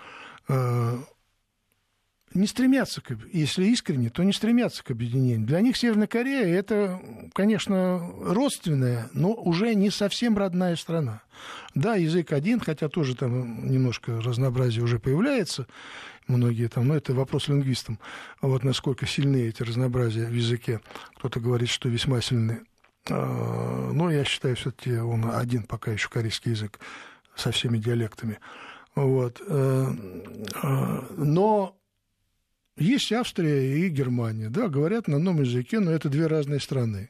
не 2.41 2.47
стремятся, 2.47 3.01
к, 3.01 3.15
если 3.31 3.65
искренне, 3.65 4.09
то 4.09 4.23
не 4.23 4.33
стремятся 4.33 4.83
к 4.83 4.91
объединению. 4.91 5.45
Для 5.45 5.61
них 5.61 5.77
Северная 5.77 6.07
Корея– 6.07 6.47
это, 6.59 6.99
конечно, 7.33 7.99
родственная, 8.19 9.09
но 9.13 9.33
уже 9.33 9.75
не 9.75 9.91
совсем 9.91 10.37
родная 10.37 10.75
страна. 10.75 11.21
Да, 11.75 11.95
язык 11.95 12.33
один, 12.33 12.59
хотя 12.59 12.89
тоже 12.89 13.15
там 13.15 13.71
немножко 13.71 14.19
разнообразие 14.21 14.83
уже 14.83 14.99
появляется, 14.99 15.67
многие 16.27 16.67
там, 16.67 16.87
но 16.87 16.95
это 16.95 17.13
вопрос 17.13 17.47
лингвистам, 17.47 17.99
вот 18.41 18.63
насколько 18.63 19.05
сильны 19.05 19.47
эти 19.47 19.61
разнообразия 19.63 20.25
в 20.25 20.33
языке. 20.33 20.81
Кто-то 21.17 21.39
говорит, 21.39 21.69
что 21.69 21.89
весьма 21.89 22.21
сильны. 22.21 22.61
ну, 23.07 24.09
я 24.09 24.23
считаю, 24.25 24.55
все-таки 24.55 24.97
он 24.97 25.29
один 25.31 25.63
пока 25.63 25.91
еще 25.91 26.09
корейский 26.09 26.51
язык 26.51 26.79
со 27.35 27.51
всеми 27.51 27.77
диалектами. 27.77 28.39
Вот. 28.95 29.41
Но 31.17 31.77
есть 32.77 33.11
Австрия 33.11 33.85
и 33.85 33.89
Германия, 33.89 34.49
да, 34.49 34.67
говорят 34.67 35.07
на 35.07 35.17
одном 35.17 35.41
языке, 35.41 35.79
но 35.79 35.91
это 35.91 36.09
две 36.09 36.27
разные 36.27 36.59
страны. 36.59 37.09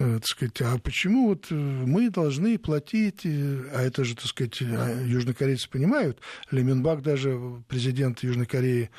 Э, 0.00 0.14
так 0.14 0.26
сказать, 0.26 0.62
а 0.62 0.78
почему 0.78 1.28
вот 1.28 1.48
э, 1.50 1.54
мы 1.54 2.08
должны 2.08 2.58
платить, 2.58 3.20
э, 3.24 3.64
а 3.74 3.82
это 3.82 4.02
же, 4.02 4.16
так 4.16 4.24
сказать, 4.24 4.62
а, 4.62 4.98
южнокорейцы 5.04 5.68
понимают, 5.68 6.18
Леменбак 6.50 7.02
даже, 7.02 7.38
президент 7.68 8.22
Южной 8.22 8.46
Кореи, 8.46 8.90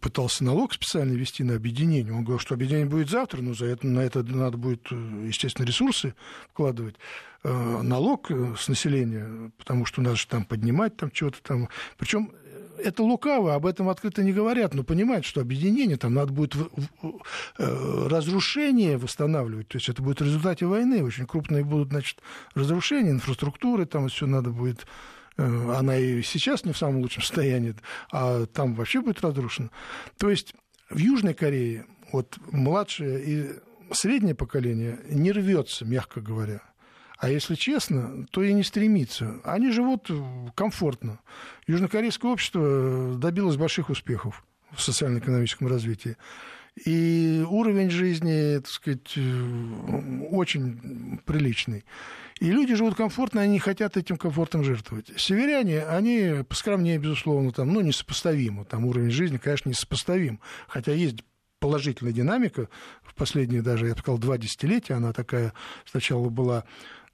пытался 0.00 0.44
налог 0.44 0.72
специально 0.72 1.12
вести 1.12 1.42
на 1.42 1.56
объединение. 1.56 2.12
Он 2.12 2.22
говорил, 2.22 2.38
что 2.38 2.54
объединение 2.54 2.86
будет 2.86 3.10
завтра, 3.10 3.42
но 3.42 3.52
за 3.52 3.66
это, 3.66 3.84
на 3.84 3.98
это 3.98 4.22
надо 4.22 4.56
будет, 4.56 4.88
естественно, 4.92 5.66
ресурсы 5.66 6.14
вкладывать. 6.52 6.94
Налог 7.42 8.30
с 8.30 8.68
населения, 8.68 9.50
потому 9.58 9.84
что 9.84 10.02
надо 10.02 10.14
же 10.14 10.28
там 10.28 10.44
поднимать 10.44 10.96
там 10.96 11.10
что-то 11.12 11.42
там. 11.42 11.68
Причем 11.98 12.30
это 12.82 13.02
лукаво, 13.02 13.54
об 13.54 13.66
этом 13.66 13.88
открыто 13.88 14.22
не 14.22 14.32
говорят, 14.32 14.74
но 14.74 14.82
понимают, 14.82 15.24
что 15.24 15.40
объединение, 15.40 15.96
там 15.96 16.14
надо 16.14 16.32
будет 16.32 16.54
э, 16.56 18.06
разрушение 18.08 18.98
восстанавливать, 18.98 19.68
то 19.68 19.76
есть 19.76 19.88
это 19.88 20.02
будет 20.02 20.20
в 20.20 20.24
результате 20.24 20.66
войны, 20.66 21.04
очень 21.04 21.26
крупные 21.26 21.64
будут, 21.64 21.90
значит, 21.90 22.20
разрушения 22.54 23.10
инфраструктуры, 23.10 23.86
там 23.86 24.08
все 24.08 24.26
надо 24.26 24.50
будет 24.50 24.86
э, 25.36 25.74
она 25.76 25.96
и 25.96 26.22
сейчас 26.22 26.64
не 26.64 26.72
в 26.72 26.78
самом 26.78 27.00
лучшем 27.00 27.22
состоянии, 27.22 27.74
а 28.12 28.46
там 28.46 28.74
вообще 28.74 29.00
будет 29.00 29.22
разрушена. 29.22 29.70
То 30.18 30.30
есть 30.30 30.54
в 30.90 30.98
Южной 30.98 31.34
Корее 31.34 31.86
вот 32.12 32.38
младшее 32.52 33.24
и 33.24 33.50
среднее 33.92 34.34
поколение 34.34 34.98
не 35.08 35.32
рвется, 35.32 35.84
мягко 35.84 36.20
говоря. 36.20 36.62
А 37.18 37.30
если 37.30 37.54
честно, 37.54 38.26
то 38.30 38.42
и 38.42 38.52
не 38.52 38.62
стремится. 38.62 39.40
Они 39.44 39.70
живут 39.70 40.10
комфортно. 40.54 41.20
Южнокорейское 41.66 42.30
общество 42.30 43.14
добилось 43.16 43.56
больших 43.56 43.90
успехов 43.90 44.44
в 44.72 44.80
социально-экономическом 44.82 45.68
развитии. 45.68 46.16
И 46.84 47.42
уровень 47.48 47.88
жизни, 47.88 48.58
так 48.58 48.68
сказать, 48.68 49.16
очень 50.30 51.20
приличный. 51.24 51.86
И 52.38 52.50
люди 52.50 52.74
живут 52.74 52.96
комфортно, 52.96 53.40
они 53.40 53.54
не 53.54 53.58
хотят 53.60 53.96
этим 53.96 54.18
комфортом 54.18 54.62
жертвовать. 54.62 55.10
Северяне, 55.16 55.84
они 55.86 56.44
поскромнее, 56.46 56.98
безусловно, 56.98 57.50
там, 57.52 57.72
ну, 57.72 57.80
несопоставимо. 57.80 58.66
Там 58.66 58.84
уровень 58.84 59.10
жизни, 59.10 59.38
конечно, 59.38 59.70
несопоставим. 59.70 60.38
Хотя 60.68 60.92
есть 60.92 61.16
положительная 61.60 62.12
динамика. 62.12 62.68
В 63.02 63.14
последние 63.14 63.62
даже, 63.62 63.86
я 63.86 63.94
бы 63.94 64.00
сказал, 64.00 64.18
два 64.18 64.36
десятилетия 64.36 64.94
она 64.94 65.14
такая 65.14 65.54
сначала 65.86 66.28
была 66.28 66.64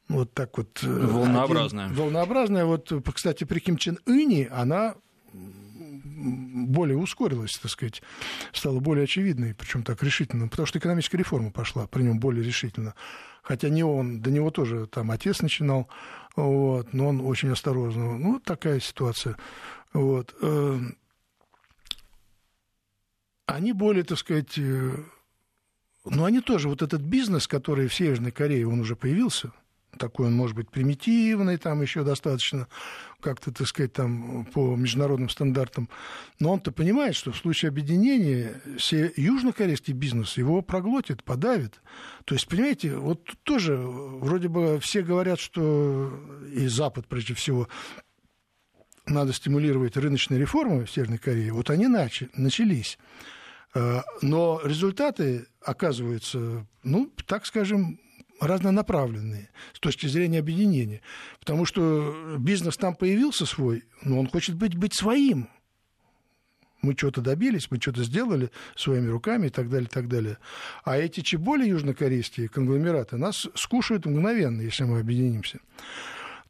вот 0.08 0.32
так 0.34 0.56
вот... 0.58 0.80
Э, 0.82 0.86
волнообразная. 0.86 1.86
Один, 1.86 1.96
волнообразная. 1.96 2.64
Вот, 2.64 2.92
кстати, 3.14 3.44
при 3.44 3.60
Ким 3.60 3.76
Чен 3.76 3.98
Ыне 4.06 4.48
она 4.48 4.94
более 5.34 6.96
ускорилась, 6.96 7.58
так 7.60 7.70
сказать, 7.70 8.02
стала 8.52 8.78
более 8.80 9.04
очевидной, 9.04 9.54
причем 9.54 9.82
так 9.82 10.02
решительно, 10.02 10.48
потому 10.48 10.66
что 10.66 10.78
экономическая 10.78 11.18
реформа 11.18 11.50
пошла 11.50 11.86
при 11.86 12.02
нем 12.02 12.20
более 12.20 12.44
решительно. 12.44 12.94
Хотя 13.42 13.68
не 13.68 13.82
он, 13.82 14.20
до 14.20 14.30
него 14.30 14.50
тоже 14.50 14.86
там 14.86 15.10
отец 15.10 15.42
начинал, 15.42 15.88
вот, 16.36 16.92
но 16.92 17.08
он 17.08 17.20
очень 17.20 17.50
осторожно. 17.50 18.16
Ну, 18.16 18.38
такая 18.38 18.78
ситуация. 18.78 19.36
Вот. 19.92 20.34
Э, 20.40 20.78
они 23.46 23.72
более, 23.72 24.04
так 24.04 24.18
сказать, 24.18 24.56
э, 24.58 24.96
ну, 26.04 26.24
они 26.24 26.40
тоже, 26.40 26.68
вот 26.68 26.82
этот 26.82 27.00
бизнес, 27.00 27.48
который 27.48 27.88
в 27.88 27.94
Северной 27.94 28.30
Корее, 28.30 28.68
он 28.68 28.80
уже 28.80 28.94
появился– 28.94 29.52
такой 29.98 30.26
он 30.26 30.34
может 30.34 30.56
быть 30.56 30.70
примитивный, 30.70 31.56
там 31.58 31.82
еще 31.82 32.02
достаточно 32.02 32.68
как-то, 33.20 33.52
так 33.52 33.66
сказать, 33.66 33.92
там 33.92 34.46
по 34.46 34.74
международным 34.74 35.28
стандартам. 35.28 35.88
Но 36.40 36.52
он-то 36.52 36.72
понимает, 36.72 37.14
что 37.14 37.30
в 37.32 37.36
случае 37.36 37.68
объединения 37.68 38.60
все 38.78 39.12
южнокорейский 39.16 39.92
бизнес 39.92 40.36
его 40.36 40.62
проглотит, 40.62 41.22
подавит. 41.22 41.80
То 42.24 42.34
есть, 42.34 42.48
понимаете, 42.48 42.96
вот 42.96 43.24
тут 43.24 43.38
тоже 43.42 43.76
вроде 43.76 44.48
бы 44.48 44.80
все 44.80 45.02
говорят, 45.02 45.38
что 45.38 46.12
и 46.52 46.66
Запад, 46.66 47.06
прежде 47.06 47.34
всего, 47.34 47.68
надо 49.06 49.32
стимулировать 49.32 49.96
рыночные 49.96 50.40
реформы 50.40 50.84
в 50.84 50.90
Северной 50.90 51.18
Корее. 51.18 51.52
Вот 51.52 51.70
они 51.70 51.86
начали, 51.86 52.30
начались. 52.34 52.98
Э, 53.74 54.02
но 54.20 54.60
результаты 54.64 55.46
оказываются, 55.60 56.66
ну, 56.82 57.12
так 57.26 57.46
скажем, 57.46 57.98
разнонаправленные 58.42 59.48
с 59.72 59.78
точки 59.78 60.06
зрения 60.06 60.40
объединения. 60.40 61.00
Потому 61.38 61.64
что 61.64 62.36
бизнес 62.38 62.76
там 62.76 62.94
появился 62.94 63.46
свой, 63.46 63.84
но 64.02 64.18
он 64.18 64.28
хочет 64.28 64.56
быть, 64.56 64.76
быть 64.76 64.94
своим. 64.94 65.48
Мы 66.82 66.94
что-то 66.96 67.20
добились, 67.20 67.70
мы 67.70 67.78
что-то 67.80 68.02
сделали 68.02 68.50
своими 68.74 69.08
руками 69.08 69.46
и 69.46 69.50
так 69.50 69.70
далее, 69.70 69.86
и 69.86 69.94
так 69.94 70.08
далее. 70.08 70.38
А 70.84 70.98
эти 70.98 71.20
чеболи 71.20 71.64
южнокорейские, 71.64 72.48
конгломераты, 72.48 73.16
нас 73.16 73.48
скушают 73.54 74.04
мгновенно, 74.04 74.60
если 74.60 74.82
мы 74.82 74.98
объединимся. 74.98 75.60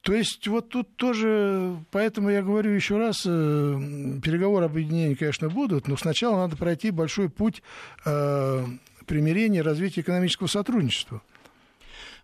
То 0.00 0.14
есть 0.14 0.48
вот 0.48 0.70
тут 0.70 0.96
тоже, 0.96 1.76
поэтому 1.90 2.30
я 2.30 2.42
говорю 2.42 2.70
еще 2.70 2.96
раз, 2.96 3.22
э, 3.24 4.18
переговоры 4.24 4.64
об 4.64 4.72
объединении, 4.72 5.14
конечно, 5.14 5.48
будут, 5.48 5.86
но 5.86 5.96
сначала 5.96 6.38
надо 6.38 6.56
пройти 6.56 6.90
большой 6.90 7.28
путь 7.28 7.62
э, 8.04 8.66
примирения 9.06 9.62
развития 9.62 10.00
экономического 10.00 10.48
сотрудничества. 10.48 11.22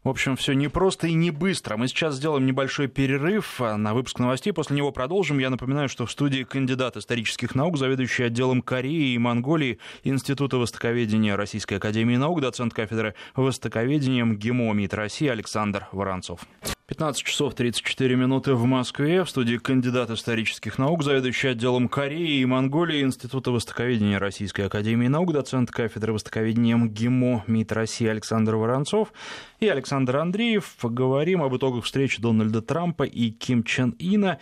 В 0.09 0.11
общем, 0.11 0.37
все 0.37 0.55
непросто 0.55 1.07
и 1.07 1.12
не 1.12 1.31
быстро. 1.31 1.77
Мы 1.77 1.87
сейчас 1.87 2.14
сделаем 2.14 2.47
небольшой 2.47 2.88
перерыв 2.88 3.61
а, 3.61 3.77
на 3.77 3.92
выпуск 3.92 4.18
новостей, 4.18 4.55
после 4.55 4.75
него 4.75 4.90
продолжим. 4.90 5.38
Я 5.38 5.51
напоминаю, 5.51 5.90
что 5.90 6.07
в 6.07 6.11
студии 6.11 6.44
кандидат 6.44 6.97
исторических 6.97 7.55
наук, 7.55 7.77
заведующий 7.77 8.23
отделом 8.23 8.62
Кореи 8.62 9.12
и 9.12 9.18
Монголии 9.18 9.79
Института 10.05 10.57
востоковедения 10.57 11.37
Российской 11.37 11.75
Академии 11.75 12.16
Наук, 12.16 12.40
доцент 12.40 12.73
кафедры 12.73 13.14
востоковедения 13.37 14.25
МГИМО 14.25 14.73
МИД 14.73 14.94
России 14.94 15.29
Александр 15.29 15.88
Воронцов. 15.92 16.40
15 16.88 17.23
часов 17.23 17.55
34 17.55 18.16
минуты 18.16 18.55
в 18.55 18.64
Москве. 18.64 19.23
В 19.23 19.29
студии 19.29 19.59
кандидат 19.59 20.09
исторических 20.09 20.79
наук, 20.79 21.05
заведующий 21.05 21.49
отделом 21.49 21.87
Кореи 21.87 22.40
и 22.40 22.47
Монголии 22.47 23.03
Института 23.03 23.51
востоковедения 23.51 24.18
Российской 24.18 24.62
Академии 24.62 25.07
Наук, 25.07 25.35
доцент 25.35 25.71
кафедры 25.71 26.14
востоковедения 26.14 26.79
МГИМО 26.79 27.44
МИД 27.47 27.73
России 27.73 28.07
Александр 28.07 28.57
Воронцов 28.57 29.12
и 29.61 29.68
Александр 29.68 30.16
Андреев. 30.16 30.77
Поговорим 30.81 31.42
об 31.42 31.57
итогах 31.57 31.85
встречи 31.85 32.21
Дональда 32.21 32.62
Трампа 32.62 33.03
и 33.03 33.31
Ким 33.31 33.64
Чен 33.64 33.94
Ина. 33.99 34.38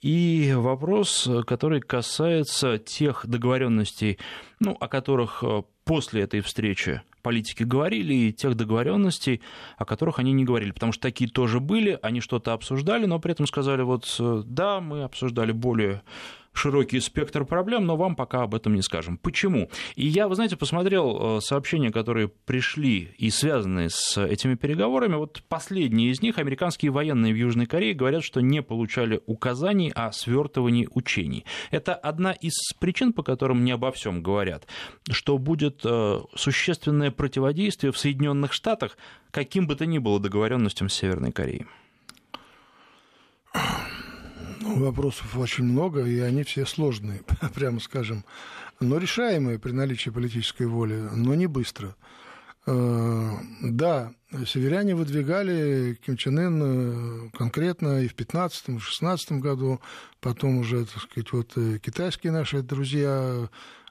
И 0.00 0.52
вопрос, 0.54 1.28
который 1.46 1.80
касается 1.80 2.78
тех 2.78 3.26
договоренностей, 3.26 4.18
ну, 4.60 4.76
о 4.78 4.88
которых 4.88 5.42
э, 5.42 5.62
после 5.84 6.22
этой 6.22 6.40
встречи 6.40 7.02
политики 7.22 7.62
говорили, 7.62 8.14
и 8.14 8.32
тех 8.32 8.54
договоренностей, 8.54 9.40
о 9.76 9.84
которых 9.84 10.18
они 10.18 10.32
не 10.32 10.44
говорили. 10.44 10.70
Потому 10.70 10.92
что 10.92 11.02
такие 11.02 11.28
тоже 11.28 11.60
были, 11.60 11.98
они 12.02 12.20
что-то 12.20 12.52
обсуждали, 12.52 13.06
но 13.06 13.18
при 13.18 13.32
этом 13.32 13.46
сказали, 13.46 13.82
вот 13.82 14.16
э, 14.18 14.42
да, 14.46 14.80
мы 14.80 15.02
обсуждали 15.02 15.52
более 15.52 16.02
широкий 16.52 17.00
спектр 17.00 17.44
проблем, 17.44 17.86
но 17.86 17.96
вам 17.96 18.16
пока 18.16 18.42
об 18.42 18.54
этом 18.54 18.74
не 18.74 18.82
скажем. 18.82 19.18
Почему? 19.18 19.70
И 19.94 20.06
я, 20.06 20.28
вы 20.28 20.34
знаете, 20.34 20.56
посмотрел 20.56 21.38
э, 21.38 21.40
сообщения, 21.40 21.90
которые 21.90 22.28
пришли 22.28 23.14
и 23.18 23.30
связаны 23.30 23.88
с 23.90 24.16
этими 24.20 24.54
переговорами. 24.54 25.16
Вот 25.16 25.42
последние 25.48 26.10
из 26.10 26.20
них, 26.22 26.38
американские 26.38 26.90
военные 26.90 27.32
в 27.32 27.36
Южной 27.36 27.66
Корее 27.66 27.94
говорят, 27.94 28.24
что 28.24 28.40
не 28.40 28.62
получали 28.62 29.20
указаний 29.26 29.92
о 29.94 30.12
свертывании 30.12 30.88
учений. 30.92 31.44
Это 31.70 31.94
одна 31.94 32.32
из 32.32 32.54
причин, 32.78 33.12
по 33.12 33.22
которым 33.22 33.64
не 33.64 33.72
обо 33.72 33.92
всем 33.92 34.22
говорят, 34.22 34.66
что 35.10 35.38
будет 35.38 35.82
э, 35.84 36.20
существенное 36.34 37.10
противодействие 37.10 37.92
в 37.92 37.98
Соединенных 37.98 38.52
Штатах 38.52 38.96
каким 39.30 39.66
бы 39.66 39.76
то 39.76 39.86
ни 39.86 39.98
было 39.98 40.20
договоренностям 40.20 40.88
с 40.88 40.94
Северной 40.94 41.32
Кореей. 41.32 41.66
Вопросов 44.60 45.36
очень 45.36 45.64
много, 45.64 46.04
и 46.04 46.18
они 46.20 46.42
все 46.42 46.66
сложные, 46.66 47.22
прямо 47.54 47.80
скажем, 47.80 48.24
но 48.80 48.98
решаемые 48.98 49.58
при 49.58 49.72
наличии 49.72 50.10
политической 50.10 50.66
воли, 50.66 51.08
но 51.12 51.34
не 51.34 51.46
быстро. 51.46 51.96
Э, 52.66 53.30
да, 53.62 54.12
северяне 54.46 54.94
выдвигали 54.94 55.98
Ким 56.04 56.16
Чен 56.16 56.38
Ын 56.38 56.62
э, 56.62 57.30
конкретно 57.36 58.02
и 58.02 58.08
в 58.08 58.14
15 58.14 58.68
и 58.68 58.76
в 58.76 58.84
16 58.84 59.32
году, 59.32 59.80
потом 60.20 60.58
уже, 60.58 60.84
так 60.84 61.02
сказать, 61.02 61.32
вот 61.32 61.52
э, 61.56 61.78
китайские 61.78 62.32
наши 62.32 62.62
друзья, 62.62 63.48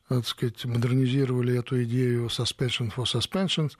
так 0.10 0.28
сказать, 0.28 0.64
модернизировали 0.66 1.58
эту 1.58 1.84
идею 1.84 2.28
suspension 2.28 2.94
for 2.96 3.06
suspensions, 3.06 3.74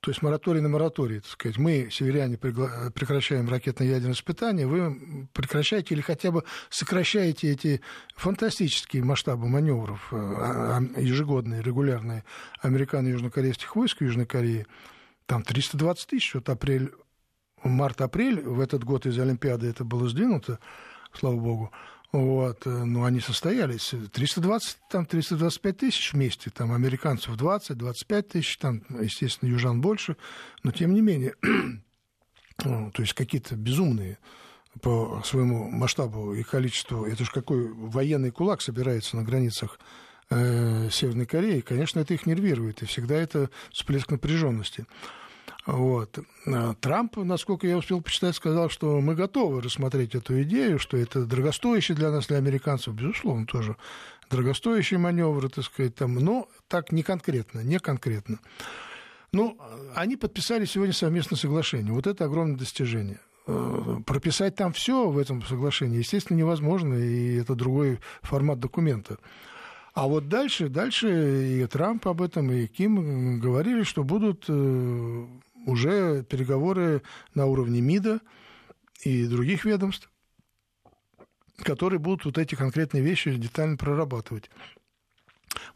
то 0.00 0.10
есть 0.10 0.22
мораторий 0.22 0.60
на 0.60 0.68
мораторий, 0.68 1.20
так 1.20 1.30
сказать. 1.30 1.58
Мы, 1.58 1.88
северяне, 1.90 2.38
прекращаем 2.38 3.48
ракетно-ядерные 3.48 4.12
испытания, 4.12 4.66
вы 4.66 5.28
прекращаете 5.32 5.94
или 5.94 6.00
хотя 6.00 6.30
бы 6.30 6.44
сокращаете 6.70 7.50
эти 7.50 7.80
фантастические 8.14 9.02
масштабы 9.02 9.48
маневров 9.48 10.08
а, 10.12 10.78
а, 10.78 11.00
ежегодные, 11.00 11.62
регулярные 11.62 12.24
американо-южнокорейских 12.62 13.74
войск 13.74 13.98
в 13.98 14.02
Южной 14.02 14.26
Корее. 14.26 14.66
там 15.26 15.42
320 15.42 16.06
тысяч, 16.06 16.34
вот 16.34 16.48
апрель, 16.48 16.92
март-апрель, 17.64 18.40
в 18.40 18.60
этот 18.60 18.84
год 18.84 19.06
из 19.06 19.18
Олимпиады 19.18 19.66
это 19.66 19.84
было 19.84 20.08
сдвинуто, 20.08 20.60
слава 21.12 21.36
богу, 21.36 21.72
вот, 22.10 22.66
э, 22.66 22.70
но 22.70 23.04
они 23.04 23.20
состоялись. 23.20 23.94
320, 24.12 24.78
там 24.88 25.04
325 25.04 25.76
тысяч 25.76 26.12
вместе, 26.12 26.50
там 26.50 26.72
американцев 26.72 27.36
20, 27.36 27.76
25 27.76 28.28
тысяч, 28.28 28.56
там, 28.56 28.82
естественно, 29.00 29.50
южан 29.50 29.80
больше, 29.80 30.16
но 30.62 30.72
тем 30.72 30.94
не 30.94 31.02
менее, 31.02 31.34
ну, 32.64 32.90
то 32.92 33.02
есть 33.02 33.12
какие-то 33.12 33.56
безумные 33.56 34.18
по 34.80 35.22
своему 35.24 35.70
масштабу 35.70 36.34
и 36.34 36.42
количеству. 36.42 37.04
Это 37.04 37.24
же 37.24 37.30
какой 37.30 37.68
военный 37.72 38.30
кулак 38.30 38.62
собирается 38.62 39.16
на 39.16 39.24
границах 39.24 39.78
э, 40.30 40.88
Северной 40.90 41.26
Кореи. 41.26 41.60
Конечно, 41.60 42.00
это 42.00 42.14
их 42.14 42.26
нервирует, 42.26 42.82
и 42.82 42.86
всегда 42.86 43.16
это 43.16 43.50
всплеск 43.70 44.10
напряженности. 44.10 44.86
Вот. 45.68 46.18
А 46.46 46.72
Трамп, 46.80 47.18
насколько 47.18 47.66
я 47.66 47.76
успел 47.76 48.00
почитать, 48.00 48.34
сказал, 48.34 48.70
что 48.70 49.02
мы 49.02 49.14
готовы 49.14 49.60
рассмотреть 49.60 50.14
эту 50.14 50.40
идею, 50.42 50.78
что 50.78 50.96
это 50.96 51.26
дорогостоящий 51.26 51.94
для 51.94 52.10
нас, 52.10 52.26
для 52.26 52.38
американцев, 52.38 52.94
безусловно, 52.94 53.44
тоже 53.44 53.76
дорогостоящий 54.30 54.96
маневр, 54.96 55.50
так 55.50 55.66
сказать, 55.66 55.94
там, 55.94 56.14
но 56.14 56.48
так 56.68 56.90
не 56.90 57.02
конкретно, 57.02 57.60
не 57.60 57.78
конкретно. 57.80 58.38
Ну, 59.30 59.58
они 59.94 60.16
подписали 60.16 60.64
сегодня 60.64 60.94
совместное 60.94 61.36
соглашение. 61.36 61.92
Вот 61.92 62.06
это 62.06 62.24
огромное 62.24 62.56
достижение. 62.56 63.20
Э, 63.46 63.98
прописать 64.06 64.54
там 64.54 64.72
все 64.72 65.10
в 65.10 65.18
этом 65.18 65.42
соглашении, 65.42 65.98
естественно, 65.98 66.38
невозможно, 66.38 66.94
и 66.94 67.36
это 67.36 67.54
другой 67.54 67.98
формат 68.22 68.58
документа. 68.58 69.18
А 69.92 70.06
вот 70.06 70.28
дальше, 70.28 70.70
дальше 70.70 71.60
и 71.60 71.66
Трамп 71.66 72.06
об 72.08 72.22
этом, 72.22 72.52
и 72.52 72.68
Ким 72.68 73.38
говорили, 73.38 73.82
что 73.82 74.04
будут 74.04 74.44
э, 74.48 75.26
уже 75.66 76.24
переговоры 76.24 77.02
на 77.34 77.46
уровне 77.46 77.80
МИДа 77.80 78.20
и 79.02 79.26
других 79.26 79.64
ведомств, 79.64 80.10
которые 81.62 81.98
будут 81.98 82.24
вот 82.24 82.38
эти 82.38 82.54
конкретные 82.54 83.02
вещи 83.02 83.34
детально 83.34 83.76
прорабатывать. 83.76 84.50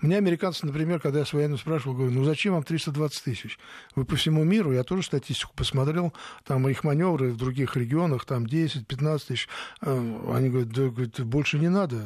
Мне 0.01 0.17
американцы, 0.17 0.67
например, 0.67 1.01
когда 1.01 1.21
я 1.21 1.25
с 1.25 1.33
военным 1.33 1.59
спрашивал, 1.59 1.95
говорю, 1.95 2.13
ну 2.13 2.25
зачем 2.25 2.55
вам 2.55 2.63
320 2.63 3.25
тысяч? 3.25 3.59
Вы 3.95 4.05
по 4.05 4.17
всему 4.17 4.45
миру, 4.45 4.73
я 4.73 4.85
тоже 4.85 5.03
статистику 5.03 5.53
посмотрел, 5.55 6.13
там 6.45 6.69
их 6.69 6.85
маневры 6.85 7.31
в 7.33 7.37
других 7.37 7.77
регионах, 7.77 8.25
там 8.25 8.45
10-15 8.45 9.27
тысяч. 9.27 9.49
Э, 9.81 10.33
они 10.35 10.51
говорят, 10.51 10.71
да, 10.71 11.25
больше 11.25 11.59
не 11.59 11.69
надо 11.69 11.97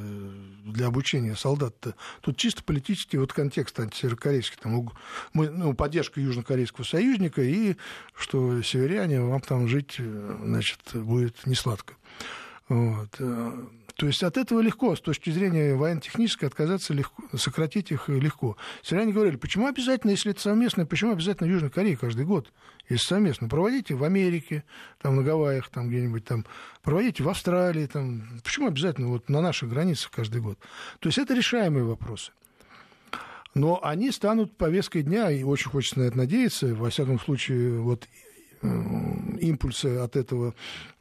для 0.65 0.87
обучения 0.87 1.37
солдат-то. 1.37 1.95
Тут 2.21 2.37
чисто 2.37 2.63
политический 2.63 3.19
вот 3.19 3.33
контекст 3.33 3.79
антисеверокорейский. 3.79 4.59
Там, 4.61 4.91
мы, 5.33 5.51
ну, 5.51 5.75
поддержка 5.75 6.21
южнокорейского 6.21 6.85
союзника 6.85 7.43
и 7.43 7.77
что 8.15 8.63
северяне, 8.63 9.21
вам 9.21 9.41
там 9.41 9.69
жить, 9.69 9.97
э, 9.99 10.39
значит, 10.45 10.81
будет 10.95 11.47
несладко. 11.47 11.95
Вот. 12.69 13.21
Э, 13.97 14.01
то 14.01 14.07
есть 14.07 14.23
от 14.23 14.37
этого 14.37 14.61
легко, 14.61 14.95
с 14.95 15.01
точки 15.01 15.31
зрения 15.31 15.75
военно-технической, 15.75 16.49
отказаться 16.49 16.93
легко, 16.93 17.23
сократить 17.37 17.91
их 17.91 18.09
легко. 18.09 18.57
Северяне 18.83 19.13
говорили, 19.13 19.37
почему 19.37 19.67
обязательно, 19.67 20.11
если 20.11 20.33
это 20.33 20.41
совместно, 20.41 20.87
почему 20.87 21.13
обязательно 21.13 21.49
в 21.49 21.53
Южной 21.53 21.71
Корее 21.71 21.97
каждый 21.97 22.25
год, 22.25 22.53
если 22.89 23.07
совместно? 23.07 23.49
Проводите 23.49 23.95
в 23.95 24.05
Америке, 24.05 24.65
там 25.01 25.17
на 25.17 25.23
Гавайях, 25.23 25.69
там 25.71 25.89
где-нибудь 25.89 26.25
там, 26.25 26.45
проводите 26.83 27.23
в 27.23 27.29
Австралии, 27.29 27.87
там, 27.87 28.41
почему 28.45 28.69
обязательно 28.69 29.09
вот 29.09 29.29
на 29.29 29.41
наших 29.41 29.71
границах 29.71 30.11
каждый 30.11 30.41
год? 30.41 30.59
То 31.01 31.09
есть 31.09 31.19
это 31.19 31.35
решаемые 31.35 31.85
вопросы. 31.85 32.33
Но 33.55 33.81
они 33.83 34.11
станут 34.11 34.55
повесткой 34.59 35.03
дня, 35.03 35.31
и 35.31 35.43
очень 35.43 35.71
хочется 35.71 36.01
на 36.01 36.05
это 36.05 36.19
надеяться. 36.19 36.75
Во 36.75 36.91
всяком 36.91 37.19
случае, 37.19 37.81
вот 37.81 38.05
э, 38.05 38.26
импульсы 38.63 39.99
от 39.99 40.17
этого 40.17 40.55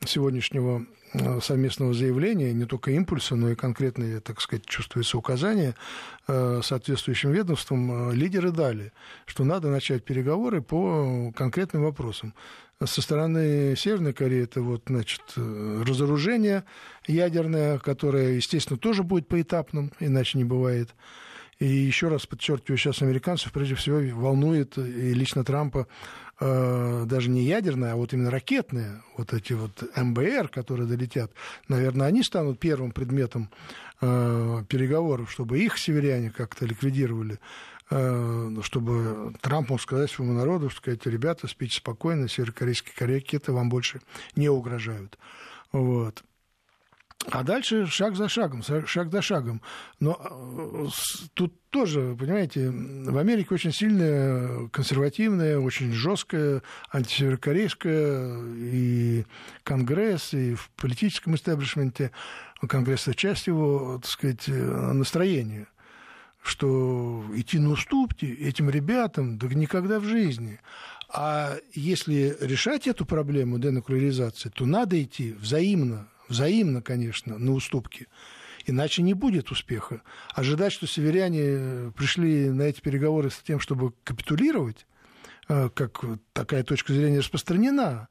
сегодняшнего 0.06 0.86
Э, 1.18 1.40
совместного 1.42 1.94
заявления, 1.94 2.52
не 2.52 2.66
только 2.66 2.92
импульса, 2.92 3.36
но 3.36 3.52
и 3.52 3.56
конкретные, 3.56 4.20
так 4.20 4.42
сказать, 4.42 4.66
чувствуется 4.66 5.18
указания 5.18 5.76
э, 6.28 6.62
соответствующим 6.62 7.32
ведомствам, 7.32 8.10
э, 8.10 8.16
лидеры 8.16 8.52
дали, 8.52 8.92
что 9.26 9.44
надо 9.44 9.70
начать 9.70 10.04
переговоры 10.04 10.62
по 10.62 11.32
конкретным 11.36 11.84
вопросам. 11.84 12.34
Со 12.84 13.02
стороны 13.02 13.76
Северной 13.78 14.12
Кореи 14.12 14.44
это 14.44 14.62
вот, 14.62 14.84
значит, 14.88 15.22
разоружение 15.38 16.66
ядерное, 17.08 17.80
которое, 17.80 18.34
естественно, 18.34 18.78
тоже 18.78 19.04
будет 19.04 19.30
поэтапным, 19.30 19.94
иначе 20.02 20.38
не 20.38 20.44
бывает. 20.44 20.94
И 21.60 21.68
еще 21.68 22.10
раз 22.10 22.26
подчеркиваю, 22.26 22.78
сейчас 22.78 23.02
американцев 23.02 23.54
прежде 23.54 23.76
всего 23.76 24.00
волнует 24.20 24.78
и 24.78 25.14
лично 25.14 25.46
Трампа 25.46 25.88
э, 25.88 26.25
даже 26.40 27.30
не 27.30 27.44
ядерная, 27.44 27.94
а 27.94 27.96
вот 27.96 28.14
именно 28.14 28.30
ракетные, 28.30 29.02
вот 29.18 29.34
эти 29.34 29.54
вот 29.54 29.84
МБР, 29.96 30.50
которые 30.50 30.88
долетят, 30.88 31.32
наверное, 31.68 32.08
они 32.08 32.24
станут 32.24 32.60
первым 32.60 32.92
предметом 32.92 33.50
э, 34.02 34.64
переговоров, 34.68 35.32
чтобы 35.32 35.60
их 35.60 35.78
северяне 35.78 36.32
как-то 36.32 36.66
ликвидировали 36.66 37.40
э, 37.90 38.56
чтобы 38.62 39.34
Трамп 39.42 39.70
мог 39.70 39.82
сказать 39.82 40.12
своему 40.12 40.34
народу, 40.34 40.70
сказать, 40.70 41.06
ребята, 41.06 41.48
спите 41.48 41.78
спокойно, 41.78 42.28
северокорейские 42.28 43.08
ракеты 43.08 43.54
вам 43.54 43.70
больше 43.70 44.02
не 44.36 44.50
угрожают. 44.50 45.18
Вот. 45.72 46.24
А 47.32 47.44
дальше 47.44 47.88
шаг 47.88 48.16
за 48.16 48.30
шагом, 48.30 48.62
шаг 48.62 49.12
за 49.12 49.22
шагом. 49.22 49.62
Но 50.00 50.20
э, 50.20 50.88
тут 51.34 51.54
тоже, 51.72 52.16
понимаете, 52.20 52.70
в 52.70 53.18
Америке 53.18 53.56
очень 53.56 53.72
сильная, 53.72 54.68
консервативная, 54.68 55.58
очень 55.58 55.92
жесткая 55.92 56.62
антисеверокорейская 56.92 58.38
и 58.56 59.26
Конгресс, 59.64 60.34
и 60.34 60.54
в 60.54 60.70
политическом 60.76 61.36
истеблишменте 61.36 62.12
Конгресса 62.68 63.16
часть 63.16 63.48
его, 63.48 64.00
так 64.02 64.12
сказать, 64.12 64.48
настроения 64.48 65.68
что 66.46 67.26
идти 67.34 67.58
на 67.58 67.72
уступки 67.72 68.26
этим 68.26 68.70
ребятам, 68.70 69.40
да 69.40 69.48
никогда 69.48 70.00
в 70.00 70.04
жизни. 70.04 70.60
А 71.10 71.58
если 71.74 72.38
решать 72.40 72.86
эту 72.86 73.04
проблему 73.04 73.58
денуклеаризации, 73.58 74.50
то 74.50 74.68
надо 74.68 75.02
идти 75.02 75.34
взаимно, 75.34 76.08
взаимно, 76.28 76.82
конечно, 76.82 77.38
на 77.38 77.52
уступки. 77.54 78.08
Иначе 78.66 79.04
не 79.04 79.14
будет 79.14 79.52
успеха. 79.52 80.02
Ожидать, 80.34 80.74
что 80.74 80.88
северяне 80.88 81.42
э, 81.42 81.92
пришли 81.96 82.50
на 82.50 82.64
эти 82.64 82.82
переговоры 82.82 83.30
с 83.30 83.38
тем, 83.38 83.60
чтобы 83.60 83.94
капитулировать, 84.04 84.88
э, 85.48 85.70
как 85.70 86.04
такая 86.34 86.64
точка 86.64 86.94
зрения 86.94 87.20
распространена, 87.20 88.08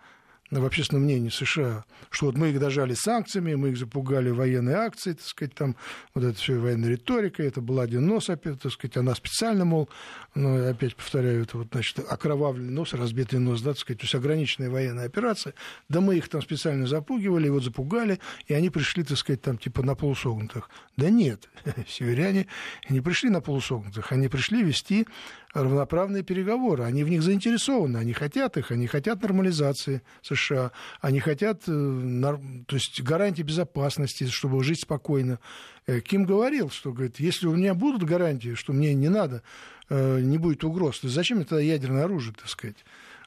в 0.61 0.67
общественном 0.67 1.05
мнении 1.05 1.29
США, 1.29 1.85
что 2.11 2.27
вот 2.27 2.37
мы 2.37 2.51
их 2.51 2.61
дожали 2.61 2.95
санкциями, 2.95 3.55
мы 3.55 3.71
их 3.71 3.77
запугали 3.77 4.31
военной 4.31 4.75
акцией, 4.75 5.17
так 5.17 5.27
сказать, 5.27 5.55
там 5.55 5.77
вот 6.15 6.25
это 6.25 6.39
все 6.39 6.59
военная 6.59 6.91
риторика, 6.91 7.43
это 7.43 7.61
был 7.61 7.81
один 7.81 8.07
нос, 8.07 8.31
опять, 8.31 8.61
так 8.61 8.73
сказать, 8.73 8.97
она 8.97 9.15
специально, 9.15 9.65
мол, 9.65 9.89
ну, 10.35 10.69
опять 10.69 10.97
повторяю, 10.97 11.43
это 11.43 11.59
вот, 11.59 11.69
значит, 11.73 11.99
окровавленный 11.99 12.73
нос, 12.73 12.93
разбитый 12.93 13.39
нос, 13.39 13.63
да, 13.63 13.73
так 13.73 13.81
сказать, 13.81 14.01
то 14.01 14.05
есть 14.05 14.15
ограниченная 14.15 14.71
военная 14.71 15.07
операция, 15.07 15.55
да 15.89 16.01
мы 16.01 16.17
их 16.17 16.29
там 16.29 16.43
специально 16.43 16.87
запугивали, 16.87 17.49
вот 17.49 17.65
запугали, 17.65 18.21
и 18.47 18.55
они 18.55 18.71
пришли, 18.71 19.03
так 19.03 19.19
сказать, 19.19 19.43
там 19.43 19.59
типа 19.59 19.83
на 19.83 19.95
полусогнутых. 19.95 20.71
Да 20.97 21.11
нет, 21.11 21.49
северяне 21.89 22.47
не 22.89 23.01
пришли 23.01 23.31
на 23.31 23.41
полусогнутых, 23.41 24.13
они 24.13 24.29
пришли 24.29 24.63
вести 24.63 25.07
равноправные 25.55 26.23
переговоры. 26.23 26.85
Они 26.85 27.05
в 27.05 27.09
них 27.09 27.23
заинтересованы, 27.23 27.97
они 27.97 28.13
хотят 28.13 28.57
их, 28.57 28.71
они 28.71 28.87
хотят 28.87 29.23
нормализации 29.23 30.03
США, 30.23 30.73
они 31.01 31.21
хотят 31.21 31.63
э, 31.67 32.37
то 32.67 32.77
есть, 32.77 33.01
гарантии 33.03 33.43
безопасности, 33.43 34.27
чтобы 34.27 34.63
жить 34.65 34.83
спокойно. 34.83 35.39
Э, 35.87 36.01
Ким 36.01 36.25
говорил, 36.25 36.71
что 36.71 36.93
говорит, 36.93 37.21
если 37.21 37.47
у 37.47 37.55
меня 37.55 37.75
будут 37.75 38.03
гарантии, 38.03 38.55
что 38.55 38.73
мне 38.73 38.93
не 38.95 39.09
надо, 39.09 39.43
э, 39.89 40.21
не 40.21 40.39
будет 40.39 40.65
угроз, 40.65 40.99
то 40.99 41.09
зачем 41.09 41.41
это 41.41 41.59
ядерное 41.59 42.05
оружие, 42.05 42.35
так 42.35 42.49
сказать? 42.49 42.85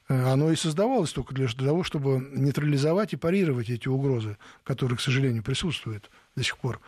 Оно 0.10 0.52
и 0.52 0.56
создавалось 0.56 1.12
только 1.12 1.36
для 1.36 1.50
того, 1.50 1.84
чтобы 1.84 2.26
нейтрализовать 2.32 3.12
и 3.12 3.18
парировать 3.18 3.70
эти 3.70 3.90
угрозы, 3.90 4.38
которые, 4.63 4.98
к 4.98 5.02
сожалению, 5.02 5.44
присутствуют 5.44 6.10
до 6.38 6.44
сих 6.44 6.58
пор. 6.58 6.80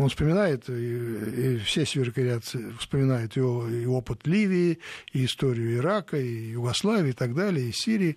Он 0.00 0.08
вспоминает, 0.08 0.68
и, 0.70 1.54
и 1.54 1.58
все 1.58 1.84
северокорейцы 1.84 2.72
вспоминают 2.78 3.36
и, 3.36 3.40
и 3.40 3.86
опыт 3.86 4.26
Ливии, 4.26 4.78
и 5.12 5.26
историю 5.26 5.76
Ирака, 5.76 6.16
и 6.16 6.52
Югославии, 6.52 7.10
и 7.10 7.14
так 7.14 7.34
далее, 7.34 7.68
и 7.68 7.72
Сирии. 7.72 8.16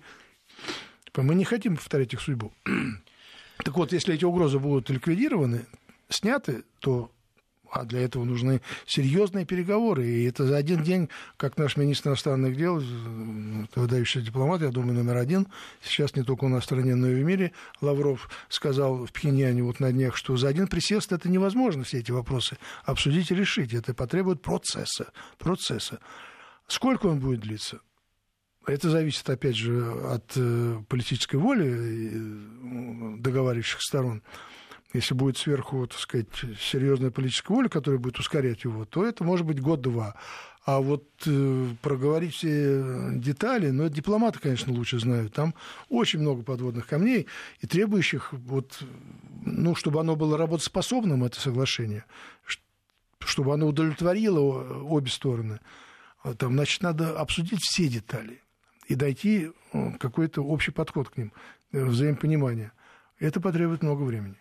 Мы 1.18 1.36
не 1.36 1.44
хотим 1.44 1.76
повторять 1.76 2.14
их 2.14 2.22
судьбу. 2.22 2.54
Так 3.58 3.78
вот, 3.78 3.94
если 3.94 4.16
эти 4.16 4.26
угрозы 4.26 4.60
будут 4.60 4.90
ликвидированы, 4.90 5.68
сняты, 6.10 6.64
то 6.80 7.12
а 7.74 7.86
для 7.86 8.02
этого 8.02 8.24
нужны 8.24 8.62
серьезные 8.86 9.46
переговоры. 9.46 10.06
И 10.06 10.26
это 10.26 10.46
за 10.46 10.58
один 10.58 10.84
день, 10.84 11.10
как 11.38 11.58
наш 11.58 11.76
министр 11.76 12.10
иностранных 12.10 12.56
дел, 12.56 12.84
выдающийся 13.76 14.22
дипломат, 14.22 14.62
я 14.62 14.70
думаю, 14.70 14.94
номер 14.94 15.18
один, 15.18 15.48
сейчас 15.82 16.16
не 16.16 16.24
только 16.24 16.46
у 16.46 16.50
нас 16.50 16.62
в 16.62 16.66
стране, 16.66 16.94
но 16.94 17.08
и 17.08 17.16
в 17.16 17.24
мире, 17.24 17.52
Лавров 17.82 18.30
сказал 18.50 19.08
в 19.08 19.12
Пхеньяне 19.12 19.64
вот 19.64 19.80
на 19.80 19.92
днях, 19.92 20.16
что 20.16 20.38
за 20.38 20.50
один 20.50 20.68
присест 20.68 21.12
это 21.12 21.30
невозможно 21.30 21.84
все 21.84 22.00
эти 22.00 22.12
вопросы 22.12 22.58
обсудить 22.86 23.32
и 23.32 23.36
решить. 23.36 23.74
Это 23.74 23.96
потребует 23.96 24.44
процесса. 24.44 25.12
процесса. 25.40 26.00
Сколько 26.68 27.08
он 27.08 27.20
будет 27.20 27.40
длиться? 27.40 27.80
Это 28.68 28.90
зависит, 28.90 29.28
опять 29.30 29.58
же, 29.58 29.92
от 30.06 30.32
э, 30.36 30.78
политической 30.88 31.36
воли 31.36 31.68
э, 31.68 33.18
договаривающих 33.20 33.82
сторон. 33.82 34.22
Если 34.94 35.16
будет 35.16 35.38
сверху, 35.38 35.88
так 35.88 36.00
сказать, 36.00 36.28
серьезная 36.60 37.10
политическая 37.10 37.54
воля, 37.54 37.68
которая 37.68 38.00
будет 38.00 38.20
ускорять 38.20 38.64
его, 38.64 38.86
то 38.86 39.04
это 39.04 39.24
может 39.24 39.46
быть 39.46 39.60
год-два. 39.60 40.16
А 40.66 40.80
вот 40.80 41.04
э, 41.26 41.68
проговорить 41.82 42.36
все 42.36 43.10
детали, 43.16 43.70
ну, 43.72 43.84
это 43.84 43.96
дипломаты, 43.96 44.40
конечно, 44.40 44.72
лучше 44.72 45.00
знают. 45.00 45.34
Там 45.34 45.56
очень 45.90 46.20
много 46.20 46.44
подводных 46.44 46.88
камней 46.88 47.28
и 47.60 47.68
требующих, 47.68 48.32
вот, 48.32 48.82
ну, 49.46 49.76
чтобы 49.76 50.00
оно 50.00 50.16
было 50.16 50.38
работоспособным, 50.38 51.26
это 51.26 51.42
соглашение, 51.42 52.06
чтобы 53.20 53.54
оно 53.54 53.68
удовлетворило 53.68 54.84
обе 54.84 55.10
стороны. 55.10 55.60
А 56.22 56.34
там, 56.34 56.54
значит, 56.54 56.82
надо 56.82 57.20
обсудить 57.20 57.60
все 57.62 57.88
детали 57.90 58.40
и 58.88 58.96
дойти 58.96 59.52
э, 59.74 59.92
какой-то 60.00 60.44
общий 60.44 60.72
подход 60.72 61.10
к 61.10 61.18
ним, 61.18 61.34
э, 61.74 61.84
взаимопонимание. 61.84 62.72
Это 63.20 63.42
потребует 63.42 63.84
много 63.84 64.04
времени. 64.04 64.38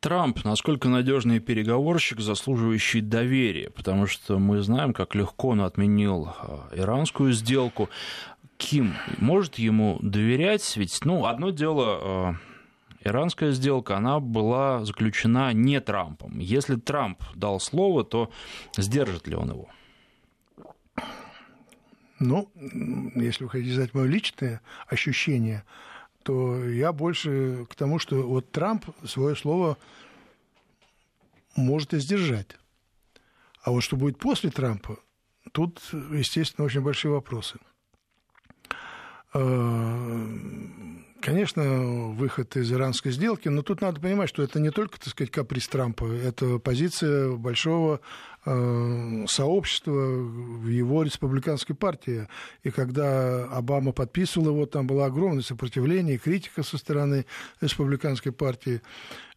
Трамп, 0.00 0.44
насколько 0.44 0.88
надежный 0.88 1.40
переговорщик, 1.40 2.20
заслуживающий 2.20 3.00
доверия, 3.00 3.70
потому 3.70 4.06
что 4.06 4.38
мы 4.38 4.62
знаем, 4.62 4.92
как 4.92 5.14
легко 5.14 5.48
он 5.48 5.60
отменил 5.60 6.28
э, 6.40 6.80
иранскую 6.80 7.32
сделку. 7.32 7.88
Ким 8.56 8.94
может 9.18 9.56
ему 9.56 9.98
доверять? 10.00 10.76
Ведь, 10.76 11.04
ну, 11.04 11.26
одно 11.26 11.50
дело, 11.50 12.36
иранская 13.04 13.52
сделка, 13.52 13.96
она 13.96 14.20
была 14.20 14.84
заключена 14.84 15.52
не 15.52 15.80
Трампом. 15.80 16.38
Если 16.38 16.76
Трамп 16.76 17.22
дал 17.34 17.60
слово, 17.60 18.04
то 18.04 18.30
сдержит 18.76 19.26
ли 19.26 19.36
он 19.36 19.50
его? 19.50 19.68
Ну, 22.18 22.50
если 23.14 23.44
вы 23.44 23.50
хотите 23.50 23.74
знать 23.74 23.94
мое 23.94 24.06
личное 24.06 24.60
ощущение, 24.88 25.64
то 26.22 26.64
я 26.64 26.92
больше 26.92 27.66
к 27.70 27.74
тому, 27.74 27.98
что 27.98 28.22
вот 28.22 28.50
Трамп 28.50 28.84
свое 29.04 29.36
слово 29.36 29.78
может 31.56 31.94
и 31.94 31.98
сдержать. 31.98 32.56
А 33.62 33.70
вот 33.70 33.82
что 33.82 33.96
будет 33.96 34.18
после 34.18 34.50
Трампа, 34.50 34.98
тут, 35.52 35.80
естественно, 36.12 36.64
очень 36.66 36.80
большие 36.80 37.12
вопросы. 37.12 37.58
Э, 39.34 40.26
конечно, 41.20 41.62
выход 42.12 42.56
из 42.56 42.72
иранской 42.72 43.12
сделки, 43.12 43.48
но 43.48 43.62
тут 43.62 43.80
надо 43.80 44.00
понимать, 44.00 44.28
что 44.28 44.42
это 44.42 44.60
не 44.60 44.70
только, 44.70 44.98
так 44.98 45.08
сказать, 45.08 45.30
каприз 45.30 45.68
Трампа, 45.68 46.04
это 46.04 46.58
позиция 46.58 47.32
большого 47.32 48.00
сообщества 49.28 49.92
в 49.92 50.68
его 50.68 51.02
республиканской 51.02 51.76
партии. 51.76 52.28
И 52.62 52.70
когда 52.70 53.44
Обама 53.46 53.92
подписывал 53.92 54.48
его, 54.48 54.66
там 54.66 54.86
было 54.86 55.06
огромное 55.06 55.42
сопротивление 55.42 56.14
и 56.14 56.18
критика 56.18 56.62
со 56.62 56.78
стороны 56.78 57.26
республиканской 57.60 58.32
партии. 58.32 58.80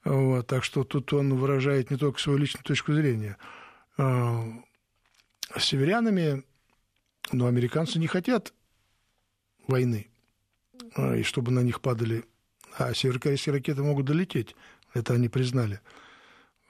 Вот, 0.03 0.47
так 0.47 0.63
что 0.63 0.83
тут 0.83 1.11
он 1.13 1.35
выражает 1.35 1.91
не 1.91 1.97
только 1.97 2.19
свою 2.19 2.39
личную 2.39 2.63
точку 2.63 2.93
зрения. 2.93 3.37
Э, 3.97 4.43
с 5.57 5.65
северянами, 5.65 6.43
но 7.31 7.47
американцы 7.47 7.99
не 7.99 8.07
хотят 8.07 8.53
войны, 9.67 10.07
а, 10.95 11.15
и 11.15 11.23
чтобы 11.23 11.51
на 11.51 11.61
них 11.61 11.81
падали. 11.81 12.23
А 12.77 12.93
северокорейские 12.93 13.53
ракеты 13.53 13.83
могут 13.83 14.05
долететь. 14.05 14.55
Это 14.93 15.13
они 15.13 15.29
признали. 15.29 15.81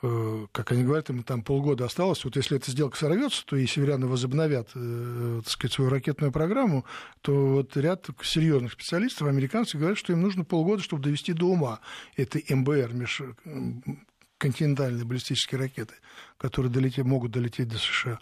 Э, 0.03 0.47
как 0.51 0.71
они 0.71 0.83
говорят, 0.83 1.11
им 1.11 1.21
там 1.21 1.43
полгода 1.43 1.85
осталось. 1.85 2.25
Вот 2.25 2.35
если 2.35 2.57
эта 2.57 2.71
сделка 2.71 2.97
сорвется, 2.97 3.45
то 3.45 3.55
и 3.55 3.67
северяне 3.67 4.05
возобновят 4.05 4.69
э, 4.73 5.41
так 5.43 5.51
сказать, 5.51 5.73
свою 5.73 5.91
ракетную 5.91 6.31
программу, 6.31 6.85
то 7.21 7.33
вот 7.33 7.77
ряд 7.77 8.07
серьезных 8.23 8.73
специалистов, 8.73 9.27
американцев, 9.27 9.79
говорят, 9.79 9.99
что 9.99 10.13
им 10.13 10.21
нужно 10.21 10.43
полгода, 10.43 10.81
чтобы 10.81 11.03
довести 11.03 11.33
до 11.33 11.45
ума 11.45 11.81
этой 12.15 12.43
МБР, 12.49 12.93
межконтинентальные 12.93 15.05
баллистические 15.05 15.59
ракеты, 15.59 15.93
которые 16.37 16.71
долететь, 16.71 17.05
могут 17.05 17.31
долететь 17.31 17.67
до 17.67 17.77
США. 17.77 18.19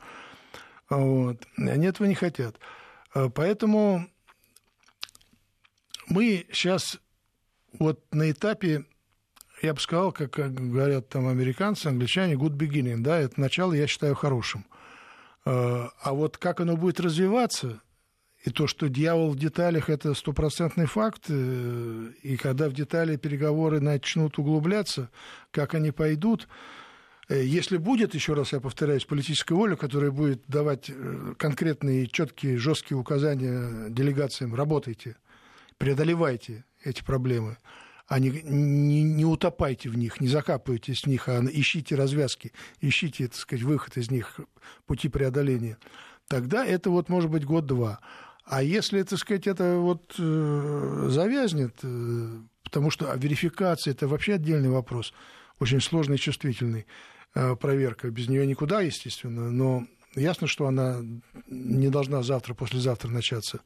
Вот. 0.90 1.48
Они 1.56 1.86
этого 1.86 2.08
не 2.08 2.16
хотят. 2.16 2.60
Э, 3.16 3.30
поэтому 3.34 4.06
мы 6.08 6.46
сейчас 6.52 7.00
вот 7.72 8.04
на 8.12 8.32
этапе, 8.32 8.84
я 9.62 9.74
бы 9.74 9.80
сказал, 9.80 10.12
как 10.12 10.32
говорят 10.32 11.10
там 11.10 11.28
американцы, 11.28 11.88
англичане, 11.88 12.36
good 12.36 12.58
beginning, 12.58 13.00
да, 13.00 13.20
это 13.20 13.40
начало 13.40 13.74
я 13.74 13.88
считаю 13.88 14.16
хорошим. 14.16 14.66
А, 15.46 15.90
а 16.02 16.14
вот 16.14 16.38
как 16.38 16.62
оно 16.62 16.78
будет 16.78 17.00
развиваться, 17.00 17.82
и 18.46 18.52
то, 18.52 18.68
что 18.68 18.88
дьявол 18.88 19.32
в 19.32 19.38
деталях, 19.38 19.90
это 19.90 20.14
стопроцентный 20.14 20.86
факт, 20.86 21.26
э, 21.28 22.12
и 22.24 22.38
когда 22.38 22.70
в 22.70 22.74
детали 22.74 23.18
переговоры 23.18 23.82
начнут 23.82 24.40
углубляться, 24.40 25.10
как 25.52 25.76
они 25.76 25.92
пойдут, 25.92 26.48
э, 27.28 27.44
если 27.44 27.76
будет, 27.76 28.16
еще 28.16 28.34
раз 28.34 28.54
я 28.54 28.62
повторяюсь, 28.62 29.04
политическая 29.04 29.56
воля, 29.56 29.76
которая 29.76 30.12
будет 30.12 30.44
давать 30.48 30.90
э, 30.90 31.34
конкретные, 31.38 32.08
четкие, 32.08 32.58
жесткие 32.58 32.98
указания 32.98 33.90
делегациям, 33.90 34.56
работайте– 34.56 35.18
преодолевайте 35.80 36.66
эти 36.84 37.02
проблемы, 37.04 37.58
а 38.10 38.20
не, 38.20 38.32
не, 38.44 39.04
не 39.04 39.24
утопайте 39.24 39.88
в 39.88 39.96
них, 39.96 40.20
не 40.20 40.28
закапывайтесь 40.28 41.04
в 41.04 41.06
них, 41.08 41.30
а 41.30 41.42
ищите 41.46 41.96
развязки, 41.96 42.52
ищите, 42.82 43.28
так 43.28 43.38
сказать, 43.38 43.64
выход 43.64 43.98
из 43.98 44.10
них, 44.10 44.40
пути 44.88 45.10
преодоления. 45.10 45.78
Тогда 46.28 46.66
это 46.66 46.90
вот 46.90 47.08
может 47.08 47.30
быть 47.30 47.46
год-два. 47.46 48.00
А 48.46 48.64
если, 48.64 49.04
так 49.04 49.20
сказать, 49.20 49.46
это 49.46 49.76
вот 49.76 50.16
э, 50.18 51.08
завязнет, 51.10 51.76
э, 51.84 52.40
потому 52.64 52.90
что 52.90 53.14
верификация 53.16 53.92
это 53.92 54.08
вообще 54.08 54.34
отдельный 54.34 54.70
вопрос, 54.70 55.14
очень 55.60 55.80
сложный 55.80 56.16
и 56.16 56.20
чувствительный, 56.20 56.88
э, 57.36 57.56
проверка, 57.56 58.10
без 58.10 58.28
нее 58.28 58.48
никуда, 58.48 58.82
естественно, 58.82 59.52
но 59.52 59.86
ясно, 60.16 60.48
что 60.48 60.66
она 60.66 61.00
не 61.48 61.90
должна 61.90 62.24
завтра, 62.24 62.56
послезавтра 62.56 63.10
начаться. 63.10 63.62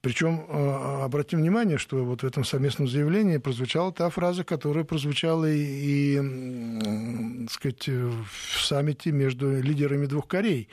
Причем 0.00 0.46
а, 0.48 1.04
обратим 1.04 1.40
внимание, 1.40 1.78
что 1.78 2.04
вот 2.04 2.22
в 2.22 2.26
этом 2.26 2.44
совместном 2.44 2.88
заявлении 2.88 3.38
прозвучала 3.38 3.92
та 3.92 4.10
фраза, 4.10 4.44
которая 4.44 4.84
прозвучала 4.84 5.50
и, 5.50 6.16
и 6.16 7.46
так 7.46 7.52
сказать, 7.52 7.88
в 7.88 8.64
саммите 8.64 9.12
между 9.12 9.60
лидерами 9.60 10.06
двух 10.06 10.28
Корей. 10.28 10.68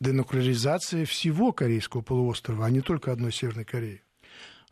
Денуклеаризация 0.00 1.04
всего 1.04 1.52
Корейского 1.52 2.02
полуострова, 2.02 2.66
а 2.66 2.70
не 2.70 2.80
только 2.80 3.12
одной 3.12 3.32
Северной 3.32 3.64
Кореи. 3.64 4.02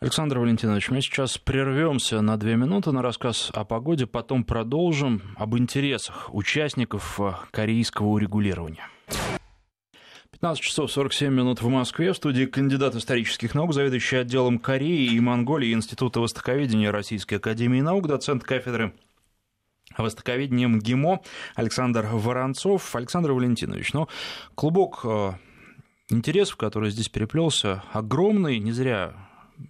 Александр 0.03 0.41
Валентинович, 0.41 0.91
мы 0.91 1.01
сейчас 1.01 1.39
прервемся 1.39 2.21
на 2.23 2.37
две 2.37 2.57
минуты 2.57 2.91
на 2.91 3.03
рассказ 3.03 3.53
о 3.55 3.65
погоде, 3.65 4.09
потом 4.09 4.43
продолжим 4.43 5.23
об 5.37 5.57
интересах 5.57 6.35
участников 6.35 7.21
корейского 7.53 8.09
урегулирования. 8.09 8.89
15 10.43 10.61
часов 10.61 10.91
47 10.91 11.33
минут 11.33 11.63
в 11.63 11.69
Москве. 11.69 12.13
В 12.13 12.17
студии 12.17 12.47
кандидат 12.47 12.97
исторических 12.97 13.55
наук, 13.55 13.73
заведующий 13.73 14.17
отделом 14.17 14.59
Кореи 14.59 15.07
и 15.07 15.21
Монголии 15.21 15.73
Института 15.73 16.19
востоковедения 16.19 16.91
Российской 16.91 17.35
Академии 17.35 17.81
Наук, 17.81 18.09
доцент 18.09 18.43
кафедры 18.43 18.93
востоковедения 19.97 20.67
МГИМО 20.67 21.21
Александр 21.55 22.09
Воронцов. 22.11 22.97
Александр 22.97 23.31
Валентинович, 23.31 23.93
ну, 23.93 24.09
клубок 24.57 25.03
э, 25.05 25.35
интересов, 26.09 26.57
который 26.57 26.91
здесь 26.91 27.09
переплелся, 27.09 27.85
огромный. 27.93 28.59
Не 28.59 28.73
зря 28.73 29.15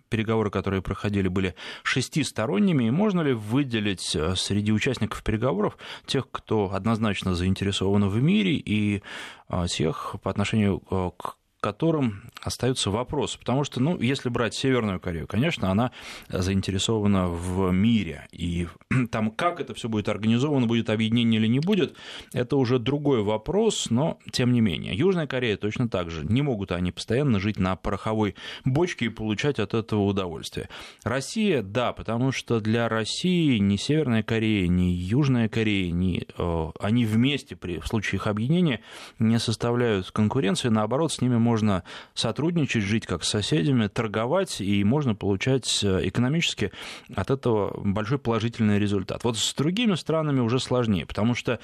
переговоры, 0.09 0.51
которые 0.51 0.83
проходили, 0.83 1.29
были 1.29 1.55
шестисторонними, 1.83 2.85
и 2.85 2.91
можно 2.91 3.21
ли 3.21 3.33
выделить 3.33 4.15
э, 4.15 4.35
среди 4.37 4.73
участников 4.73 5.23
переговоров 5.23 5.79
тех, 6.07 6.29
кто 6.31 6.73
однозначно 6.73 7.35
заинтересован 7.35 8.09
в 8.09 8.23
мире, 8.23 8.55
и 8.55 9.03
э, 9.49 9.67
тех, 9.69 10.17
по 10.23 10.31
отношению 10.31 10.83
э, 10.91 11.11
к 11.17 11.37
которым 11.63 12.25
остаются 12.43 12.91
вопросы. 12.91 13.39
Потому 13.39 13.63
что, 13.63 13.81
ну, 13.81 13.99
если 14.01 14.29
брать 14.29 14.53
Северную 14.53 14.99
Корею, 14.99 15.29
конечно, 15.29 15.71
она 15.71 15.93
заинтересована 16.29 17.29
в 17.29 17.71
мире. 17.71 18.27
И 18.33 18.67
там, 19.11 19.31
как 19.31 19.61
это 19.61 19.73
все 19.73 19.89
будет 19.89 20.09
организовано, 20.09 20.67
будет 20.67 20.91
объединение 20.91 21.41
или 21.41 21.47
не 21.47 21.61
будет, 21.61 21.95
это 22.33 22.57
уже 22.57 22.81
другой 22.81 23.23
вопрос, 23.23 23.91
но 23.91 24.19
тем 24.33 24.53
не 24.53 24.61
менее. 24.61 24.95
Южная 24.95 25.29
Корея 25.29 25.57
точно 25.57 25.89
так 25.89 26.11
же. 26.11 26.27
Не 26.27 26.43
могут 26.43 26.73
они 26.73 26.91
постоянно 26.91 27.39
жить 27.39 27.61
на 27.61 27.77
пороховой 27.77 28.35
бочке 28.65 29.07
и 29.07 29.09
получать 29.09 29.61
от 29.61 29.73
этого 29.73 30.03
удовольствие. 30.03 30.69
Россия, 31.05 31.63
да, 31.63 31.93
потому 31.93 32.33
что 32.33 32.61
для 32.61 32.89
России 32.89 33.59
ни 33.59 33.77
Северная 33.77 34.25
Корея, 34.25 34.67
ни 34.67 34.91
Южная 34.91 35.49
Корея, 35.49 35.93
ни, 35.93 36.27
э, 36.37 36.71
они 36.81 37.07
вместе 37.07 37.55
при, 37.55 37.79
в 37.79 37.87
случае 37.87 38.17
их 38.17 38.27
объединения 38.27 38.81
не 39.21 39.39
составляют 39.39 40.11
конкуренции, 40.11 40.69
наоборот, 40.69 41.13
с 41.13 41.21
ними 41.21 41.37
можно, 41.37 41.52
с 41.57 41.83
сотрудничать, 42.15 42.83
жить 42.83 43.07
как 43.07 43.25
с 43.25 43.29
соседями, 43.29 43.89
торговать, 43.89 44.61
и 44.61 44.85
можно 44.85 45.15
получать 45.15 45.85
экономически 45.85 46.73
от 47.15 47.31
этого 47.31 47.81
большой 47.85 48.19
положительный 48.19 48.79
результат. 48.79 49.25
Вот 49.25 49.37
с 49.37 49.55
другими 49.55 49.95
странами 49.95 50.41
уже 50.41 50.61
сложнее, 50.61 51.07
потому 51.07 51.35
что 51.35 51.59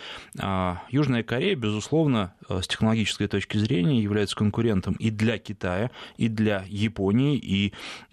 Южная 0.90 1.22
Корея, 1.22 1.56
безусловно, 1.56 2.34
с 2.48 2.66
технологической 2.66 3.28
точки 3.28 3.56
зрения 3.58 4.02
является 4.02 4.36
конкурентом 4.36 4.94
и 4.94 5.10
для 5.10 5.38
Китая, 5.38 5.90
и 6.16 6.28
для 6.28 6.64
Японии, 6.68 7.36
и 7.36 7.72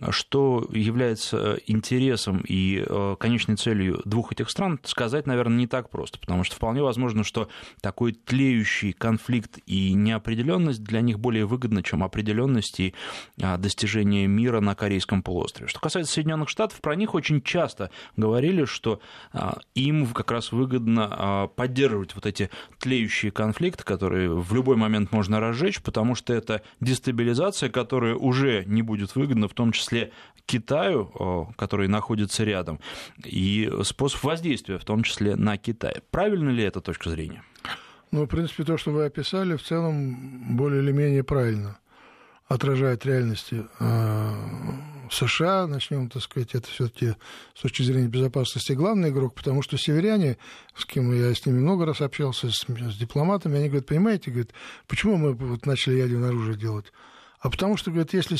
что 0.09 0.67
является 0.71 1.59
интересом 1.67 2.43
и 2.47 2.85
конечной 3.19 3.55
целью 3.55 4.01
двух 4.05 4.31
этих 4.31 4.49
стран, 4.49 4.79
сказать, 4.83 5.27
наверное, 5.27 5.57
не 5.57 5.67
так 5.67 5.89
просто, 5.89 6.19
потому 6.19 6.43
что 6.43 6.55
вполне 6.55 6.81
возможно, 6.81 7.23
что 7.23 7.49
такой 7.81 8.13
тлеющий 8.13 8.93
конфликт 8.93 9.59
и 9.65 9.93
неопределенность 9.93 10.83
для 10.83 11.01
них 11.01 11.19
более 11.19 11.45
выгодны, 11.65 11.83
чем 11.83 12.03
определенность 12.03 12.79
и 12.79 12.93
а, 13.41 13.57
достижение 13.57 14.27
мира 14.27 14.59
на 14.59 14.75
Корейском 14.75 15.23
полуострове. 15.23 15.67
Что 15.67 15.79
касается 15.79 16.13
Соединенных 16.13 16.49
Штатов, 16.49 16.79
про 16.81 16.95
них 16.95 17.15
очень 17.15 17.41
часто 17.41 17.89
говорили, 18.15 18.65
что 18.65 18.99
а, 19.33 19.57
им 19.73 20.07
как 20.07 20.31
раз 20.31 20.51
выгодно 20.51 21.07
а, 21.11 21.47
поддерживать 21.47 22.15
вот 22.15 22.25
эти 22.25 22.49
тлеющие 22.79 23.31
конфликты, 23.31 23.83
которые 23.83 24.29
в 24.29 24.53
любой 24.53 24.75
момент 24.75 25.11
можно 25.11 25.39
разжечь, 25.39 25.81
потому 25.81 26.15
что 26.15 26.33
это 26.33 26.61
дестабилизация, 26.81 27.69
которая 27.69 28.15
уже 28.15 28.63
не 28.65 28.81
будет 28.81 29.15
выгодна, 29.15 29.47
в 29.47 29.53
том 29.53 29.71
числе 29.71 30.11
Китаю, 30.45 31.49
который 31.55 31.87
находится 31.87 32.43
рядом, 32.43 32.79
и 33.23 33.71
способ 33.83 34.23
воздействия, 34.23 34.77
в 34.77 34.85
том 34.85 35.01
числе 35.01 35.35
на 35.35 35.57
Китай. 35.57 35.95
Правильно 36.11 36.51
ли 36.51 36.63
эта 36.63 36.81
точка 36.81 37.09
зрения? 37.09 37.43
Ну, 38.11 38.23
в 38.23 38.27
принципе, 38.27 38.63
то, 38.63 38.77
что 38.77 38.91
вы 38.91 39.05
описали, 39.05 39.55
в 39.55 39.63
целом 39.63 40.55
более 40.55 40.81
или 40.81 40.91
менее 40.91 41.23
правильно 41.23 41.77
отражает 42.47 43.05
реальности 43.05 43.65
э, 43.79 44.31
США, 45.11 45.67
начнем, 45.67 46.09
так 46.09 46.21
сказать, 46.21 46.53
это 46.53 46.67
все-таки 46.67 47.15
с 47.55 47.61
точки 47.61 47.81
зрения 47.81 48.07
безопасности 48.07 48.73
главный 48.73 49.09
игрок, 49.09 49.33
потому 49.33 49.61
что 49.61 49.77
северяне, 49.77 50.37
с 50.75 50.85
кем 50.85 51.11
я 51.13 51.33
с 51.33 51.45
ними 51.45 51.59
много 51.59 51.85
раз 51.85 52.01
общался, 52.01 52.51
с, 52.51 52.65
с 52.67 52.97
дипломатами, 52.97 53.57
они 53.57 53.67
говорят, 53.67 53.87
понимаете, 53.87 54.31
говорят, 54.31 54.51
почему 54.87 55.17
мы 55.17 55.33
вот 55.33 55.65
начали 55.65 55.95
ядерное 55.95 56.29
оружие 56.29 56.57
делать? 56.57 56.91
А 57.45 57.49
потому 57.51 57.77
что, 57.77 57.91
говорят, 57.91 58.11
если 58.11 58.37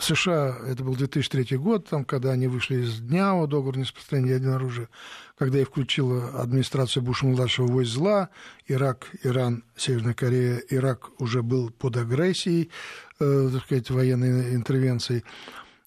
США, 0.00 0.56
это 0.64 0.84
был 0.84 0.94
2003 0.94 1.56
год, 1.56 1.88
там, 1.88 2.04
когда 2.04 2.30
они 2.30 2.46
вышли 2.46 2.84
из 2.84 3.00
дня 3.00 3.34
о 3.34 3.48
договора 3.48 3.78
нераспространения 3.78 4.34
ядерного 4.34 4.58
оружия, 4.58 4.88
когда 5.36 5.58
их 5.58 5.66
включила 5.66 6.40
администрация 6.40 7.00
Буша-младшего 7.00 7.66
войск 7.66 7.90
зла, 7.90 8.28
Ирак, 8.68 9.08
Иран, 9.24 9.64
Северная 9.74 10.14
Корея, 10.14 10.62
Ирак 10.70 11.20
уже 11.20 11.42
был 11.42 11.70
под 11.70 11.96
агрессией, 11.96 12.70
э, 13.18 13.50
так 13.52 13.64
сказать, 13.64 13.90
военной 13.90 14.54
интервенцией. 14.54 15.24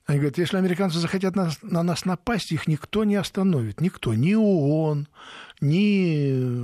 Они 0.05 0.19
говорят, 0.19 0.37
если 0.37 0.57
американцы 0.57 0.99
захотят 0.99 1.37
нас, 1.37 1.59
на 1.61 1.83
нас 1.83 2.03
напасть, 2.03 2.51
их 2.51 2.67
никто 2.67 3.05
не 3.05 3.15
остановит. 3.15 3.79
Никто. 3.79 4.13
Ни 4.13 4.35
ООН, 4.35 5.07
ни 5.61 6.56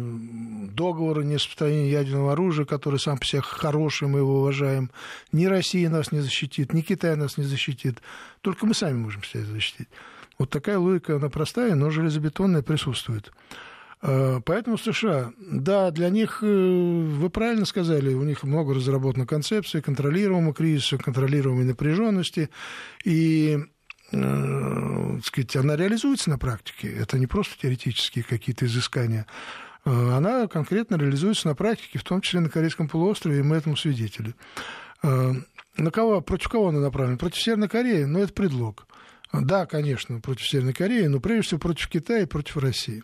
договор 0.75 1.19
о 1.19 1.39
состоянии 1.39 1.91
ядерного 1.91 2.33
оружия, 2.33 2.65
который 2.65 2.99
сам 2.99 3.17
по 3.17 3.25
себе 3.25 3.41
хороший, 3.41 4.07
мы 4.07 4.19
его 4.19 4.39
уважаем. 4.39 4.91
Ни 5.31 5.45
Россия 5.45 5.89
нас 5.89 6.11
не 6.11 6.19
защитит, 6.19 6.73
ни 6.73 6.81
Китай 6.81 7.15
нас 7.15 7.37
не 7.37 7.43
защитит. 7.43 8.01
Только 8.41 8.65
мы 8.65 8.73
сами 8.73 8.97
можем 8.97 9.23
себя 9.23 9.43
защитить. 9.43 9.87
Вот 10.39 10.49
такая 10.49 10.79
логика, 10.79 11.15
она 11.15 11.29
простая, 11.29 11.75
но 11.75 11.89
железобетонная 11.89 12.63
присутствует. 12.63 13.31
Э, 14.01 14.41
поэтому 14.43 14.77
США, 14.77 15.31
да, 15.39 15.89
для 15.91 16.09
них, 16.09 16.39
э, 16.41 16.45
вы 16.45 17.29
правильно 17.29 17.65
сказали, 17.65 18.13
у 18.13 18.23
них 18.23 18.43
много 18.43 18.73
разработано 18.73 19.25
концепций 19.25 19.81
контролируемого 19.81 20.53
кризиса, 20.53 20.97
контролируемой 20.97 21.63
напряженности, 21.63 22.49
и 23.05 23.59
э, 24.11 25.19
сказать, 25.23 25.55
она 25.55 25.77
реализуется 25.77 26.29
на 26.29 26.37
практике. 26.37 26.91
Это 26.91 27.17
не 27.17 27.27
просто 27.27 27.57
теоретические 27.61 28.25
какие-то 28.25 28.65
изыскания. 28.65 29.25
Э, 29.85 29.89
она 29.89 30.47
конкретно 30.47 30.95
реализуется 30.95 31.47
на 31.47 31.55
практике, 31.55 31.99
в 31.99 32.03
том 32.03 32.21
числе 32.21 32.39
на 32.39 32.49
Корейском 32.49 32.87
полуострове, 32.87 33.39
и 33.39 33.43
мы 33.43 33.57
этому 33.57 33.75
свидетели. 33.75 34.35
На 35.01 35.91
кого, 35.91 36.21
против 36.21 36.47
кого 36.47 36.69
она 36.69 36.79
направлена? 36.79 37.17
Против 37.17 37.41
Северной 37.41 37.67
Кореи, 37.67 38.03
но 38.03 38.19
это 38.19 38.31
предлог. 38.31 38.87
Да, 39.33 39.65
конечно, 39.65 40.21
против 40.21 40.47
Северной 40.47 40.73
Кореи, 40.73 41.07
но 41.07 41.19
прежде 41.19 41.47
всего 41.47 41.59
против 41.59 41.89
Китая 41.89 42.21
и 42.21 42.27
против 42.27 42.57
России. 42.57 43.03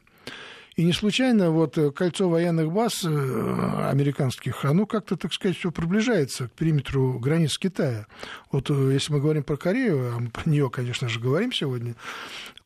И 0.80 0.84
не 0.86 0.93
случайно 0.93 1.51
вот 1.51 1.77
э, 1.77 1.91
кольцо 1.91 2.30
военных 2.30 2.71
баз 2.71 3.03
э, 3.03 3.89
американских, 3.89 4.63
оно 4.63 4.86
как-то, 4.86 5.17
так 5.17 5.34
сказать, 5.34 5.57
все 5.57 5.71
приближается 5.71 6.47
к 6.47 6.53
периметру 6.53 7.19
границ 7.19 7.57
Китая. 7.57 8.07
Вот 8.49 8.69
э, 8.69 8.91
если 8.93 9.11
мы 9.11 9.19
говорим 9.19 9.43
про 9.43 9.57
Корею, 9.57 10.13
а 10.15 10.19
мы 10.21 10.30
про 10.30 10.49
нее, 10.49 10.69
конечно 10.69 11.09
же, 11.09 11.19
говорим 11.19 11.51
сегодня, 11.51 11.95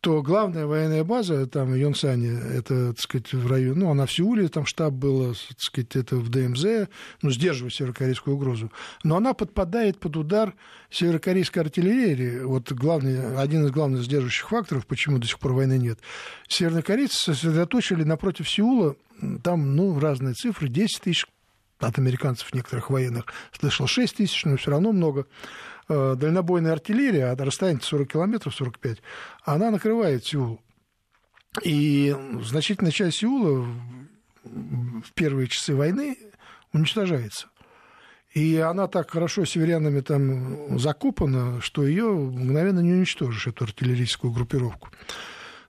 то 0.04 0.22
главная 0.22 0.68
военная 0.68 1.06
база 1.06 1.48
там 1.48 1.72
в 1.72 1.76
Йонсане, 1.76 2.38
это, 2.56 2.90
так 2.90 3.00
сказать, 3.00 3.34
в 3.34 3.48
районе, 3.50 3.80
ну, 3.80 3.90
она 3.90 4.06
в 4.06 4.12
Сеуле, 4.12 4.50
там 4.50 4.66
штаб 4.66 4.92
был, 4.92 5.34
так 5.34 5.60
сказать, 5.60 5.96
это 5.96 6.18
в 6.18 6.30
ДМЗ, 6.30 6.90
ну, 7.22 7.32
сдерживает 7.32 7.74
северокорейскую 7.74 8.36
угрозу. 8.36 8.70
Но 9.06 9.16
она 9.16 9.34
подпадает 9.34 10.00
под 10.00 10.18
удар 10.18 10.54
северокорейской 10.92 11.64
артиллерии. 11.64 12.42
Вот 12.42 12.70
главный, 12.74 13.38
один 13.38 13.66
из 13.66 13.72
главных 13.72 14.04
сдерживающих 14.04 14.50
факторов, 14.50 14.86
почему 14.86 15.20
до 15.20 15.26
сих 15.26 15.40
пор 15.40 15.54
войны 15.54 15.78
нет. 15.78 16.00
Севернокорейцы 16.50 17.16
сосредоточили 17.18 18.03
напротив 18.06 18.50
Сеула, 18.50 18.96
там, 19.44 19.76
ну, 19.76 20.00
разные 20.00 20.34
цифры, 20.34 20.68
10 20.68 21.02
тысяч 21.02 21.26
от 21.80 21.98
американцев 21.98 22.54
некоторых 22.54 22.90
военных, 22.90 23.26
слышал 23.52 23.88
6 23.88 24.16
тысяч, 24.18 24.46
но 24.46 24.58
все 24.58 24.72
равно 24.72 24.92
много 24.92 25.26
Э, 25.90 26.16
дальнобойная 26.18 26.72
артиллерия, 26.72 27.32
а 27.32 27.36
расстояние 27.36 27.84
40 27.84 28.08
километров, 28.08 28.56
45, 28.56 29.00
она 29.44 29.70
накрывает 29.70 30.26
Сеул. 30.26 30.62
И 31.62 32.16
значительная 32.42 32.92
часть 32.92 33.18
Сеула 33.18 33.68
в 34.44 35.12
первые 35.14 35.48
часы 35.48 35.76
войны 35.76 36.18
уничтожается. 36.72 37.48
И 38.34 38.58
она 38.58 38.88
так 38.88 39.12
хорошо 39.12 39.46
северянами 39.46 40.00
там 40.00 40.80
закопана, 40.80 41.62
что 41.62 41.86
ее 41.86 42.12
мгновенно 42.12 42.80
не 42.80 42.94
уничтожишь, 42.94 43.48
эту 43.48 43.66
артиллерийскую 43.66 44.34
группировку. 44.34 44.90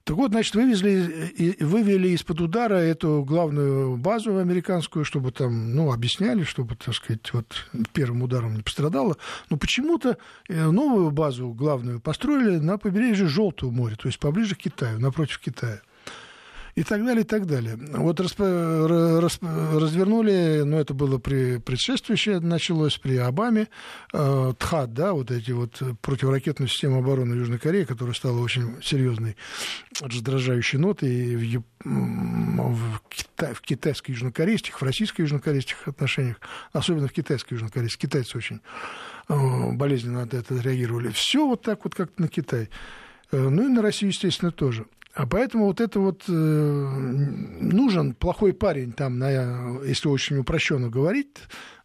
Так 0.05 0.16
вот, 0.16 0.32
значит, 0.32 0.55
вывезли, 0.55 1.57
вывели 1.61 2.09
из-под 2.09 2.42
удара 2.42 2.74
эту 2.74 3.24
главную 3.24 3.96
базу 3.96 4.36
американскую, 4.36 5.02
чтобы 5.02 5.32
там, 5.32 5.74
ну, 5.74 5.92
объясняли, 5.92 6.44
чтобы, 6.44 6.76
так 6.76 6.94
сказать, 6.94 7.32
вот 7.32 7.46
первым 7.94 8.22
ударом 8.22 8.55
не 8.55 8.62
пострадало. 8.62 9.16
Но 9.48 9.57
почему-то 9.57 10.18
э, 10.48 10.70
новую 10.70 11.11
базу 11.11 11.55
главную 11.55 12.00
построили 12.00 12.59
на 12.59 12.76
побережье 12.76 13.26
Желтого 13.26 13.70
моря, 13.70 13.96
то 13.96 14.07
есть 14.07 14.18
поближе 14.18 14.57
к 14.57 14.59
Китаю, 14.59 15.00
напротив 15.00 15.38
Китая 15.38 15.80
и 16.75 16.83
так 16.83 17.05
далее, 17.05 17.22
и 17.22 17.27
так 17.27 17.47
далее. 17.47 17.79
Вот 17.79 18.20
расп... 18.20 18.41
Расп... 18.41 19.43
развернули, 19.43 20.62
ну, 20.64 20.79
это 20.79 20.93
было 20.93 21.18
при 21.18 21.59
предшествующее, 21.59 22.41
началось 22.41 22.99
при 22.99 23.16
Обаме, 23.16 23.68
э, 24.12 24.53
ТХАД, 24.59 24.93
да, 24.93 25.12
вот 25.12 25.31
эти 25.31 25.53
вот 25.53 25.81
противоракетную 26.01 26.68
систему 26.68 26.99
обороны 26.99 27.35
Южной 27.35 27.59
Кореи, 27.59 27.85
которая 27.85 28.14
стала 28.14 28.41
очень 28.41 28.83
серьезной 28.83 29.37
раздражающей 30.01 30.79
нотой 30.79 31.37
в, 31.37 31.62
в, 31.85 33.03
Кита... 33.09 33.55
в 33.55 33.61
китайско-южнокорейских, 33.62 34.81
в 34.81 34.83
российско-южнокорейских 34.83 35.87
отношениях, 35.87 36.41
особенно 36.72 37.07
в 37.07 37.12
китайско-южнокорейских. 37.12 37.99
Китайцы 37.99 38.37
очень 38.37 38.61
э, 39.29 39.72
болезненно 39.72 40.25
на 40.25 40.37
это 40.37 40.55
реагировали. 40.57 41.11
Все 41.11 41.47
вот 41.47 41.62
так 41.62 41.85
вот, 41.85 41.95
как 41.95 42.18
на 42.18 42.27
Китай. 42.27 42.68
Э, 43.31 43.49
ну 43.49 43.64
и 43.64 43.68
на 43.68 43.81
Россию, 43.81 44.11
естественно, 44.11 44.51
тоже. 44.51 44.87
А 45.15 45.27
поэтому 45.27 45.67
вот 45.67 45.81
это 45.81 46.01
вот 46.01 46.25
э, 46.29 46.33
нужен 46.33 48.15
плохой 48.15 48.53
парень, 48.53 48.93
там, 48.93 49.21
на, 49.21 49.79
если 49.85 50.09
очень 50.09 50.39
упрощенно 50.39 50.89
говорить, 50.89 51.29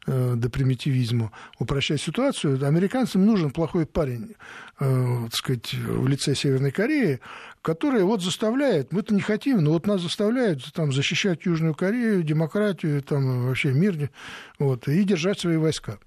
э, 0.08 0.34
до 0.36 0.50
примитивизма, 0.50 1.32
упрощать 1.60 2.02
ситуацию, 2.02 2.66
американцам 2.66 3.24
нужен 3.24 3.52
плохой 3.52 3.86
парень, 3.86 4.36
э, 4.80 5.18
так 5.26 5.36
сказать, 5.36 5.76
в 5.76 6.08
лице 6.08 6.34
Северной 6.34 6.72
Кореи, 6.72 7.20
который 7.62 8.02
вот 8.02 8.24
заставляет, 8.24 8.92
мы-то 8.92 9.14
не 9.14 9.22
хотим, 9.22 9.64
но 9.64 9.74
вот 9.74 9.86
нас 9.86 10.02
заставляют 10.02 10.64
там, 10.74 10.92
защищать 10.92 11.46
Южную 11.46 11.76
Корею, 11.76 12.24
демократию, 12.24 13.04
там, 13.04 13.46
вообще 13.46 13.74
мир, 13.74 14.10
вот, 14.58 14.88
и 14.88 15.04
держать 15.04 15.40
свои 15.40 15.58
войска. 15.58 16.00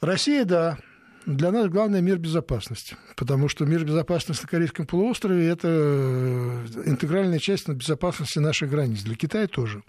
Россия, 0.00 0.44
да, 0.44 0.78
для 1.26 1.50
нас 1.50 1.68
главное 1.68 2.00
мир 2.00 2.18
безопасности, 2.18 2.96
потому 3.16 3.48
что 3.48 3.64
мир 3.64 3.84
безопасности 3.84 4.42
на 4.42 4.48
Корейском 4.48 4.86
полуострове– 4.86 5.46
это 5.48 5.68
э, 5.68 6.82
интегральная 6.84 7.38
часть 7.38 7.68
безопасности 7.68 8.38
наших 8.38 8.70
границ. 8.70 9.02
Для 9.02 9.14
Китая 9.14 9.46
тоже. 9.46 9.82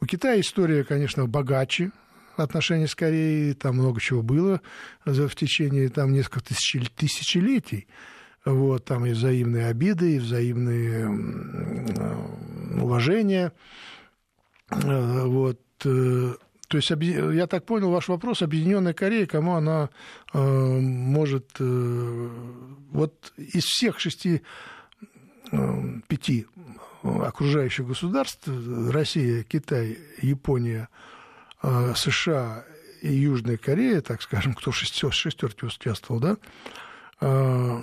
У 0.00 0.06
Китая 0.06 0.40
история, 0.40 0.84
конечно, 0.84 1.26
богаче, 1.26 1.90
отношения 2.36 2.86
с 2.86 2.94
Кореей, 2.94 3.54
там 3.54 3.76
много 3.76 4.00
чего 4.00 4.22
было 4.22 4.60
в 5.04 5.34
течение 5.34 5.88
там, 5.88 6.12
нескольких 6.12 6.48
тысяч, 6.48 6.90
тысячелетий. 6.96 7.88
Вот, 8.44 8.84
там 8.84 9.04
и 9.04 9.10
взаимные 9.10 9.66
обиды, 9.66 10.16
и 10.16 10.18
взаимные 10.18 11.08
уважения. 12.80 13.52
Э, 14.70 15.24
вот. 15.24 15.60
То 16.68 16.76
есть, 16.76 16.90
я 16.90 17.46
так 17.46 17.64
понял 17.64 17.90
ваш 17.90 18.08
вопрос, 18.08 18.42
Объединенная 18.42 18.92
Корея, 18.92 19.26
кому 19.26 19.54
она 19.54 19.88
э, 20.32 20.38
может... 20.38 21.56
Э, 21.58 22.28
вот 22.90 23.32
из 23.36 23.64
всех 23.64 24.00
шести, 24.00 24.42
э, 25.50 25.82
пяти 26.08 26.46
окружающих 27.02 27.86
государств, 27.86 28.48
Россия, 28.90 29.44
Китай, 29.44 29.98
Япония, 30.20 30.88
э, 31.62 31.94
США 31.96 32.64
и 33.02 33.12
Южная 33.12 33.56
Корея, 33.56 34.00
так 34.00 34.22
скажем, 34.22 34.54
кто 34.54 34.70
в 34.70 34.76
шестерке 34.76 35.66
участвовал, 35.66 36.20
да, 36.20 36.36
э, 37.20 37.82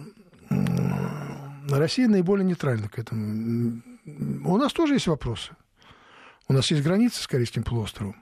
Россия 1.70 2.08
наиболее 2.08 2.46
нейтральна 2.46 2.88
к 2.90 3.00
этому. 3.00 3.82
У 4.06 4.58
нас 4.58 4.74
тоже 4.74 4.94
есть 4.94 5.08
вопросы. 5.08 5.56
У 6.48 6.54
нас 6.54 6.70
есть 6.70 6.84
границы 6.84 7.24
с 7.24 7.28
Корейским 7.28 7.64
полуостровом. 7.64 8.16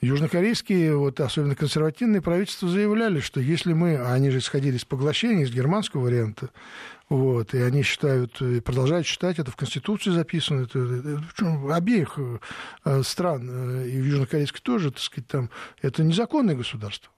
Южнокорейские, 0.00 0.96
вот, 0.96 1.20
особенно 1.20 1.54
консервативные 1.54 2.22
правительства 2.22 2.68
заявляли, 2.68 3.20
что 3.20 3.38
если 3.40 3.74
мы, 3.74 3.96
а 3.96 4.14
они 4.14 4.30
же 4.30 4.38
исходили 4.38 4.76
из 4.76 4.84
поглощения, 4.84 5.44
из 5.44 5.52
германского 5.52 6.04
варианта, 6.04 6.50
вот, 7.10 7.54
и 7.54 7.58
они 7.58 7.82
считают, 7.82 8.40
и 8.40 8.60
продолжают 8.60 9.06
считать, 9.06 9.38
это 9.38 9.50
в 9.50 9.56
Конституции 9.56 10.10
записано, 10.10 10.62
это, 10.62 10.78
это, 10.78 11.74
обеих 11.74 12.18
э, 12.84 13.02
стран, 13.02 13.48
э, 13.50 13.88
и 13.88 14.00
в 14.00 14.04
Южнокорейской 14.04 14.60
тоже, 14.62 14.90
так 14.90 15.00
сказать, 15.00 15.28
там, 15.28 15.50
это 15.82 16.02
незаконное 16.02 16.54
государство. 16.54 17.10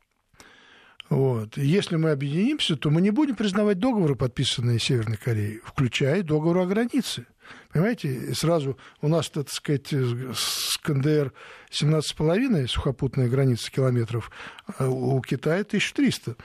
Вот. 1.13 1.59
Если 1.59 1.97
мы 1.97 2.11
объединимся, 2.11 2.75
то 2.75 2.89
мы 2.89 3.03
не 3.03 3.11
будем 3.11 3.37
признавать 3.37 3.79
договоры, 3.79 4.15
подписанные 4.15 4.79
Северной 4.79 5.19
Кореей, 5.19 5.61
включая 5.63 6.23
договор 6.23 6.59
о 6.59 6.67
границе. 6.67 7.27
Понимаете, 7.73 8.35
сразу 8.35 8.77
у 9.01 9.09
нас, 9.09 9.31
так 9.31 9.49
сказать, 9.51 9.93
с 9.93 10.77
КНДР 10.83 11.33
17,5 11.71 12.67
сухопутная 12.67 13.29
граница 13.29 13.71
километров, 13.71 14.31
а 14.79 14.89
у 14.89 15.21
Китая 15.23 15.61
1300. 15.61 16.37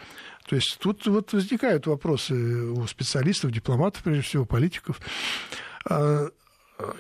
То 0.47 0.55
есть 0.55 0.77
тут 0.79 1.05
вот 1.07 1.33
возникают 1.33 1.87
вопросы 1.87 2.33
у 2.33 2.87
специалистов, 2.87 3.51
дипломатов, 3.51 4.03
прежде 4.03 4.23
всего, 4.23 4.45
политиков. 4.45 5.01
А, 5.85 6.29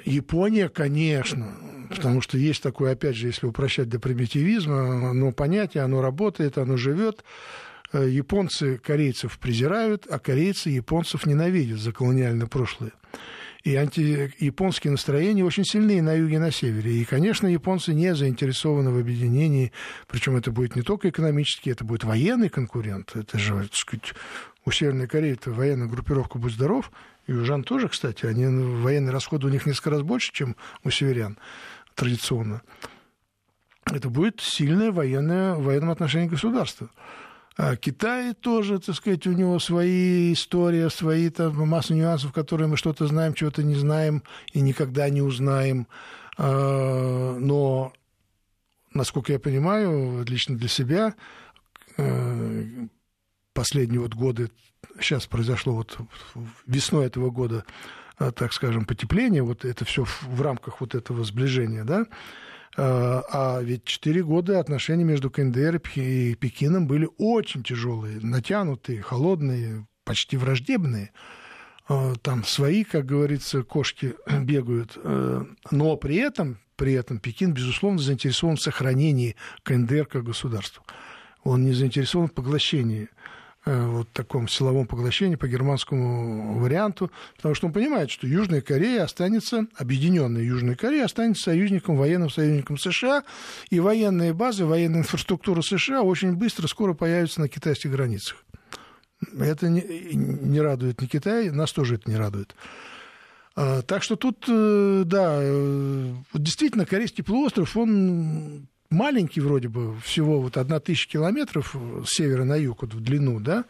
Япония, 0.05 0.69
конечно, 0.69 1.53
потому 1.89 2.21
что 2.21 2.37
есть 2.37 2.63
такое, 2.63 2.93
опять 2.93 3.15
же, 3.15 3.27
если 3.27 3.45
упрощать 3.45 3.89
до 3.89 3.99
примитивизма, 3.99 5.11
оно 5.11 5.31
понятие, 5.31 5.83
оно 5.83 6.01
работает, 6.01 6.57
оно 6.57 6.77
живет. 6.77 7.23
Э, 7.93 8.07
японцы 8.09 8.77
корейцев 8.77 9.37
презирают, 9.37 10.07
а 10.09 10.19
корейцы 10.19 10.69
японцев 10.69 11.25
ненавидят 11.25 11.79
за 11.79 11.91
колониальное 11.91 12.47
прошлое. 12.47 12.91
И 13.67 13.75
антияпонские 13.75 14.91
настроения 14.91 15.43
очень 15.43 15.65
сильные 15.65 16.01
на 16.01 16.13
юге 16.13 16.35
и 16.35 16.39
на 16.39 16.51
севере. 16.51 17.01
И, 17.01 17.03
конечно, 17.03 17.47
японцы 17.47 17.93
не 17.93 18.15
заинтересованы 18.15 18.91
в 18.91 18.97
объединении, 18.97 19.73
причем 20.07 20.37
это 20.37 20.53
будет 20.53 20.77
не 20.77 20.83
только 20.83 21.09
экономический, 21.09 21.71
это 21.71 21.83
будет 21.83 22.05
военный 22.05 22.47
конкурент. 22.47 23.13
Это 23.13 23.37
же, 23.37 23.55
так 23.63 23.75
сказать, 23.75 24.13
у 24.63 24.71
Северной 24.71 25.07
Кореи 25.07 25.33
это 25.33 25.51
военная 25.51 25.89
группировка 25.89 26.37
«Будь 26.37 26.53
здоров», 26.53 26.89
и 27.27 27.33
у 27.33 27.43
Жан 27.43 27.63
тоже, 27.63 27.89
кстати, 27.89 28.25
они, 28.25 28.45
военные 28.45 29.11
расходы 29.11 29.47
у 29.47 29.49
них 29.49 29.65
несколько 29.65 29.89
раз 29.89 30.01
больше, 30.01 30.31
чем 30.31 30.55
у 30.85 30.89
северян 30.89 31.37
традиционно. 31.93 32.61
Это 33.83 34.09
будет 34.09 34.39
сильное 34.39 34.93
военное, 34.93 35.55
в 35.55 35.63
военном 35.63 35.89
отношении 35.89 36.29
государство. 36.29 36.89
А 37.57 37.75
Китай 37.75 38.35
тоже, 38.35 38.77
так 38.77 38.95
сказать, 38.95 39.25
у 39.25 39.31
него 39.31 39.57
свои 39.57 40.31
истории, 40.31 40.87
свои 40.89 41.31
там 41.31 41.55
масса 41.67 41.95
нюансов, 41.95 42.31
которые 42.31 42.67
мы 42.67 42.77
что-то 42.77 43.07
знаем, 43.07 43.33
чего-то 43.33 43.63
не 43.63 43.73
знаем 43.73 44.21
и 44.53 44.61
никогда 44.61 45.09
не 45.09 45.23
узнаем. 45.23 45.87
А, 46.37 47.35
но, 47.39 47.93
насколько 48.93 49.33
я 49.33 49.39
понимаю, 49.39 50.23
лично 50.27 50.55
для 50.55 50.67
себя 50.67 51.15
э, 51.97 52.63
последние 53.53 54.01
вот 54.01 54.13
годы, 54.13 54.51
сейчас 54.99 55.25
произошло 55.25 55.73
вот 55.73 55.97
весной 56.67 57.07
этого 57.07 57.31
года, 57.31 57.65
э, 58.19 58.31
так 58.33 58.53
скажем, 58.53 58.85
потепление, 58.85 59.41
вот 59.41 59.65
это 59.65 59.83
все 59.83 60.05
в 60.05 60.41
рамках 60.43 60.79
вот 60.79 60.93
этого 60.93 61.23
сближения, 61.23 61.83
да, 61.83 62.05
а, 62.77 63.23
а 63.31 63.61
ведь 63.61 63.85
четыре 63.85 64.23
года 64.23 64.59
отношения 64.59 65.03
между 65.03 65.31
КНДР 65.31 65.81
и 65.95 66.35
Пекином 66.35 66.87
были 66.87 67.09
очень 67.17 67.63
тяжелые, 67.63 68.19
натянутые, 68.21 69.01
холодные, 69.01 69.87
почти 70.03 70.37
враждебные. 70.37 71.11
А, 71.89 72.13
там 72.21 72.43
свои, 72.43 72.83
как 72.83 73.05
говорится, 73.05 73.63
кошки 73.63 74.15
бегают. 74.41 74.97
А, 74.97 75.45
но 75.71 75.97
при 75.97 76.17
этом, 76.17 76.59
при 76.75 76.93
этом 76.93 77.19
Пекин, 77.19 77.53
безусловно, 77.53 77.99
заинтересован 77.99 78.57
в 78.57 78.61
сохранении 78.61 79.35
КНДР 79.63 80.05
как 80.05 80.23
государства. 80.23 80.83
Он 81.43 81.63
не 81.63 81.73
заинтересован 81.73 82.27
в 82.27 82.33
поглощении 82.33 83.07
Э, 83.07 83.16
вот 83.67 84.09
таком 84.11 84.47
силовом 84.47 84.87
поглощении 84.87 85.35
по 85.35 85.47
германскому 85.47 86.59
варианту, 86.59 87.11
потому 87.35 87.55
что 87.55 87.67
он 87.67 87.73
понимает, 87.73 88.09
что 88.09 88.27
Южная 88.27 88.61
Корея 88.61 89.03
останется, 89.03 89.67
объединенная 89.75 90.41
Южная 90.41 90.75
Корея 90.75 91.05
останется 91.05 91.43
союзником, 91.43 91.97
военным 91.97 92.29
союзником 92.29 92.77
США, 92.77 93.23
и 93.69 93.79
военные 93.79 94.33
базы, 94.33 94.65
военная 94.65 94.99
инфраструктура 94.99 95.61
США 95.61 96.01
очень 96.01 96.33
быстро, 96.33 96.67
скоро 96.67 96.93
появятся 96.93 97.41
на 97.41 97.49
китайских 97.49 97.91
границах. 97.91 98.43
Это 99.37 99.67
не, 99.69 99.81
не 100.13 100.61
радует 100.61 101.01
ни 101.01 101.07
Китай, 101.07 101.49
нас 101.49 101.71
тоже 101.73 101.95
это 101.95 102.09
не 102.09 102.15
радует. 102.15 102.55
А, 103.55 103.81
так 103.81 104.03
что 104.03 104.15
тут, 104.15 104.45
э, 104.47 105.03
да, 105.05 105.39
э, 105.41 106.13
действительно, 106.35 106.85
Корейский 106.85 107.23
полуостров, 107.23 107.75
он 107.75 108.67
маленький 108.89 109.41
вроде 109.41 109.67
бы, 109.67 109.99
всего 110.01 110.41
вот 110.41 110.57
одна 110.57 110.79
тысяча 110.79 111.09
километров 111.09 111.75
с 112.05 112.09
севера 112.09 112.43
на 112.43 112.55
юг, 112.55 112.81
вот 112.81 112.93
в 112.93 113.01
длину, 113.01 113.39
да, 113.39 113.65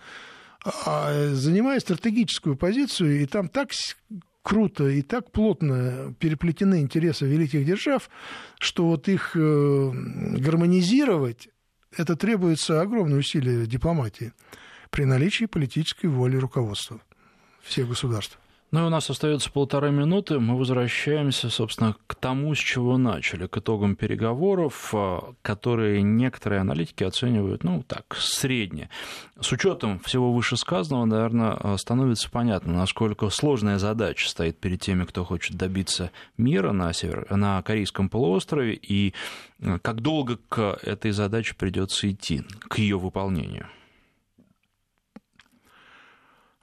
а 0.85 1.33
занимает 1.33 1.83
стратегическую 1.83 2.55
позицию, 2.55 3.21
и 3.21 3.25
там 3.25 3.47
так 3.47 3.71
круто 4.43 4.87
и 4.87 5.01
так 5.01 5.31
плотно 5.31 6.15
переплетены 6.19 6.81
интересы 6.81 7.25
великих 7.25 7.65
держав, 7.65 8.09
что 8.59 8.87
вот 8.87 9.09
их 9.09 9.35
э, 9.35 9.91
гармонизировать, 10.37 11.49
это 11.91 12.15
требуется 12.15 12.81
огромные 12.81 13.19
усилия 13.19 13.65
дипломатии 13.65 14.31
при 14.89 15.03
наличии 15.03 15.45
политической 15.45 16.07
воли 16.07 16.37
руководства 16.37 17.01
всех 17.61 17.89
государств. 17.89 18.39
Ну 18.69 18.83
и 18.83 18.87
у 18.87 18.89
нас 18.89 19.09
остается 19.09 19.49
полторы 19.49 19.91
минуты. 19.91 20.39
Мы 20.39 20.57
возвращаемся, 20.57 21.49
собственно, 21.49 21.95
к 22.05 22.15
тому, 22.15 22.53
с 22.53 22.57
чего 22.57 22.97
начали, 22.97 23.47
к 23.47 23.57
итогам 23.57 23.95
переговоров, 23.95 24.93
а, 24.93 25.35
которые 25.41 26.01
некоторые 26.01 26.59
аналитики 26.59 27.05
оценивают, 27.05 27.63
ну, 27.63 27.83
так, 27.83 28.17
средне. 28.19 28.89
С 29.39 29.53
учетом 29.53 29.99
всего 29.99 30.33
вышесказанного, 30.33 31.05
наверное, 31.05 31.77
становится 31.77 32.29
понятно, 32.29 32.73
насколько 32.73 33.29
сложная 33.29 33.77
задача 33.77 34.27
стоит 34.27 34.59
перед 34.59 34.81
теми, 34.81 35.05
кто 35.05 35.23
хочет 35.23 35.55
добиться 35.55 36.11
мира 36.35 36.73
на, 36.73 36.91
север... 36.91 37.25
на 37.29 37.61
Корейском 37.61 38.09
полуострове, 38.09 38.73
и 38.73 39.13
а, 39.63 39.79
как 39.79 40.01
долго 40.01 40.39
к 40.49 40.77
этой 40.83 41.11
задаче 41.11 41.55
придется 41.55 42.11
идти, 42.11 42.43
к 42.67 42.79
ее 42.79 42.99
выполнению. 42.99 43.67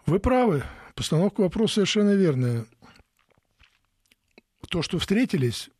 Вы 0.04 0.20
правы. 0.20 0.64
Постановка 0.94 1.40
вопроса 1.40 1.74
совершенно 1.74 2.14
верная. 2.14 2.66
То, 4.68 4.82
что 4.82 4.98
встретились 4.98 5.70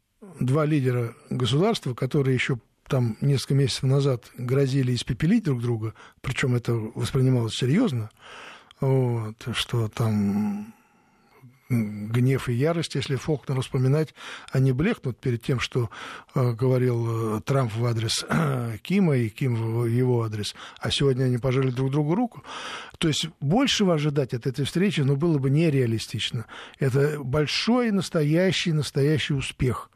два 0.40 0.64
лидера 0.64 1.14
государства, 1.30 1.94
которые 1.94 2.34
еще 2.34 2.58
там 2.86 3.16
несколько 3.20 3.54
месяцев 3.54 3.84
назад 3.84 4.30
грозили 4.36 4.94
испепелить 4.94 5.44
друг 5.44 5.62
друга, 5.62 5.94
причем 6.20 6.54
это 6.54 6.72
воспринималось 6.74 7.54
серьезно, 7.54 8.10
вот, 8.80 9.36
что 9.54 9.88
там 9.88 10.74
гнев 11.68 12.48
и 12.48 12.52
ярость, 12.52 12.94
если 12.94 13.16
Фолкнер 13.16 13.60
вспоминать, 13.60 14.14
они 14.52 14.72
блекнут 14.72 15.18
перед 15.18 15.42
тем, 15.42 15.60
что 15.60 15.90
э, 16.34 16.52
говорил 16.52 17.38
э, 17.38 17.40
Трамп 17.40 17.74
в 17.74 17.84
адрес 17.86 18.24
э, 18.28 18.76
Кима 18.82 19.16
и 19.16 19.28
Ким 19.28 19.54
в 19.54 19.86
его 19.86 20.22
адрес, 20.22 20.54
а 20.78 20.90
сегодня 20.90 21.24
они 21.24 21.38
пожали 21.38 21.70
друг 21.70 21.90
другу 21.90 22.14
руку. 22.14 22.44
То 22.98 23.08
есть 23.08 23.28
большего 23.40 23.94
ожидать 23.94 24.34
от 24.34 24.46
этой 24.46 24.64
встречи, 24.64 25.00
ну, 25.00 25.16
было 25.16 25.38
бы 25.38 25.50
нереалистично. 25.50 26.46
Это 26.78 27.18
большой, 27.22 27.90
настоящий, 27.90 28.72
настоящий 28.72 29.34
успех 29.34 29.90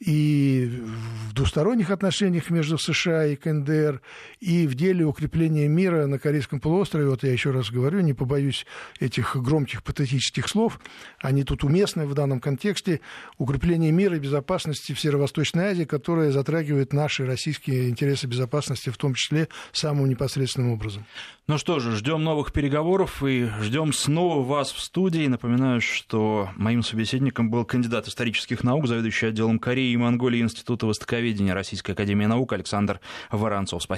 и 0.00 0.82
в 1.28 1.32
двусторонних 1.32 1.90
отношениях 1.90 2.50
между 2.50 2.78
США 2.78 3.26
и 3.26 3.36
КНДР, 3.36 4.00
и 4.40 4.66
в 4.66 4.74
деле 4.74 5.04
укрепления 5.04 5.68
мира 5.68 6.06
на 6.06 6.18
Корейском 6.18 6.60
полуострове. 6.60 7.08
Вот 7.08 7.22
я 7.22 7.32
еще 7.32 7.50
раз 7.50 7.70
говорю, 7.70 8.00
не 8.00 8.12
побоюсь 8.12 8.66
этих 9.00 9.36
громких 9.36 9.82
патетических 9.82 10.48
слов, 10.48 10.80
они 11.20 11.44
тут 11.44 11.64
уместны 11.64 12.06
в 12.06 12.14
данном 12.14 12.40
контексте. 12.40 13.00
Укрепление 13.38 13.92
мира 13.92 14.16
и 14.16 14.20
безопасности 14.20 14.92
в 14.92 15.00
Северо-Восточной 15.00 15.66
Азии, 15.66 15.84
которое 15.84 16.32
затрагивает 16.32 16.92
наши 16.92 17.24
российские 17.24 17.88
интересы 17.88 18.26
безопасности, 18.26 18.90
в 18.90 18.96
том 18.96 19.14
числе 19.14 19.48
самым 19.72 20.08
непосредственным 20.08 20.72
образом. 20.72 21.04
Ну 21.46 21.58
что 21.58 21.78
же, 21.78 21.94
ждем 21.94 22.24
новых 22.24 22.52
переговоров 22.52 23.22
и 23.22 23.50
ждем 23.60 23.92
снова 23.92 24.42
вас 24.42 24.72
в 24.72 24.80
студии. 24.80 25.26
Напоминаю, 25.26 25.82
что 25.82 26.48
моим 26.56 26.82
собеседником 26.82 27.50
был 27.50 27.66
кандидат 27.66 28.08
исторических 28.08 28.64
наук, 28.64 28.86
заведующий 28.86 29.26
отделом 29.26 29.58
Кореи 29.58 29.83
Кореи 29.84 29.92
и 29.92 29.96
Монголии 29.96 30.40
Института 30.40 30.86
Востоковедения 30.86 31.54
Российской 31.54 31.92
Академии 31.92 32.26
Наук 32.26 32.52
Александр 32.52 33.00
Воронцов. 33.30 33.82
Спасибо. 33.82 33.92